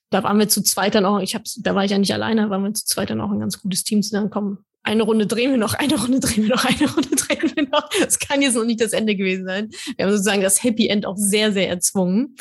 da 0.09 0.23
waren 0.23 0.37
wir 0.37 0.49
zu 0.49 0.61
zweit 0.61 0.95
dann 0.95 1.05
auch, 1.05 1.19
ich 1.19 1.33
hab's, 1.33 1.55
da 1.61 1.73
war 1.73 1.85
ich 1.85 1.91
ja 1.91 1.97
nicht 1.97 2.13
alleine, 2.13 2.43
da 2.43 2.49
waren 2.49 2.63
wir 2.63 2.73
zu 2.73 2.85
zweit 2.85 3.09
dann 3.09 3.21
auch 3.21 3.31
ein 3.31 3.39
ganz 3.39 3.61
gutes 3.61 3.83
Team 3.83 4.03
zu 4.03 4.09
sagen, 4.09 4.29
komm, 4.29 4.59
eine 4.83 5.03
Runde 5.03 5.27
drehen 5.27 5.51
wir 5.51 5.57
noch, 5.57 5.73
eine 5.73 5.99
Runde 5.99 6.19
drehen 6.19 6.43
wir 6.43 6.55
noch, 6.55 6.65
eine 6.65 6.91
Runde 6.91 7.15
drehen 7.15 7.51
wir 7.55 7.67
noch. 7.67 7.89
Das 7.99 8.19
kann 8.19 8.41
jetzt 8.41 8.55
noch 8.55 8.63
nicht 8.63 8.81
das 8.81 8.93
Ende 8.93 9.15
gewesen 9.15 9.45
sein. 9.45 9.69
Wir 9.95 10.05
haben 10.05 10.11
sozusagen 10.11 10.41
das 10.41 10.63
Happy 10.63 10.87
End 10.87 11.05
auch 11.05 11.17
sehr, 11.17 11.51
sehr 11.51 11.69
erzwungen. 11.69 12.35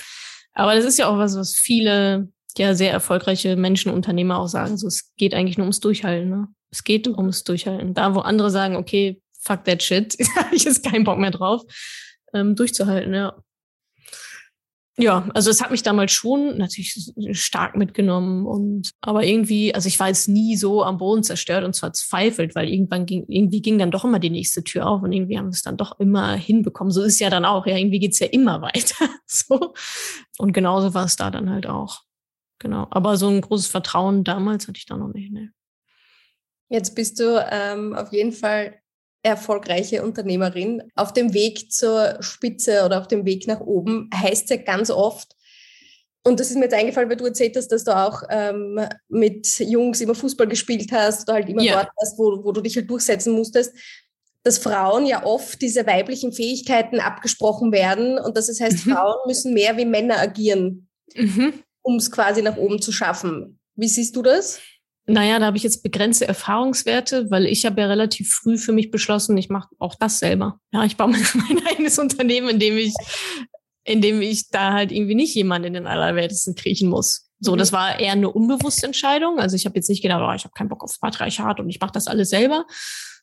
Aber 0.52 0.74
das 0.74 0.84
ist 0.84 0.98
ja 0.98 1.08
auch 1.08 1.18
was, 1.18 1.36
was 1.36 1.54
viele 1.54 2.28
ja 2.56 2.74
sehr 2.74 2.92
erfolgreiche 2.92 3.56
Menschen, 3.56 3.92
Unternehmer 3.92 4.38
auch 4.38 4.46
sagen. 4.46 4.78
So, 4.78 4.86
es 4.86 5.12
geht 5.16 5.34
eigentlich 5.34 5.58
nur 5.58 5.66
ums 5.66 5.80
Durchhalten. 5.80 6.30
Ne? 6.30 6.48
Es 6.70 6.84
geht 6.84 7.06
ums 7.08 7.44
Durchhalten. 7.44 7.94
Da, 7.94 8.14
wo 8.14 8.20
andere 8.20 8.50
sagen, 8.50 8.76
okay, 8.76 9.20
fuck 9.46 9.64
that 9.64 9.82
shit, 9.82 10.16
habe 10.36 10.54
ich 10.54 10.64
jetzt 10.64 10.84
keinen 10.84 11.04
Bock 11.04 11.18
mehr 11.18 11.30
drauf, 11.30 11.62
ähm, 12.34 12.56
durchzuhalten, 12.56 13.14
ja. 13.14 13.36
Ja, 14.98 15.28
also 15.34 15.50
es 15.50 15.62
hat 15.62 15.70
mich 15.70 15.82
damals 15.82 16.12
schon 16.12 16.56
natürlich 16.56 17.12
stark 17.32 17.76
mitgenommen 17.76 18.46
und 18.46 18.92
aber 19.02 19.24
irgendwie, 19.24 19.74
also 19.74 19.88
ich 19.88 20.00
war 20.00 20.08
jetzt 20.08 20.26
nie 20.26 20.56
so 20.56 20.82
am 20.84 20.96
Boden 20.96 21.22
zerstört 21.22 21.64
und 21.64 21.74
zwar 21.74 21.88
verzweifelt, 21.88 22.54
weil 22.54 22.70
irgendwann 22.70 23.04
ging, 23.04 23.26
irgendwie 23.28 23.60
ging 23.60 23.78
dann 23.78 23.90
doch 23.90 24.06
immer 24.06 24.18
die 24.18 24.30
nächste 24.30 24.64
Tür 24.64 24.86
auf 24.86 25.02
und 25.02 25.12
irgendwie 25.12 25.36
haben 25.36 25.46
wir 25.46 25.50
es 25.50 25.62
dann 25.62 25.76
doch 25.76 26.00
immer 26.00 26.34
hinbekommen. 26.34 26.90
So 26.90 27.02
ist 27.02 27.20
ja 27.20 27.28
dann 27.28 27.44
auch, 27.44 27.66
ja, 27.66 27.76
irgendwie 27.76 27.98
geht's 27.98 28.20
ja 28.20 28.26
immer 28.28 28.62
weiter. 28.62 29.08
so. 29.26 29.74
Und 30.38 30.52
genauso 30.52 30.94
war 30.94 31.04
es 31.04 31.16
da 31.16 31.30
dann 31.30 31.50
halt 31.50 31.66
auch. 31.66 32.02
Genau. 32.58 32.86
Aber 32.88 33.18
so 33.18 33.28
ein 33.28 33.42
großes 33.42 33.66
Vertrauen 33.66 34.24
damals 34.24 34.66
hatte 34.66 34.78
ich 34.78 34.86
da 34.86 34.96
noch 34.96 35.12
nicht. 35.12 35.30
Ne. 35.30 35.52
Jetzt 36.70 36.94
bist 36.94 37.20
du 37.20 37.46
ähm, 37.50 37.94
auf 37.94 38.14
jeden 38.14 38.32
Fall 38.32 38.80
erfolgreiche 39.26 40.02
Unternehmerin. 40.02 40.82
Auf 40.94 41.12
dem 41.12 41.34
Weg 41.34 41.72
zur 41.72 42.16
Spitze 42.20 42.84
oder 42.84 43.00
auf 43.00 43.08
dem 43.08 43.24
Weg 43.24 43.46
nach 43.46 43.60
oben 43.60 44.08
heißt 44.14 44.50
ja 44.50 44.56
ganz 44.56 44.90
oft, 44.90 45.36
und 46.22 46.40
das 46.40 46.50
ist 46.50 46.56
mir 46.56 46.64
jetzt 46.64 46.74
eingefallen, 46.74 47.08
weil 47.08 47.16
du 47.16 47.26
erzählt 47.26 47.56
hast, 47.56 47.68
dass 47.68 47.84
du 47.84 47.96
auch 47.96 48.24
ähm, 48.30 48.80
mit 49.08 49.60
Jungs 49.60 50.00
immer 50.00 50.16
Fußball 50.16 50.48
gespielt 50.48 50.90
hast 50.90 51.28
oder 51.28 51.34
halt 51.34 51.48
immer 51.48 51.62
ja. 51.62 51.74
dort 51.74 51.88
warst, 51.96 52.18
wo, 52.18 52.42
wo 52.42 52.50
du 52.50 52.60
dich 52.60 52.74
halt 52.74 52.90
durchsetzen 52.90 53.32
musstest, 53.32 53.72
dass 54.42 54.58
Frauen 54.58 55.06
ja 55.06 55.24
oft 55.24 55.62
diese 55.62 55.86
weiblichen 55.86 56.32
Fähigkeiten 56.32 56.98
abgesprochen 56.98 57.70
werden 57.70 58.18
und 58.18 58.36
dass 58.36 58.48
es 58.48 58.60
heißt, 58.60 58.86
mhm. 58.86 58.92
Frauen 58.92 59.18
müssen 59.26 59.54
mehr 59.54 59.76
wie 59.76 59.84
Männer 59.84 60.18
agieren, 60.18 60.88
mhm. 61.14 61.52
um 61.82 61.94
es 61.96 62.10
quasi 62.10 62.42
nach 62.42 62.56
oben 62.56 62.82
zu 62.82 62.90
schaffen. 62.90 63.60
Wie 63.76 63.88
siehst 63.88 64.16
du 64.16 64.22
das? 64.22 64.58
Naja, 65.08 65.38
da 65.38 65.46
habe 65.46 65.56
ich 65.56 65.62
jetzt 65.62 65.84
begrenzte 65.84 66.26
Erfahrungswerte, 66.26 67.30
weil 67.30 67.46
ich 67.46 67.64
habe 67.64 67.80
ja 67.80 67.86
relativ 67.86 68.34
früh 68.34 68.58
für 68.58 68.72
mich 68.72 68.90
beschlossen, 68.90 69.36
ich 69.38 69.48
mache 69.48 69.68
auch 69.78 69.94
das 69.94 70.18
selber. 70.18 70.58
Ja, 70.72 70.84
ich 70.84 70.96
baue 70.96 71.10
mein 71.48 71.66
eigenes 71.66 71.98
Unternehmen, 71.98 72.48
in 72.48 72.58
dem 72.58 72.76
ich, 72.76 72.92
in 73.84 74.00
dem 74.00 74.20
ich 74.20 74.48
da 74.50 74.72
halt 74.72 74.90
irgendwie 74.90 75.14
nicht 75.14 75.34
jemanden 75.34 75.68
in 75.68 75.74
den 75.74 75.86
Allerwertesten 75.86 76.56
kriechen 76.56 76.88
muss. 76.88 77.30
So, 77.38 77.52
mhm. 77.52 77.58
das 77.58 77.72
war 77.72 78.00
eher 78.00 78.12
eine 78.12 78.30
unbewusste 78.30 78.86
Entscheidung. 78.86 79.38
Also 79.38 79.54
ich 79.54 79.64
habe 79.64 79.76
jetzt 79.76 79.88
nicht 79.88 80.02
gedacht, 80.02 80.22
oh, 80.26 80.34
ich 80.34 80.44
habe 80.44 80.54
keinen 80.54 80.68
Bock 80.68 80.82
auf 80.82 80.98
Patriarchat 81.00 81.60
und 81.60 81.68
ich 81.68 81.80
mache 81.80 81.92
das 81.92 82.08
alles 82.08 82.30
selber, 82.30 82.66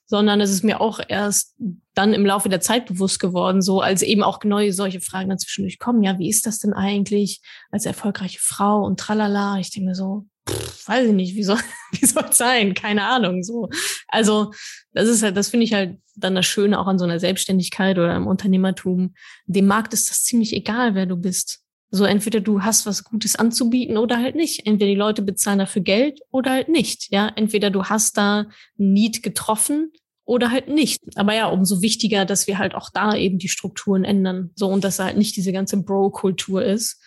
sondern 0.05 0.39
es 0.39 0.51
ist 0.51 0.63
mir 0.63 0.79
auch 0.79 1.01
erst 1.05 1.55
dann 1.95 2.13
im 2.13 2.25
Laufe 2.25 2.47
der 2.47 2.61
Zeit 2.61 2.85
bewusst 2.85 3.19
geworden, 3.19 3.61
so 3.61 3.81
als 3.81 4.03
eben 4.03 4.23
auch 4.23 4.41
neue 4.45 4.71
solche 4.71 5.01
Fragen 5.01 5.29
dazwischen 5.29 5.63
durchkommen. 5.63 6.03
Ja, 6.03 6.17
wie 6.17 6.29
ist 6.29 6.45
das 6.45 6.59
denn 6.59 6.73
eigentlich 6.73 7.41
als 7.71 7.85
erfolgreiche 7.85 8.39
Frau 8.39 8.85
und 8.85 8.99
tralala? 8.99 9.57
Ich 9.59 9.71
denke 9.71 9.89
mir 9.89 9.95
so, 9.95 10.25
pff, 10.57 10.87
weiß 10.87 11.07
ich 11.07 11.13
nicht, 11.13 11.35
wie 11.35 11.43
soll, 11.43 11.59
wie 11.91 12.05
soll 12.05 12.25
es 12.29 12.37
sein? 12.37 12.73
Keine 12.73 13.03
Ahnung, 13.03 13.43
so. 13.43 13.69
Also, 14.07 14.51
das 14.91 15.07
ist 15.07 15.23
halt, 15.23 15.37
das 15.37 15.49
finde 15.49 15.65
ich 15.65 15.73
halt 15.73 15.99
dann 16.15 16.35
das 16.35 16.45
Schöne 16.45 16.79
auch 16.79 16.87
an 16.87 16.99
so 16.99 17.05
einer 17.05 17.19
Selbstständigkeit 17.19 17.97
oder 17.97 18.15
im 18.15 18.27
Unternehmertum. 18.27 19.15
Dem 19.45 19.67
Markt 19.67 19.93
ist 19.93 20.09
das 20.09 20.23
ziemlich 20.23 20.53
egal, 20.53 20.95
wer 20.95 21.05
du 21.05 21.17
bist. 21.17 21.61
So 21.89 22.05
entweder 22.05 22.39
du 22.39 22.63
hast 22.63 22.85
was 22.85 23.03
Gutes 23.03 23.35
anzubieten 23.35 23.97
oder 23.97 24.17
halt 24.17 24.35
nicht. 24.35 24.65
Entweder 24.65 24.89
die 24.89 24.97
Leute 24.97 25.21
bezahlen 25.21 25.59
dafür 25.59 25.83
Geld 25.83 26.21
oder 26.31 26.51
halt 26.51 26.69
nicht. 26.69 27.11
Ja, 27.11 27.31
entweder 27.35 27.69
du 27.69 27.85
hast 27.85 28.17
da 28.17 28.47
Need 28.77 29.21
getroffen 29.21 29.91
oder 30.25 30.49
halt 30.51 30.69
nicht. 30.69 31.01
Aber 31.15 31.35
ja, 31.35 31.47
umso 31.47 31.81
wichtiger, 31.81 32.25
dass 32.25 32.47
wir 32.47 32.57
halt 32.57 32.73
auch 32.73 32.89
da 32.91 33.15
eben 33.15 33.37
die 33.37 33.49
Strukturen 33.49 34.05
ändern. 34.05 34.51
So 34.55 34.69
und 34.69 34.83
dass 34.83 34.99
halt 34.99 35.17
nicht 35.17 35.35
diese 35.35 35.51
ganze 35.51 35.77
Bro-Kultur 35.77 36.63
ist, 36.63 36.99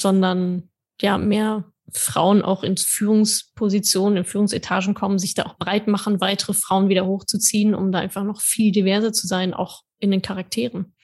sondern 0.00 0.70
ja 1.00 1.18
mehr 1.18 1.71
Frauen 1.94 2.42
auch 2.42 2.62
in 2.62 2.76
Führungspositionen, 2.76 4.18
in 4.18 4.24
Führungsetagen 4.24 4.94
kommen, 4.94 5.18
sich 5.18 5.34
da 5.34 5.44
auch 5.44 5.58
breit 5.58 5.88
machen, 5.88 6.20
weitere 6.20 6.54
Frauen 6.54 6.88
wieder 6.88 7.06
hochzuziehen, 7.06 7.74
um 7.74 7.92
da 7.92 7.98
einfach 7.98 8.24
noch 8.24 8.40
viel 8.40 8.72
diverser 8.72 9.12
zu 9.12 9.26
sein, 9.26 9.54
auch 9.54 9.82
in 9.98 10.10
den 10.10 10.22
Charakteren. 10.22 10.94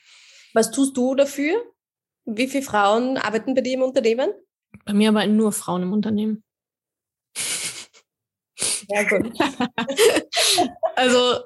Was 0.54 0.70
tust 0.70 0.96
du 0.96 1.14
dafür? 1.14 1.62
Wie 2.24 2.48
viele 2.48 2.64
Frauen 2.64 3.16
arbeiten 3.16 3.54
bei 3.54 3.60
dir 3.60 3.74
im 3.74 3.82
Unternehmen? 3.82 4.30
Bei 4.84 4.92
mir 4.92 5.10
arbeiten 5.10 5.36
nur 5.36 5.52
Frauen 5.52 5.82
im 5.82 5.92
Unternehmen. 5.92 6.42
Ja, 8.88 9.02
gut. 9.04 9.32
also, 10.96 11.40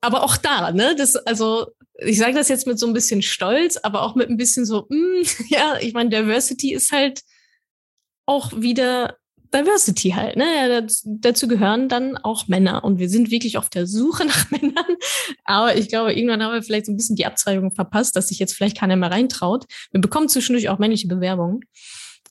aber 0.00 0.22
auch 0.24 0.36
da, 0.36 0.72
ne? 0.72 0.96
Das, 0.96 1.16
also, 1.16 1.66
ich 1.98 2.18
sage 2.18 2.34
das 2.34 2.48
jetzt 2.48 2.66
mit 2.66 2.78
so 2.78 2.86
ein 2.86 2.94
bisschen 2.94 3.22
Stolz, 3.22 3.76
aber 3.76 4.02
auch 4.02 4.14
mit 4.14 4.28
ein 4.28 4.36
bisschen 4.36 4.64
so, 4.64 4.86
mh, 4.88 4.96
mm, 4.96 5.24
ja, 5.48 5.76
ich 5.80 5.92
meine, 5.92 6.10
Diversity 6.10 6.72
ist 6.72 6.92
halt 6.92 7.22
auch 8.26 8.52
wieder 8.54 9.16
Diversity 9.54 10.10
halt. 10.10 10.36
Ne? 10.36 10.86
Dazu 11.04 11.46
gehören 11.46 11.88
dann 11.88 12.16
auch 12.16 12.48
Männer. 12.48 12.84
Und 12.84 12.98
wir 12.98 13.08
sind 13.08 13.30
wirklich 13.30 13.58
auf 13.58 13.68
der 13.68 13.86
Suche 13.86 14.24
nach 14.26 14.50
Männern. 14.50 14.96
Aber 15.44 15.76
ich 15.76 15.88
glaube, 15.88 16.14
irgendwann 16.14 16.42
haben 16.42 16.54
wir 16.54 16.62
vielleicht 16.62 16.86
so 16.86 16.92
ein 16.92 16.96
bisschen 16.96 17.16
die 17.16 17.26
Abzweigung 17.26 17.72
verpasst, 17.72 18.16
dass 18.16 18.28
sich 18.28 18.38
jetzt 18.38 18.54
vielleicht 18.54 18.78
keiner 18.78 18.96
mehr 18.96 19.10
reintraut. 19.10 19.66
Wir 19.90 20.00
bekommen 20.00 20.28
zwischendurch 20.28 20.68
auch 20.68 20.78
männliche 20.78 21.08
Bewerbungen. 21.08 21.60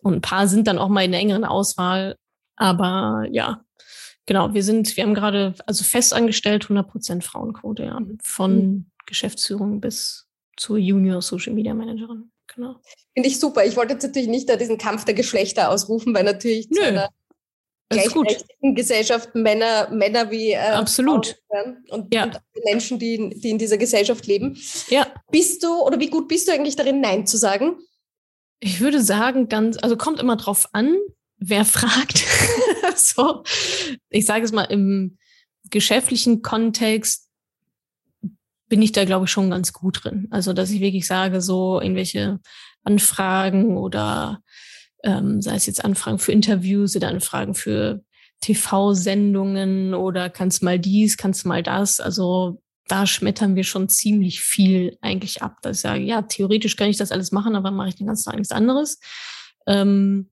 Und 0.02 0.16
ein 0.16 0.22
paar 0.22 0.48
sind 0.48 0.68
dann 0.68 0.80
auch 0.80 0.90
mal 0.90 1.06
in 1.06 1.12
der 1.12 1.22
engeren 1.22 1.46
Auswahl. 1.46 2.16
Aber 2.56 3.28
ja, 3.32 3.64
genau, 4.26 4.54
wir 4.54 4.64
sind, 4.64 4.96
wir 4.98 5.04
haben 5.04 5.14
gerade, 5.14 5.54
also 5.68 5.84
festangestellt 5.84 6.66
100% 6.66 7.22
Frauenquote, 7.22 7.84
ja. 7.84 8.00
Von 8.24 8.56
mhm. 8.56 8.86
Geschäftsführung 9.06 9.80
bis 9.80 10.28
zur 10.58 10.78
Junior 10.78 11.22
Social 11.22 11.54
Media 11.54 11.74
Managerin. 11.74 12.32
Genau. 12.56 12.76
Finde 13.14 13.30
ich 13.30 13.40
super. 13.40 13.66
Ich 13.66 13.76
wollte 13.76 13.94
jetzt 13.94 14.04
natürlich 14.04 14.30
nicht 14.30 14.50
da 14.50 14.56
diesen 14.56 14.78
Kampf 14.78 15.06
der 15.06 15.14
Geschlechter 15.14 15.70
ausrufen, 15.70 16.14
weil 16.14 16.24
natürlich 16.24 16.70
Nö, 16.70 16.78
zu 16.78 16.86
einer 16.86 17.10
gleichberechtigten 17.92 18.76
Gesellschaft 18.76 19.36
Männer, 19.36 19.90
Männer 19.92 20.32
wie 20.32 20.52
äh, 20.52 20.58
Absolut. 20.58 21.38
und, 21.90 22.14
ja. 22.14 22.24
und 22.24 22.40
Menschen, 22.66 23.00
die, 23.00 23.30
die 23.36 23.50
in 23.50 23.58
dieser 23.58 23.78
Gesellschaft 23.78 24.26
leben. 24.28 24.58
Ja. 24.90 25.08
Bist 25.32 25.64
du 25.64 25.82
oder 25.82 26.00
wie 26.00 26.10
gut 26.10 26.28
bist 26.28 26.48
du 26.48 26.54
eigentlich 26.54 26.76
darin, 26.76 27.02
Nein 27.02 27.26
zu 27.28 27.38
sagen? 27.38 27.78
Ich 28.60 28.80
würde 28.80 29.02
sagen, 29.02 29.50
ganz, 29.50 29.78
also 29.82 29.98
kommt 29.98 30.20
immer 30.20 30.38
drauf 30.38 30.70
an, 30.74 30.98
wer 31.38 31.66
fragt. 31.66 32.24
so, 32.96 33.44
ich 34.10 34.26
sage 34.26 34.46
es 34.46 34.52
mal 34.52 34.66
im 34.66 35.18
geschäftlichen 35.70 36.42
Kontext 36.42 37.31
bin 38.72 38.82
ich 38.82 38.94
da, 38.94 39.04
glaube 39.04 39.26
ich, 39.26 39.32
schon 39.32 39.50
ganz 39.50 39.74
gut 39.74 40.06
drin. 40.06 40.30
Also, 40.32 40.54
dass 40.54 40.70
ich 40.70 40.80
wirklich 40.80 41.06
sage, 41.06 41.42
so 41.42 41.82
irgendwelche 41.82 42.40
Anfragen 42.86 43.76
oder 43.76 44.42
ähm, 45.04 45.42
sei 45.42 45.56
es 45.56 45.66
jetzt 45.66 45.84
Anfragen 45.84 46.20
für 46.20 46.32
Interviews 46.32 46.96
oder 46.96 47.10
Anfragen 47.10 47.54
für 47.54 48.02
TV-Sendungen 48.40 49.94
oder 49.94 50.30
kannst 50.30 50.64
mal 50.64 50.80
dies, 50.80 51.18
kannst 51.18 51.46
mal 51.46 51.62
das. 51.62 52.00
Also 52.00 52.62
da 52.88 53.06
schmettern 53.06 53.58
wir 53.58 53.66
schon 53.66 53.90
ziemlich 53.90 54.40
viel 54.40 54.98
eigentlich 55.02 55.44
ab. 55.44 55.58
Dass 55.64 55.78
ich 55.78 55.82
sage, 55.82 56.04
ja, 56.04 56.22
theoretisch 56.22 56.78
kann 56.78 56.88
ich 56.88 56.98
das 56.98 57.12
alles 57.12 57.34
machen, 57.34 57.58
aber 57.58 57.72
mache 57.72 57.90
ich 57.90 57.96
den 57.96 58.08
ganzen 58.08 58.24
Tag 58.24 58.38
nichts 58.38 58.54
anderes. 58.54 59.02
Ähm, 59.68 60.30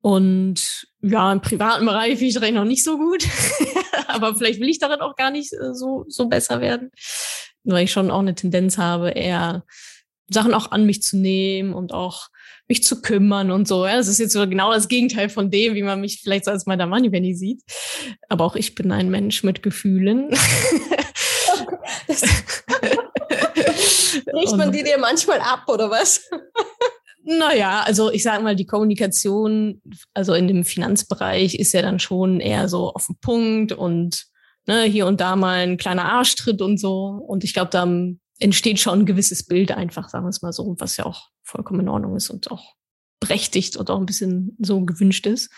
und 0.00 0.86
ja, 1.02 1.30
im 1.30 1.42
privaten 1.42 1.84
Bereich 1.84 2.12
finde 2.12 2.24
ich 2.24 2.38
vielleicht 2.38 2.54
noch 2.54 2.64
nicht 2.64 2.84
so 2.84 2.96
gut. 2.96 3.22
aber 4.06 4.34
vielleicht 4.34 4.60
will 4.60 4.70
ich 4.70 4.78
darin 4.78 5.02
auch 5.02 5.14
gar 5.14 5.30
nicht 5.30 5.52
äh, 5.52 5.74
so, 5.74 6.06
so 6.08 6.26
besser 6.26 6.62
werden 6.62 6.90
weil 7.64 7.84
ich 7.84 7.92
schon 7.92 8.10
auch 8.10 8.20
eine 8.20 8.34
Tendenz 8.34 8.78
habe, 8.78 9.10
eher 9.10 9.64
Sachen 10.28 10.54
auch 10.54 10.70
an 10.70 10.86
mich 10.86 11.02
zu 11.02 11.16
nehmen 11.16 11.74
und 11.74 11.92
auch 11.92 12.28
mich 12.68 12.84
zu 12.84 13.02
kümmern 13.02 13.50
und 13.50 13.66
so. 13.66 13.84
Ja, 13.84 13.96
das 13.96 14.06
ist 14.08 14.18
jetzt 14.18 14.32
so 14.32 14.48
genau 14.48 14.72
das 14.72 14.88
Gegenteil 14.88 15.28
von 15.28 15.50
dem, 15.50 15.74
wie 15.74 15.82
man 15.82 16.00
mich 16.00 16.20
vielleicht 16.22 16.44
so 16.44 16.52
als 16.52 16.66
Madame 16.66 16.90
Moneypenny 16.90 17.34
sieht. 17.34 17.62
Aber 18.28 18.44
auch 18.44 18.54
ich 18.54 18.76
bin 18.76 18.92
ein 18.92 19.10
Mensch 19.10 19.42
mit 19.42 19.62
Gefühlen. 19.62 20.30
Riecht 24.32 24.56
man 24.56 24.72
die 24.72 24.84
dir 24.84 24.98
manchmal 24.98 25.40
ab 25.40 25.64
oder 25.66 25.90
was? 25.90 26.28
Naja, 27.22 27.82
also 27.84 28.10
ich 28.10 28.22
sage 28.22 28.42
mal, 28.42 28.56
die 28.56 28.66
Kommunikation, 28.66 29.82
also 30.14 30.34
in 30.34 30.48
dem 30.48 30.64
Finanzbereich 30.64 31.56
ist 31.56 31.72
ja 31.72 31.82
dann 31.82 31.98
schon 31.98 32.40
eher 32.40 32.68
so 32.68 32.92
auf 32.92 33.06
den 33.06 33.16
Punkt 33.20 33.72
und 33.72 34.29
ne, 34.70 34.84
hier 34.84 35.06
und 35.06 35.20
da 35.20 35.34
mal 35.34 35.58
ein 35.66 35.76
kleiner 35.78 36.04
Arschtritt 36.04 36.62
und 36.62 36.78
so. 36.78 37.06
Und 37.26 37.42
ich 37.42 37.54
glaube, 37.54 37.70
da 37.72 37.88
entsteht 38.38 38.78
schon 38.78 39.00
ein 39.00 39.06
gewisses 39.06 39.44
Bild 39.44 39.72
einfach, 39.72 40.08
sagen 40.08 40.24
wir 40.24 40.30
es 40.30 40.42
mal 40.42 40.52
so, 40.52 40.76
was 40.78 40.96
ja 40.96 41.06
auch 41.06 41.28
vollkommen 41.42 41.80
in 41.80 41.88
Ordnung 41.88 42.14
ist 42.14 42.30
und 42.30 42.50
auch 42.52 42.74
berechtigt 43.18 43.76
und 43.76 43.90
auch 43.90 43.98
ein 43.98 44.06
bisschen 44.06 44.56
so 44.60 44.80
gewünscht 44.82 45.26
ist. 45.26 45.50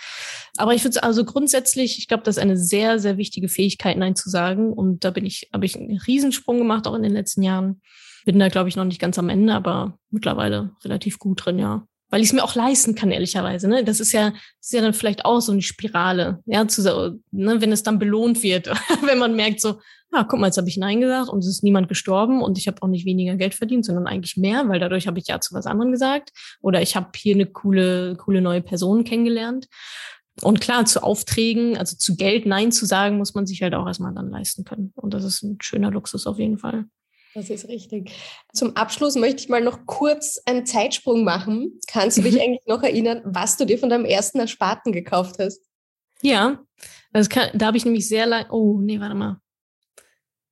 Aber 0.57 0.75
ich 0.75 0.83
würde 0.83 1.03
also 1.03 1.25
grundsätzlich, 1.25 1.99
ich 1.99 2.09
glaube, 2.09 2.25
das 2.25 2.37
ist 2.37 2.43
eine 2.43 2.57
sehr, 2.57 2.99
sehr 2.99 3.19
wichtige 3.19 3.49
Fähigkeit, 3.49 3.99
Nein 3.99 4.17
zu 4.17 4.31
sagen. 4.31 4.73
Und 4.73 5.05
da 5.05 5.11
bin 5.11 5.27
ich, 5.27 5.49
habe 5.53 5.67
ich 5.67 5.77
einen 5.77 5.99
Riesensprung 5.99 6.59
gemacht, 6.59 6.87
auch 6.87 6.95
in 6.95 7.03
den 7.03 7.13
letzten 7.13 7.43
Jahren. 7.43 7.83
Bin 8.25 8.39
da, 8.39 8.49
glaube 8.49 8.69
ich, 8.69 8.77
noch 8.77 8.85
nicht 8.85 9.01
ganz 9.01 9.19
am 9.19 9.29
Ende, 9.29 9.53
aber 9.53 9.99
mittlerweile 10.11 10.73
relativ 10.85 11.19
gut 11.19 11.45
drin, 11.45 11.59
ja 11.59 11.87
weil 12.13 12.21
ich 12.21 12.29
es 12.29 12.33
mir 12.35 12.45
auch 12.45 12.55
leisten 12.55 12.95
kann, 12.95 13.11
ehrlicherweise. 13.11 13.67
Ne? 13.69 13.83
Das 13.85 13.99
ist 13.99 14.13
ja, 14.13 14.31
das 14.31 14.41
ist 14.61 14.73
ja 14.75 14.83
dann 14.83 14.93
vielleicht 14.93 15.25
auch 15.25 15.41
so 15.41 15.51
eine 15.51 15.63
Spirale, 15.63 16.41
ja, 16.45 16.69
zu, 16.69 16.83
ne, 17.31 17.61
wenn 17.63 17.73
es 17.73 17.83
dann 17.83 17.99
belohnt 17.99 18.43
wird, 18.43 18.69
wenn 19.03 19.19
man 19.19 19.35
merkt 19.35 19.63
so, 19.63 19.81
ah, 20.11 20.25
guck 20.25 20.39
mal, 20.39 20.49
jetzt 20.49 20.59
habe 20.59 20.69
ich 20.69 20.77
Nein 20.77 21.01
gesagt 21.01 21.31
und 21.31 21.39
es 21.39 21.49
ist 21.49 21.65
niemand 21.65 21.89
gestorben 21.89 22.43
und 22.43 22.59
ich 22.59 22.69
habe 22.69 22.83
auch 22.83 22.89
nicht 22.89 23.07
weniger 23.07 23.37
Geld 23.37 23.55
verdient, 23.55 23.87
sondern 23.87 24.07
eigentlich 24.07 24.37
mehr, 24.37 24.69
weil 24.69 24.79
dadurch 24.79 25.07
habe 25.07 25.19
ich 25.19 25.29
ja 25.29 25.41
zu 25.41 25.55
was 25.55 25.65
anderem 25.65 25.91
gesagt 25.91 26.33
oder 26.61 26.83
ich 26.83 26.97
habe 26.97 27.09
hier 27.17 27.35
eine 27.35 27.47
coole, 27.47 28.15
coole 28.17 28.43
neue 28.43 28.61
Person 28.61 29.05
kennengelernt. 29.05 29.69
Und 30.43 30.61
klar, 30.61 30.85
zu 30.85 31.03
Aufträgen, 31.03 31.79
also 31.79 31.97
zu 31.97 32.17
Geld 32.17 32.45
Nein 32.45 32.73
zu 32.73 32.85
sagen, 32.85 33.17
muss 33.17 33.35
man 33.35 33.47
sich 33.47 33.63
halt 33.63 33.75
auch 33.75 33.87
erstmal 33.87 34.15
dann 34.15 34.31
leisten 34.31 34.65
können. 34.65 34.93
Und 34.97 35.15
das 35.15 35.25
ist 35.25 35.43
ein 35.43 35.59
schöner 35.63 35.91
Luxus 35.91 36.27
auf 36.27 36.39
jeden 36.39 36.59
Fall. 36.59 36.85
Das 37.35 37.49
ist 37.49 37.69
richtig. 37.69 38.13
Zum 38.53 38.77
Abschluss 38.77 39.17
möchte 39.17 39.43
ich 39.43 39.49
mal 39.49 39.63
noch 39.63 39.87
kurz 39.87 40.39
einen 40.45 40.67
Zeitsprung 40.67 41.25
machen. 41.25 41.81
Kannst 41.87 42.19
du 42.19 42.23
dich 42.23 42.35
mhm. 42.35 42.41
eigentlich 42.41 42.67
noch 42.67 42.83
erinnern, 42.83 43.23
was 43.25 43.57
du 43.57 43.65
dir 43.65 43.79
von 43.79 43.89
deinem 43.89 44.05
ersten 44.05 44.39
Ersparten 44.39 44.93
gekauft 44.93 45.37
hast? 45.39 45.61
Ja, 46.21 46.61
das 47.13 47.29
kann, 47.29 47.51
da 47.55 47.67
habe 47.67 47.77
ich 47.77 47.85
nämlich 47.85 48.07
sehr 48.07 48.27
lange. 48.27 48.51
Oh, 48.51 48.79
nee, 48.81 49.01
warte 49.01 49.15
mal. 49.15 49.39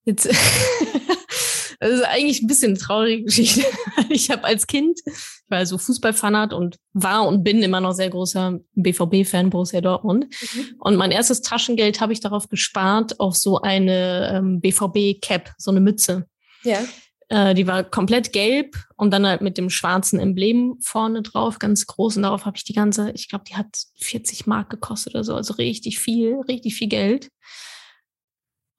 Jetzt. 0.04 0.26
das 1.80 1.90
ist 1.90 2.02
eigentlich 2.02 2.42
ein 2.42 2.46
bisschen 2.46 2.70
eine 2.70 2.78
traurige 2.78 3.24
Geschichte. 3.24 3.64
Ich 4.12 4.28
habe 4.28 4.42
als 4.42 4.66
Kind, 4.66 4.98
ich 5.06 5.14
war 5.50 5.64
so 5.64 5.78
Fußballfanat 5.78 6.52
und 6.52 6.78
war 6.92 7.28
und 7.28 7.44
bin 7.44 7.62
immer 7.62 7.80
noch 7.80 7.92
sehr 7.92 8.10
großer 8.10 8.58
BVB-Fan, 8.74 9.50
Borussia 9.50 9.80
Dortmund. 9.80 10.24
Mhm. 10.24 10.74
Und 10.80 10.96
mein 10.96 11.12
erstes 11.12 11.42
Taschengeld 11.42 12.00
habe 12.00 12.12
ich 12.12 12.18
darauf 12.18 12.48
gespart, 12.48 13.20
auf 13.20 13.36
so 13.36 13.60
eine 13.60 14.32
ähm, 14.34 14.60
BVB-Cap, 14.60 15.52
so 15.58 15.70
eine 15.70 15.80
Mütze. 15.80 16.26
Ja. 16.62 16.80
Äh, 17.28 17.54
die 17.54 17.66
war 17.66 17.84
komplett 17.84 18.32
gelb 18.32 18.76
und 18.96 19.12
dann 19.12 19.26
halt 19.26 19.40
mit 19.40 19.56
dem 19.56 19.70
schwarzen 19.70 20.18
Emblem 20.18 20.78
vorne 20.80 21.22
drauf, 21.22 21.58
ganz 21.58 21.86
groß. 21.86 22.16
Und 22.16 22.24
darauf 22.24 22.44
habe 22.44 22.56
ich 22.56 22.64
die 22.64 22.72
ganze, 22.72 23.12
ich 23.12 23.28
glaube, 23.28 23.44
die 23.48 23.54
hat 23.54 23.68
40 24.00 24.46
Mark 24.46 24.68
gekostet 24.70 25.14
oder 25.14 25.24
so, 25.24 25.34
also 25.34 25.54
richtig 25.54 26.00
viel, 26.00 26.40
richtig 26.48 26.74
viel 26.74 26.88
Geld. 26.88 27.28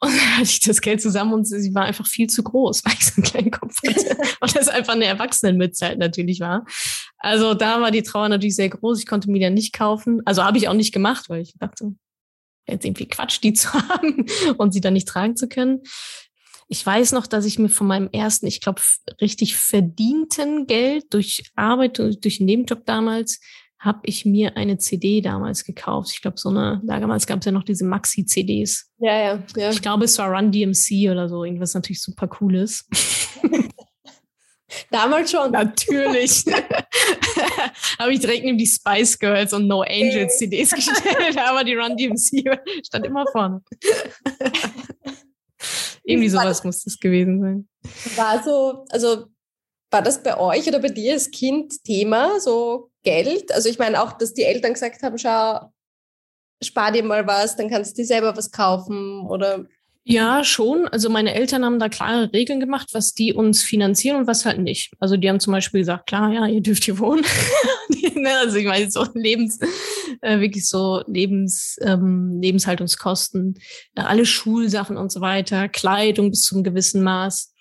Und 0.02 0.10
dann 0.18 0.38
hatte 0.38 0.50
ich 0.50 0.60
das 0.60 0.82
Geld 0.82 1.02
zusammen 1.02 1.34
und 1.34 1.46
sie 1.46 1.74
war 1.74 1.86
einfach 1.86 2.08
viel 2.08 2.28
zu 2.28 2.44
groß, 2.44 2.84
weil 2.86 2.94
ich 2.94 3.06
so 3.06 3.14
einen 3.16 3.24
kleinen 3.24 3.52
Kopf 3.52 3.78
hatte. 3.88 4.18
und 4.42 4.56
das 4.56 4.68
einfach 4.68 4.94
eine 4.94 5.06
Erwachsenenmütze 5.06 5.86
halt 5.86 6.00
natürlich 6.00 6.42
war. 6.42 6.66
Also 7.18 7.54
da 7.54 7.80
war 7.80 7.92
die 7.92 8.04
Trauer 8.04 8.28
natürlich 8.28 8.56
sehr 8.56 8.70
groß. 8.70 9.00
Ich 9.00 9.06
konnte 9.06 9.32
mir 9.32 9.40
die 9.40 9.54
nicht 9.54 9.74
kaufen. 9.74 10.22
Also 10.26 10.44
habe 10.44 10.58
ich 10.58 10.68
auch 10.68 10.74
nicht 10.74 10.94
gemacht, 10.94 11.30
weil 11.30 11.42
ich 11.42 11.54
dachte, 11.58 11.96
jetzt 12.68 12.86
irgendwie 12.86 13.08
Quatsch, 13.08 13.40
die 13.42 13.54
zu 13.54 13.72
haben 13.74 14.26
und 14.58 14.74
sie 14.74 14.82
dann 14.82 14.94
nicht 14.94 15.08
tragen 15.08 15.38
zu 15.38 15.48
können. 15.48 15.84
Ich 16.72 16.86
weiß 16.86 17.12
noch, 17.12 17.28
dass 17.28 17.44
ich 17.44 17.60
mir 17.60 17.68
von 17.68 17.86
meinem 17.86 18.08
ersten, 18.14 18.48
ich 18.48 18.62
glaube, 18.62 18.82
richtig 19.20 19.58
verdienten 19.58 20.68
Geld 20.68 21.14
durch 21.14 21.44
Arbeit, 21.58 22.00
durch 22.00 22.40
einen 22.40 22.46
Nebenjob 22.46 22.86
damals, 22.86 23.42
habe 23.78 24.00
ich 24.04 24.26
mir 24.26 24.56
eine 24.56 24.78
CD 24.78 25.20
damals 25.20 25.66
gekauft. 25.66 26.12
Ich 26.14 26.22
glaube, 26.22 26.40
so 26.40 26.48
eine, 26.48 26.82
damals 26.86 27.28
gab 27.28 27.40
es 27.40 27.46
ja 27.46 27.52
noch 27.52 27.66
diese 27.66 27.84
Maxi-CDs. 27.84 28.90
Ja, 29.00 29.14
ja, 29.14 29.44
ja. 29.58 29.70
Ich 29.72 29.82
glaube, 29.82 30.06
es 30.06 30.18
war 30.18 30.32
Run 30.32 30.50
DMC 30.50 31.12
oder 31.12 31.28
so, 31.28 31.44
irgendwas 31.44 31.74
natürlich 31.74 32.02
super 32.02 32.30
cooles. 32.30 32.88
Damals 34.92 35.30
schon. 35.30 35.52
Natürlich. 35.52 36.46
habe 38.00 38.14
ich 38.14 38.22
direkt 38.22 38.46
neben 38.46 38.58
die 38.58 38.66
Spice 38.66 39.20
Girls 39.20 39.52
und 39.52 39.68
No 39.68 39.82
Angels 39.82 40.38
CDs 40.38 40.72
gestellt, 40.72 41.38
aber 41.38 41.66
die 41.66 41.76
Run 41.76 41.98
DMC 41.98 42.46
stand 42.86 43.06
immer 43.06 43.26
vorne. 43.34 43.62
Irgendwie 46.04 46.30
sowas 46.30 46.64
muss 46.64 46.84
das 46.84 47.00
gewesen 47.00 47.42
sein. 47.42 47.70
War 48.16 48.44
so, 48.44 48.86
also 48.90 49.26
war 49.92 50.02
das 50.02 50.24
bei 50.24 50.38
euch 50.38 50.68
oder 50.68 50.80
bei 50.80 50.90
dir 50.90 51.14
als 51.14 51.32
Kind 51.32 51.84
Thema, 51.84 52.40
so 52.40 52.90
Geld? 53.04 53.54
Also 53.54 53.70
ich 53.70 53.78
meine 53.78 54.02
auch, 54.02 54.14
dass 54.14 54.34
die 54.34 54.44
Eltern 54.44 54.74
gesagt 54.74 55.04
haben, 55.04 55.18
schau, 55.18 55.72
spar 56.64 56.92
dir 56.92 57.04
mal 57.04 57.28
was, 57.28 57.56
dann 57.56 57.70
kannst 57.70 57.98
du 57.98 58.02
dir 58.02 58.08
selber 58.08 58.36
was 58.38 58.52
kaufen 58.52 59.28
oder 59.28 59.66
ja, 60.04 60.44
schon. 60.44 60.88
Also 60.88 61.10
meine 61.10 61.36
Eltern 61.36 61.64
haben 61.64 61.78
da 61.78 61.88
klare 61.88 62.34
Regeln 62.34 62.60
gemacht, 62.60 62.90
was 62.94 63.14
die 63.14 63.34
uns 63.34 63.62
finanzieren 63.62 64.18
und 64.18 64.28
was 64.28 64.46
halt 64.46 64.58
nicht. 64.58 64.94
Also 65.00 65.16
die 65.16 65.30
haben 65.30 65.40
zum 65.40 65.54
Beispiel 65.54 65.82
gesagt, 65.82 66.08
klar, 66.08 66.32
ja, 66.34 66.48
ihr 66.48 66.62
dürft 66.62 66.86
hier 66.86 66.98
wohnen. 66.98 67.24
Ne, 68.16 68.30
also 68.40 68.58
ich 68.58 68.66
meine, 68.66 68.90
so 68.92 69.06
Lebens, 69.14 69.60
äh, 70.22 70.40
wirklich 70.40 70.68
so 70.68 71.04
Lebens, 71.08 71.78
ähm, 71.82 72.40
Lebenshaltungskosten, 72.42 73.56
äh, 73.96 74.02
alle 74.02 74.26
Schulsachen 74.26 74.98
und 74.98 75.12
so 75.12 75.22
weiter, 75.22 75.70
Kleidung 75.70 76.30
bis 76.30 76.42
zum 76.42 76.64
gewissen 76.64 77.04
Maß. 77.04 77.54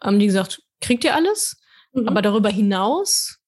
Haben 0.00 0.18
die 0.18 0.26
gesagt, 0.26 0.62
kriegt 0.80 1.04
ihr 1.04 1.14
alles? 1.14 1.56
Mhm. 1.92 2.08
Aber 2.08 2.22
darüber 2.22 2.50
hinaus 2.50 3.38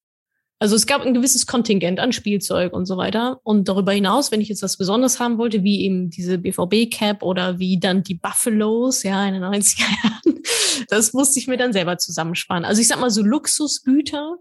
also 0.63 0.77
es 0.77 0.87
gab 0.87 1.01
ein 1.01 1.15
gewisses 1.15 1.47
Kontingent 1.47 1.99
an 2.01 2.13
Spielzeug 2.13 2.75
und 2.75 2.85
so 2.85 2.99
weiter. 2.99 3.41
Und 3.45 3.67
darüber 3.67 3.93
hinaus, 3.93 4.31
wenn 4.31 4.43
ich 4.43 4.51
jetzt 4.51 4.63
was 4.63 4.77
Besonderes 4.77 5.19
haben 5.19 5.39
wollte, 5.39 5.65
wie 5.65 5.87
eben 5.87 6.11
diese 6.11 6.37
BVB-Cap 6.37 7.23
oder 7.23 7.59
wie 7.59 7.81
dann 7.81 8.03
die 8.03 8.17
Buffaloes, 8.17 9.03
ja, 9.03 9.27
in 9.27 9.33
den 9.33 9.43
90er 9.43 9.81
Jahren, 10.05 10.43
das 10.89 11.15
musste 11.15 11.41
ich 11.41 11.47
mir 11.47 11.57
dann 11.57 11.73
selber 11.73 11.97
zusammensparen. 11.97 12.67
Also 12.67 12.83
ich 12.83 12.89
sag 12.89 13.01
mal 13.01 13.11
so 13.11 13.23
Luxusgüter, 13.23 14.37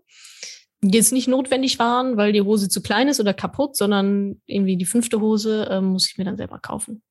jetzt 0.81 1.11
nicht 1.11 1.27
notwendig 1.27 1.79
waren, 1.79 2.17
weil 2.17 2.31
die 2.31 2.41
Hose 2.41 2.69
zu 2.69 2.81
klein 2.81 3.07
ist 3.07 3.19
oder 3.19 3.33
kaputt, 3.33 3.75
sondern 3.75 4.41
irgendwie 4.45 4.77
die 4.77 4.85
fünfte 4.85 5.19
Hose 5.19 5.67
äh, 5.69 5.81
muss 5.81 6.09
ich 6.09 6.17
mir 6.17 6.23
dann 6.23 6.37
selber 6.37 6.59
kaufen. 6.59 7.01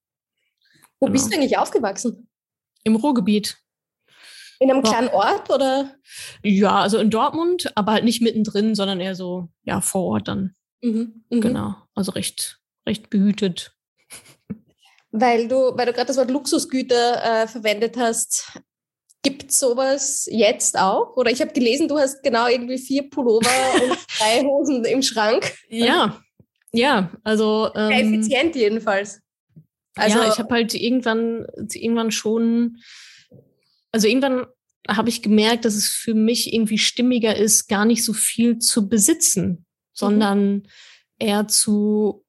Wo 1.01 1.07
genau. 1.07 1.13
bist 1.13 1.33
du 1.33 1.37
eigentlich 1.37 1.59
aufgewachsen? 1.59 2.29
Im 2.85 2.97
Ruhrgebiet. 2.97 3.59
In 4.61 4.71
einem 4.71 4.83
kleinen 4.83 5.09
Ort 5.09 5.51
oder? 5.51 5.95
Ja, 6.43 6.81
also 6.81 6.99
in 6.99 7.11
Dortmund, 7.11 7.71
aber 7.77 7.93
halt 7.93 8.05
nicht 8.05 8.23
mittendrin, 8.23 8.75
sondern 8.75 9.01
eher 9.01 9.15
so, 9.15 9.49
ja, 9.63 9.81
vor 9.81 10.05
Ort 10.05 10.29
dann. 10.29 10.57
Mhm, 10.83 11.25
mh. 11.31 11.41
Genau. 11.41 11.77
Also 11.95 12.13
recht, 12.13 12.61
recht 12.87 13.11
behütet. 13.11 13.73
Weil 15.11 15.49
du, 15.49 15.77
weil 15.77 15.87
du 15.87 15.93
gerade 15.93 16.07
das 16.07 16.17
Wort 16.17 16.31
Luxusgüter 16.31 17.43
äh, 17.43 17.47
verwendet 17.47 17.97
hast, 17.97 18.59
gibt 19.23 19.51
es 19.51 19.59
sowas 19.59 20.29
jetzt 20.31 20.79
auch? 20.79 21.17
Oder 21.17 21.31
ich 21.31 21.41
habe 21.41 21.53
gelesen, 21.53 21.89
du 21.89 21.99
hast 21.99 22.23
genau 22.23 22.47
irgendwie 22.49 22.79
vier 22.79 23.09
Pullover 23.09 23.51
und 23.75 23.99
drei 24.19 24.43
Hosen 24.43 24.85
im 24.85 25.03
Schrank. 25.03 25.55
Ja, 25.69 26.21
ja, 26.73 27.11
also. 27.25 27.71
Ähm, 27.75 27.91
effizient 27.91 28.55
jedenfalls. 28.57 29.21
Also, 29.95 30.19
ja, 30.19 30.29
ich 30.29 30.39
habe 30.39 30.55
halt 30.55 30.75
irgendwann, 30.75 31.47
irgendwann 31.75 32.11
schon 32.11 32.79
also 33.93 34.07
irgendwann 34.07 34.47
habe 34.89 35.09
ich 35.09 35.23
gemerkt, 35.23 35.65
dass 35.65 35.75
es 35.75 35.89
für 35.89 36.15
mich 36.15 36.53
irgendwie 36.53 36.79
stimmiger 36.79 37.37
ist, 37.37 37.69
gar 37.69 37.85
nicht 37.85 38.05
so 38.05 38.13
viel 38.13 38.59
zu 38.59 38.89
besitzen, 38.89 39.67
sondern 39.93 40.53
mhm. 40.55 40.63
eher 41.19 41.49
zu 41.49 42.25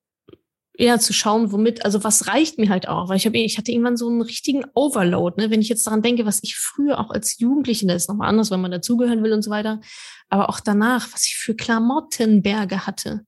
eher 0.80 0.98
zu 1.00 1.12
schauen, 1.12 1.52
womit, 1.52 1.84
also 1.84 2.04
was 2.06 2.28
reicht 2.28 2.58
mir 2.58 2.70
halt 2.70 2.88
auch, 2.88 3.10
weil 3.10 3.18
ich 3.18 3.26
habe, 3.26 3.38
ich 3.38 3.58
hatte 3.58 3.72
irgendwann 3.72 3.98
so 3.98 4.08
einen 4.08 4.22
richtigen 4.22 4.64
Overload, 4.74 5.42
ne? 5.42 5.52
wenn 5.52 5.62
ich 5.62 5.68
jetzt 5.68 5.86
daran 5.86 6.02
denke, 6.02 6.26
was 6.26 6.42
ich 6.42 6.56
früher 6.56 7.00
auch 7.00 7.10
als 7.10 7.38
Jugendliche, 7.38 7.86
das 7.86 8.04
ist 8.04 8.10
nochmal 8.10 8.30
anders, 8.30 8.50
wenn 8.50 8.62
man 8.62 8.72
dazugehören 8.72 9.22
will 9.22 9.34
und 9.34 9.42
so 9.42 9.52
weiter, 9.52 9.82
aber 10.30 10.48
auch 10.48 10.62
danach, 10.62 11.10
was 11.14 11.26
ich 11.26 11.36
für 11.36 11.54
Klamottenberge 11.54 12.88
hatte 12.88 13.26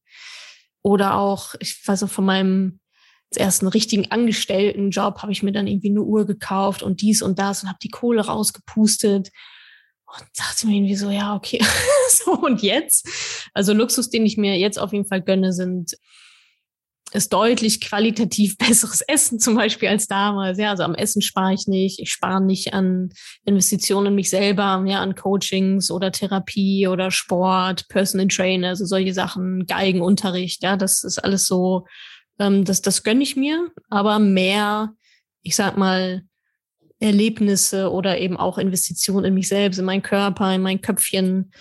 oder 0.81 1.15
auch, 1.15 1.55
ich 1.59 1.85
weiß 1.85 2.03
auch 2.03 2.09
von 2.09 2.25
meinem 2.25 2.79
ersten 3.35 3.67
richtigen 3.67 4.09
Angestelltenjob 4.11 5.21
habe 5.21 5.33
ich 5.33 5.43
mir 5.43 5.51
dann 5.51 5.67
irgendwie 5.67 5.89
eine 5.89 6.01
Uhr 6.01 6.25
gekauft 6.25 6.83
und 6.83 7.01
dies 7.01 7.21
und 7.21 7.37
das 7.37 7.63
und 7.63 7.69
habe 7.69 7.79
die 7.83 7.89
Kohle 7.89 8.25
rausgepustet 8.25 9.29
und 10.05 10.27
dachte 10.37 10.67
mir 10.67 10.75
irgendwie 10.75 10.95
so, 10.95 11.09
ja, 11.09 11.35
okay, 11.35 11.61
so 12.09 12.31
und 12.31 12.61
jetzt? 12.61 13.07
Also 13.53 13.73
Luxus, 13.73 14.09
den 14.09 14.25
ich 14.25 14.37
mir 14.37 14.57
jetzt 14.57 14.79
auf 14.79 14.93
jeden 14.93 15.05
Fall 15.05 15.21
gönne, 15.21 15.51
sind 15.51 15.97
ist 17.13 17.33
deutlich 17.33 17.81
qualitativ 17.81 18.57
besseres 18.59 19.01
Essen 19.01 19.39
zum 19.39 19.55
Beispiel 19.55 19.89
als 19.89 20.07
damals. 20.07 20.57
Ja, 20.57 20.71
also 20.71 20.83
am 20.83 20.95
Essen 20.95 21.21
spare 21.21 21.53
ich 21.53 21.67
nicht. 21.67 21.99
Ich 21.99 22.11
spare 22.11 22.41
nicht 22.41 22.73
an 22.73 23.09
Investitionen 23.45 24.07
in 24.07 24.15
mich 24.15 24.29
selber, 24.29 24.83
ja, 24.87 25.01
an 25.01 25.15
Coachings 25.15 25.91
oder 25.91 26.11
Therapie 26.11 26.87
oder 26.87 27.11
Sport, 27.11 27.87
Personal 27.89 28.27
Trainer, 28.27 28.69
also 28.69 28.85
solche 28.85 29.13
Sachen, 29.13 29.65
Geigenunterricht. 29.65 30.63
Ja, 30.63 30.77
das 30.77 31.03
ist 31.03 31.23
alles 31.23 31.45
so 31.45 31.85
ähm, 32.41 32.65
das, 32.65 32.81
das 32.81 33.03
gönne 33.03 33.23
ich 33.23 33.35
mir, 33.35 33.71
aber 33.89 34.19
mehr, 34.19 34.93
ich 35.43 35.55
sag 35.55 35.77
mal, 35.77 36.23
Erlebnisse 36.99 37.91
oder 37.91 38.19
eben 38.19 38.37
auch 38.37 38.57
Investitionen 38.57 39.25
in 39.25 39.33
mich 39.33 39.47
selbst, 39.47 39.79
in 39.79 39.85
meinen 39.85 40.03
Körper, 40.03 40.53
in 40.53 40.61
mein 40.61 40.81
Köpfchen, 40.81 41.51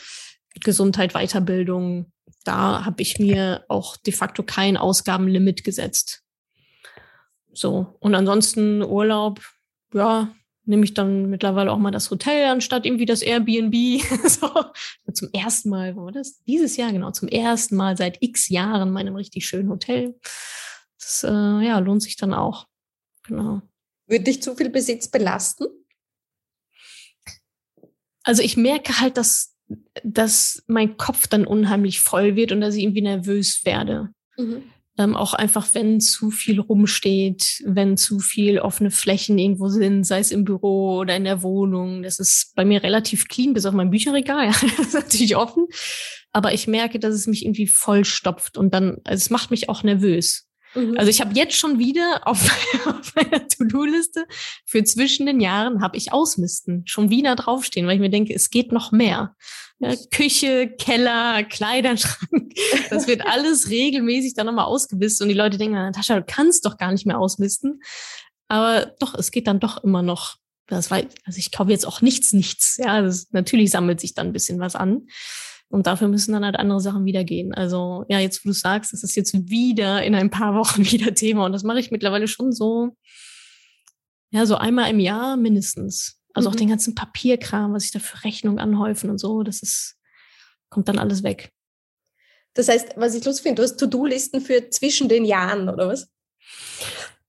Gesundheit, 0.60 1.12
Weiterbildung. 1.12 2.12
Da 2.44 2.84
habe 2.84 3.02
ich 3.02 3.18
mir 3.18 3.64
auch 3.68 3.96
de 3.96 4.12
facto 4.12 4.42
kein 4.42 4.76
Ausgabenlimit 4.76 5.64
gesetzt. 5.64 6.22
So. 7.52 7.96
Und 8.00 8.14
ansonsten 8.14 8.82
Urlaub, 8.82 9.40
ja, 9.92 10.34
nehme 10.64 10.84
ich 10.84 10.94
dann 10.94 11.28
mittlerweile 11.28 11.72
auch 11.72 11.78
mal 11.78 11.90
das 11.90 12.10
Hotel 12.10 12.46
anstatt 12.46 12.86
irgendwie 12.86 13.06
das 13.06 13.22
Airbnb. 13.22 14.02
so. 14.26 14.48
Zum 15.12 15.28
ersten 15.32 15.68
Mal, 15.68 15.96
wo 15.96 16.04
war 16.04 16.12
das? 16.12 16.42
Dieses 16.44 16.76
Jahr, 16.76 16.92
genau, 16.92 17.10
zum 17.10 17.28
ersten 17.28 17.76
Mal 17.76 17.96
seit 17.96 18.22
x 18.22 18.48
Jahren 18.48 18.90
meinem 18.90 19.16
richtig 19.16 19.46
schönen 19.46 19.68
Hotel. 19.68 20.18
Das 20.98 21.24
äh, 21.24 21.28
ja, 21.28 21.78
lohnt 21.78 22.02
sich 22.02 22.16
dann 22.16 22.32
auch. 22.32 22.66
Genau. 23.24 23.62
Würde 24.06 24.24
dich 24.24 24.42
zu 24.42 24.54
viel 24.54 24.70
Besitz 24.70 25.08
belasten? 25.08 25.66
Also 28.22 28.42
ich 28.42 28.56
merke 28.56 29.00
halt, 29.00 29.16
dass, 29.16 29.56
dass 30.02 30.62
mein 30.66 30.96
Kopf 30.96 31.26
dann 31.26 31.46
unheimlich 31.46 32.00
voll 32.00 32.36
wird 32.36 32.52
und 32.52 32.60
dass 32.60 32.74
ich 32.74 32.82
irgendwie 32.82 33.02
nervös 33.02 33.62
werde. 33.64 34.08
Mhm. 34.36 34.62
Ähm, 34.98 35.16
auch 35.16 35.32
einfach, 35.32 35.66
wenn 35.72 36.00
zu 36.00 36.30
viel 36.30 36.60
rumsteht, 36.60 37.62
wenn 37.64 37.96
zu 37.96 38.18
viel 38.18 38.58
offene 38.58 38.90
Flächen 38.90 39.38
irgendwo 39.38 39.68
sind, 39.68 40.04
sei 40.04 40.18
es 40.18 40.30
im 40.30 40.44
Büro 40.44 40.98
oder 40.98 41.16
in 41.16 41.24
der 41.24 41.42
Wohnung. 41.42 42.02
Das 42.02 42.18
ist 42.18 42.52
bei 42.54 42.64
mir 42.64 42.82
relativ 42.82 43.28
clean, 43.28 43.54
bis 43.54 43.66
auf 43.66 43.74
mein 43.74 43.90
Bücherregal. 43.90 44.50
Ja, 44.50 44.68
das 44.76 44.88
ist 44.88 44.94
natürlich 44.94 45.36
offen. 45.36 45.66
Aber 46.32 46.52
ich 46.52 46.66
merke, 46.66 46.98
dass 46.98 47.14
es 47.14 47.26
mich 47.26 47.44
irgendwie 47.44 47.66
vollstopft 47.66 48.58
und 48.58 48.74
dann, 48.74 48.98
also 49.04 49.20
es 49.20 49.30
macht 49.30 49.50
mich 49.50 49.68
auch 49.68 49.82
nervös. 49.82 50.49
Mhm. 50.74 50.96
Also 50.96 51.10
ich 51.10 51.20
habe 51.20 51.34
jetzt 51.34 51.56
schon 51.56 51.78
wieder 51.78 52.22
auf, 52.24 52.40
auf 52.86 53.14
meiner 53.14 53.46
To-Do-Liste 53.48 54.26
für 54.64 54.84
zwischen 54.84 55.26
den 55.26 55.40
Jahren 55.40 55.82
habe 55.82 55.96
ich 55.96 56.12
Ausmisten 56.12 56.82
schon 56.86 57.10
wieder 57.10 57.36
draufstehen, 57.36 57.86
weil 57.86 57.94
ich 57.94 58.00
mir 58.00 58.10
denke, 58.10 58.34
es 58.34 58.50
geht 58.50 58.72
noch 58.72 58.92
mehr. 58.92 59.34
Ja, 59.78 59.94
Küche, 60.10 60.68
Keller, 60.68 61.42
Kleiderschrank, 61.42 62.54
das 62.90 63.06
wird 63.06 63.26
alles 63.26 63.70
regelmäßig 63.70 64.34
dann 64.34 64.46
nochmal 64.46 64.66
ausgemistet 64.66 65.22
und 65.24 65.28
die 65.30 65.34
Leute 65.34 65.56
denken, 65.56 65.74
Natascha, 65.74 66.16
du 66.16 66.24
kannst 66.26 66.66
doch 66.66 66.76
gar 66.76 66.92
nicht 66.92 67.06
mehr 67.06 67.18
ausmisten. 67.18 67.80
Aber 68.48 68.94
doch, 68.98 69.14
es 69.14 69.30
geht 69.30 69.46
dann 69.46 69.60
doch 69.60 69.82
immer 69.82 70.02
noch. 70.02 70.36
Das 70.66 70.90
war, 70.90 70.98
also 71.24 71.38
ich 71.38 71.50
kaufe 71.50 71.70
jetzt 71.70 71.86
auch 71.86 72.02
nichts, 72.02 72.32
nichts. 72.32 72.76
Ja, 72.76 73.00
das, 73.00 73.28
natürlich 73.30 73.70
sammelt 73.70 74.00
sich 74.00 74.14
dann 74.14 74.28
ein 74.28 74.32
bisschen 74.32 74.60
was 74.60 74.76
an. 74.76 75.06
Und 75.70 75.86
dafür 75.86 76.08
müssen 76.08 76.32
dann 76.32 76.44
halt 76.44 76.56
andere 76.56 76.80
Sachen 76.80 77.04
wieder 77.04 77.22
gehen. 77.22 77.54
Also 77.54 78.04
ja, 78.08 78.18
jetzt 78.18 78.44
wo 78.44 78.48
du 78.48 78.52
sagst, 78.52 78.92
das 78.92 79.04
ist 79.04 79.14
jetzt 79.14 79.32
wieder 79.48 80.02
in 80.02 80.16
ein 80.16 80.30
paar 80.30 80.54
Wochen 80.58 80.84
wieder 80.84 81.14
Thema. 81.14 81.46
Und 81.46 81.52
das 81.52 81.62
mache 81.62 81.78
ich 81.78 81.90
mittlerweile 81.90 82.28
schon 82.28 82.52
so, 82.52 82.96
ja, 84.30 84.46
so 84.46 84.56
einmal 84.56 84.90
im 84.90 84.98
Jahr 84.98 85.36
mindestens. 85.36 86.20
Also 86.34 86.48
mhm. 86.48 86.54
auch 86.54 86.58
den 86.58 86.68
ganzen 86.68 86.94
Papierkram, 86.94 87.72
was 87.72 87.84
ich 87.84 87.92
da 87.92 88.00
für 88.00 88.24
Rechnung 88.24 88.58
anhäufen 88.58 89.10
und 89.10 89.18
so, 89.18 89.42
das 89.42 89.62
ist, 89.62 89.96
kommt 90.70 90.88
dann 90.88 90.98
alles 90.98 91.22
weg. 91.22 91.52
Das 92.54 92.68
heißt, 92.68 92.96
was 92.96 93.14
ich 93.14 93.24
lustig 93.24 93.44
finde, 93.44 93.62
du 93.62 93.68
hast 93.68 93.76
To-Do-Listen 93.76 94.40
für 94.40 94.70
zwischen 94.70 95.08
den 95.08 95.24
Jahren, 95.24 95.68
oder 95.68 95.86
was? 95.86 96.08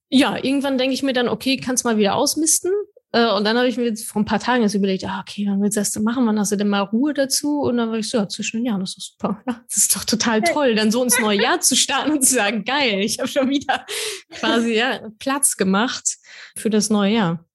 Ja, 0.09 0.43
irgendwann 0.43 0.79
denke 0.79 0.93
ich 0.93 1.03
mir 1.03 1.13
dann, 1.13 1.29
okay, 1.29 1.57
kannst 1.57 1.85
mal 1.85 1.97
wieder 1.97 2.15
ausmisten. 2.15 2.71
Äh, 3.13 3.29
und 3.31 3.43
dann 3.43 3.57
habe 3.57 3.67
ich 3.67 3.77
mir 3.77 3.85
jetzt 3.85 4.05
vor 4.05 4.21
ein 4.21 4.25
paar 4.25 4.39
Tagen 4.39 4.63
jetzt 4.63 4.73
überlegt, 4.73 5.03
ah, 5.05 5.19
okay, 5.19 5.45
wann 5.47 5.61
willst 5.61 5.75
du 5.75 5.81
das 5.81 5.91
denn 5.91 6.03
machen? 6.03 6.25
Wann 6.25 6.39
hast 6.39 6.51
du 6.51 6.55
denn 6.55 6.69
mal 6.69 6.81
Ruhe 6.81 7.13
dazu? 7.13 7.61
Und 7.61 7.77
dann 7.77 7.89
war 7.89 7.97
ich 7.97 8.09
so, 8.09 8.17
ja, 8.17 8.27
zwischen 8.27 8.57
den 8.57 8.65
Jahren, 8.65 8.79
das 8.79 8.97
ist 8.97 8.97
doch 8.97 9.29
super. 9.29 9.43
Ja, 9.47 9.63
das 9.67 9.77
ist 9.77 9.95
doch 9.95 10.05
total 10.05 10.41
toll, 10.41 10.75
dann 10.75 10.91
so 10.91 11.03
ins 11.03 11.19
neue 11.19 11.41
Jahr 11.41 11.59
zu 11.59 11.75
starten 11.75 12.11
und 12.11 12.25
zu 12.25 12.35
sagen, 12.35 12.63
geil, 12.63 13.01
ich 13.01 13.19
habe 13.19 13.27
schon 13.27 13.49
wieder 13.49 13.85
quasi 14.31 14.75
ja, 14.75 15.09
Platz 15.19 15.57
gemacht 15.57 16.17
für 16.55 16.69
das 16.69 16.89
neue 16.89 17.13
Jahr. 17.13 17.45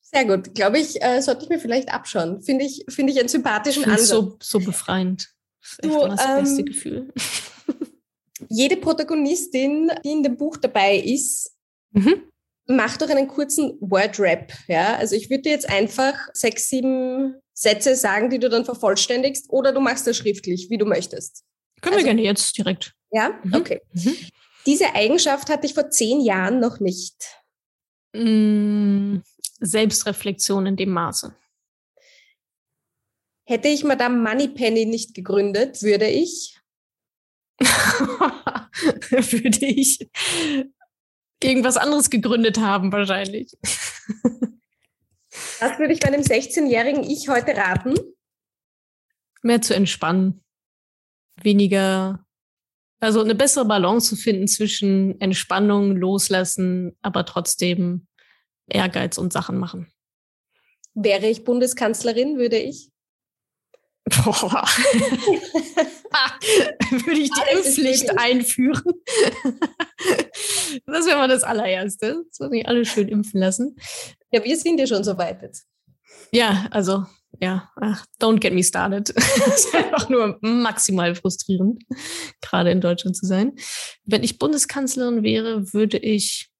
Sehr 0.00 0.24
gut. 0.24 0.54
Glaube 0.54 0.78
ich, 0.78 1.02
äh, 1.02 1.20
sollte 1.20 1.44
ich 1.44 1.48
mir 1.48 1.58
vielleicht 1.58 1.92
abschauen. 1.92 2.40
Finde 2.40 2.64
ich, 2.64 2.84
finde 2.88 3.12
ich 3.12 3.18
einen 3.18 3.28
sympathischen 3.28 3.84
Ansatz. 3.84 4.08
So, 4.08 4.36
so 4.40 4.60
befreiend. 4.60 5.28
Das 5.60 5.72
ist 5.72 5.84
echt 5.84 5.94
du, 5.94 6.08
das 6.08 6.24
ähm, 6.24 6.44
beste 6.44 6.64
Gefühl. 6.64 7.12
Jede 8.48 8.76
Protagonistin, 8.76 9.90
die 10.04 10.12
in 10.12 10.22
dem 10.22 10.36
Buch 10.36 10.56
dabei 10.56 10.98
ist, 10.98 11.56
mhm. 11.90 12.22
Macht 12.66 13.02
doch 13.02 13.08
einen 13.08 13.28
kurzen 13.28 13.76
Word-Rap. 13.80 14.52
Ja? 14.68 14.96
Also 14.96 15.16
ich 15.16 15.30
würde 15.30 15.42
dir 15.42 15.52
jetzt 15.52 15.68
einfach 15.68 16.14
sechs, 16.32 16.68
sieben 16.68 17.36
Sätze 17.52 17.94
sagen, 17.94 18.30
die 18.30 18.38
du 18.38 18.48
dann 18.48 18.64
vervollständigst, 18.64 19.50
oder 19.50 19.72
du 19.72 19.80
machst 19.80 20.06
das 20.06 20.16
schriftlich, 20.16 20.68
wie 20.70 20.78
du 20.78 20.86
möchtest. 20.86 21.44
Können 21.80 21.94
also, 21.94 22.06
wir 22.06 22.14
gerne 22.14 22.26
jetzt 22.26 22.56
direkt. 22.56 22.94
Ja, 23.10 23.38
mhm. 23.42 23.54
okay. 23.54 23.80
Mhm. 23.92 24.16
Diese 24.66 24.94
Eigenschaft 24.94 25.50
hatte 25.50 25.66
ich 25.66 25.74
vor 25.74 25.90
zehn 25.90 26.20
Jahren 26.20 26.58
noch 26.58 26.80
nicht. 26.80 27.14
Mm, 28.14 29.18
Selbstreflexion 29.60 30.66
in 30.66 30.76
dem 30.76 30.90
Maße. 30.90 31.36
Hätte 33.46 33.68
ich 33.68 33.84
Madame 33.84 34.16
Moneypenny 34.16 34.86
nicht 34.86 35.14
gegründet, 35.14 35.82
würde 35.82 36.08
ich. 36.08 36.58
würde 37.60 39.66
ich 39.66 40.08
irgendwas 41.42 41.76
anderes 41.76 42.10
gegründet 42.10 42.58
haben, 42.58 42.92
wahrscheinlich. 42.92 43.52
Was 45.60 45.78
würde 45.78 45.92
ich 45.92 46.02
meinem 46.02 46.20
16-jährigen 46.20 47.04
Ich 47.04 47.28
heute 47.28 47.56
raten? 47.56 47.94
Mehr 49.42 49.60
zu 49.60 49.74
entspannen. 49.74 50.42
Weniger, 51.42 52.24
also 53.00 53.20
eine 53.20 53.34
bessere 53.34 53.64
Balance 53.64 54.10
zu 54.10 54.16
finden 54.16 54.46
zwischen 54.46 55.20
Entspannung, 55.20 55.96
Loslassen, 55.96 56.96
aber 57.02 57.26
trotzdem 57.26 58.06
Ehrgeiz 58.68 59.18
und 59.18 59.32
Sachen 59.32 59.58
machen. 59.58 59.92
Wäre 60.94 61.26
ich 61.26 61.44
Bundeskanzlerin, 61.44 62.38
würde 62.38 62.56
ich? 62.56 62.90
Boah. 64.04 64.64
Würde 66.90 67.20
ich 67.20 67.30
die 67.30 67.40
Alles 67.40 67.66
Impfpflicht 67.66 68.18
einführen? 68.18 68.82
das 70.86 71.06
wäre 71.06 71.18
mal 71.18 71.28
das 71.28 71.42
allererste. 71.42 72.24
So 72.30 72.46
nicht 72.48 72.66
alle 72.66 72.84
schön 72.84 73.08
impfen 73.08 73.40
lassen. 73.40 73.76
Ja, 74.30 74.44
wir 74.44 74.56
sind 74.56 74.78
ja 74.78 74.86
schon 74.86 75.04
so 75.04 75.16
weit 75.18 75.42
jetzt. 75.42 75.66
Ja, 76.30 76.66
also, 76.70 77.04
ja, 77.40 77.70
ach, 77.80 78.04
don't 78.20 78.38
get 78.38 78.52
me 78.52 78.62
started. 78.62 79.08
das 79.16 79.66
ist 79.66 79.74
einfach 79.74 80.08
nur 80.08 80.38
maximal 80.40 81.14
frustrierend, 81.14 81.82
gerade 82.40 82.70
in 82.70 82.80
Deutschland 82.80 83.16
zu 83.16 83.26
sein. 83.26 83.54
Wenn 84.04 84.22
ich 84.22 84.38
Bundeskanzlerin 84.38 85.22
wäre, 85.22 85.72
würde 85.72 85.98
ich 85.98 86.50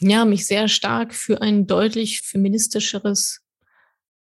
ja, 0.00 0.24
mich 0.24 0.46
sehr 0.46 0.68
stark 0.68 1.14
für 1.14 1.42
ein 1.42 1.66
deutlich 1.66 2.22
feministischeres 2.22 3.40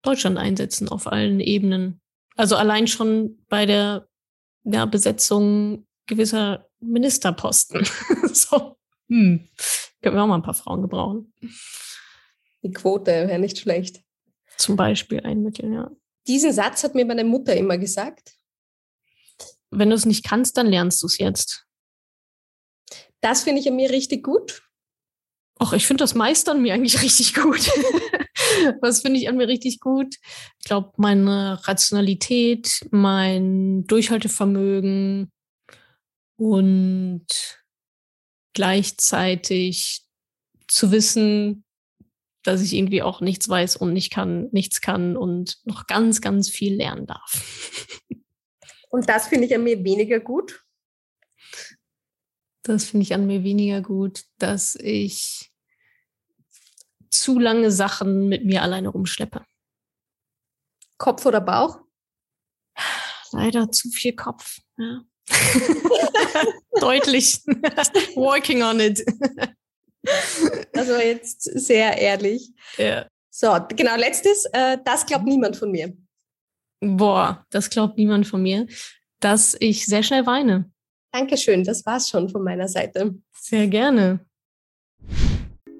Deutschland 0.01 0.37
einsetzen 0.37 0.87
auf 0.87 1.07
allen 1.07 1.39
Ebenen. 1.39 2.01
Also 2.37 2.55
allein 2.55 2.87
schon 2.87 3.43
bei 3.49 3.65
der 3.65 4.07
ja, 4.63 4.85
Besetzung 4.85 5.85
gewisser 6.05 6.69
Ministerposten. 6.79 7.85
so, 8.33 8.77
hm. 9.09 9.47
Können 10.01 10.15
wir 10.15 10.23
auch 10.23 10.27
mal 10.27 10.35
ein 10.35 10.43
paar 10.43 10.53
Frauen 10.53 10.81
gebrauchen. 10.81 11.33
Die 12.63 12.71
Quote 12.71 13.11
wäre 13.11 13.39
nicht 13.39 13.57
schlecht. 13.59 14.01
Zum 14.57 14.75
Beispiel 14.75 15.21
ein 15.21 15.43
Mittel, 15.43 15.73
ja. 15.73 15.91
Diesen 16.27 16.53
Satz 16.53 16.83
hat 16.83 16.95
mir 16.95 17.05
meine 17.05 17.23
Mutter 17.23 17.55
immer 17.55 17.77
gesagt. 17.77 18.33
Wenn 19.69 19.89
du 19.89 19.95
es 19.95 20.05
nicht 20.05 20.25
kannst, 20.25 20.57
dann 20.57 20.67
lernst 20.67 21.01
du 21.01 21.07
es 21.07 21.17
jetzt. 21.17 21.65
Das 23.21 23.43
finde 23.43 23.61
ich 23.61 23.67
an 23.67 23.75
mir 23.75 23.89
richtig 23.89 24.23
gut. 24.23 24.63
Ach, 25.59 25.73
ich 25.73 25.87
finde 25.87 26.03
das 26.03 26.15
Meistern 26.15 26.61
mir 26.61 26.73
eigentlich 26.73 27.01
richtig 27.01 27.33
gut. 27.33 27.69
Was 28.81 29.01
finde 29.01 29.19
ich 29.19 29.29
an 29.29 29.37
mir 29.37 29.47
richtig 29.47 29.79
gut? 29.79 30.15
Ich 30.59 30.65
glaube, 30.65 30.93
meine 30.97 31.59
Rationalität, 31.67 32.85
mein 32.91 33.85
Durchhaltevermögen 33.87 35.31
und 36.37 37.25
gleichzeitig 38.53 40.03
zu 40.67 40.91
wissen, 40.91 41.63
dass 42.43 42.61
ich 42.61 42.73
irgendwie 42.73 43.01
auch 43.01 43.21
nichts 43.21 43.49
weiß 43.49 43.75
und 43.75 43.93
nicht 43.93 44.11
kann, 44.11 44.47
nichts 44.51 44.81
kann 44.81 45.17
und 45.17 45.57
noch 45.65 45.85
ganz, 45.87 46.21
ganz 46.21 46.49
viel 46.49 46.75
lernen 46.75 47.05
darf. 47.05 47.99
Und 48.89 49.09
das 49.09 49.27
finde 49.27 49.45
ich 49.45 49.53
an 49.53 49.63
mir 49.63 49.83
weniger 49.83 50.19
gut. 50.19 50.63
Das 52.63 52.85
finde 52.85 53.03
ich 53.03 53.13
an 53.13 53.27
mir 53.27 53.43
weniger 53.43 53.81
gut, 53.81 54.23
dass 54.37 54.75
ich 54.75 55.51
zu 57.11 57.39
lange 57.39 57.71
Sachen 57.71 58.27
mit 58.27 58.45
mir 58.45 58.61
alleine 58.61 58.89
rumschleppe. 58.89 59.45
Kopf 60.97 61.25
oder 61.25 61.41
Bauch? 61.41 61.79
Leider 63.31 63.71
zu 63.71 63.89
viel 63.89 64.15
Kopf. 64.15 64.59
Ja. 64.77 65.01
Deutlich. 66.79 67.41
Working 68.15 68.63
on 68.63 68.79
it. 68.79 69.03
Also 70.73 70.95
jetzt 70.95 71.41
sehr 71.41 71.97
ehrlich. 71.97 72.51
Ja. 72.77 73.07
So, 73.29 73.55
genau, 73.69 73.95
letztes. 73.95 74.45
Äh, 74.53 74.77
das 74.83 75.05
glaubt 75.05 75.25
niemand 75.25 75.57
von 75.57 75.71
mir. 75.71 75.95
Boah, 76.79 77.45
das 77.49 77.69
glaubt 77.69 77.97
niemand 77.97 78.27
von 78.27 78.41
mir, 78.41 78.67
dass 79.19 79.55
ich 79.59 79.85
sehr 79.85 80.03
schnell 80.03 80.25
weine. 80.25 80.71
Dankeschön, 81.11 81.63
das 81.63 81.85
war's 81.85 82.09
schon 82.09 82.29
von 82.29 82.43
meiner 82.43 82.67
Seite. 82.67 83.15
Sehr 83.33 83.67
gerne. 83.67 84.26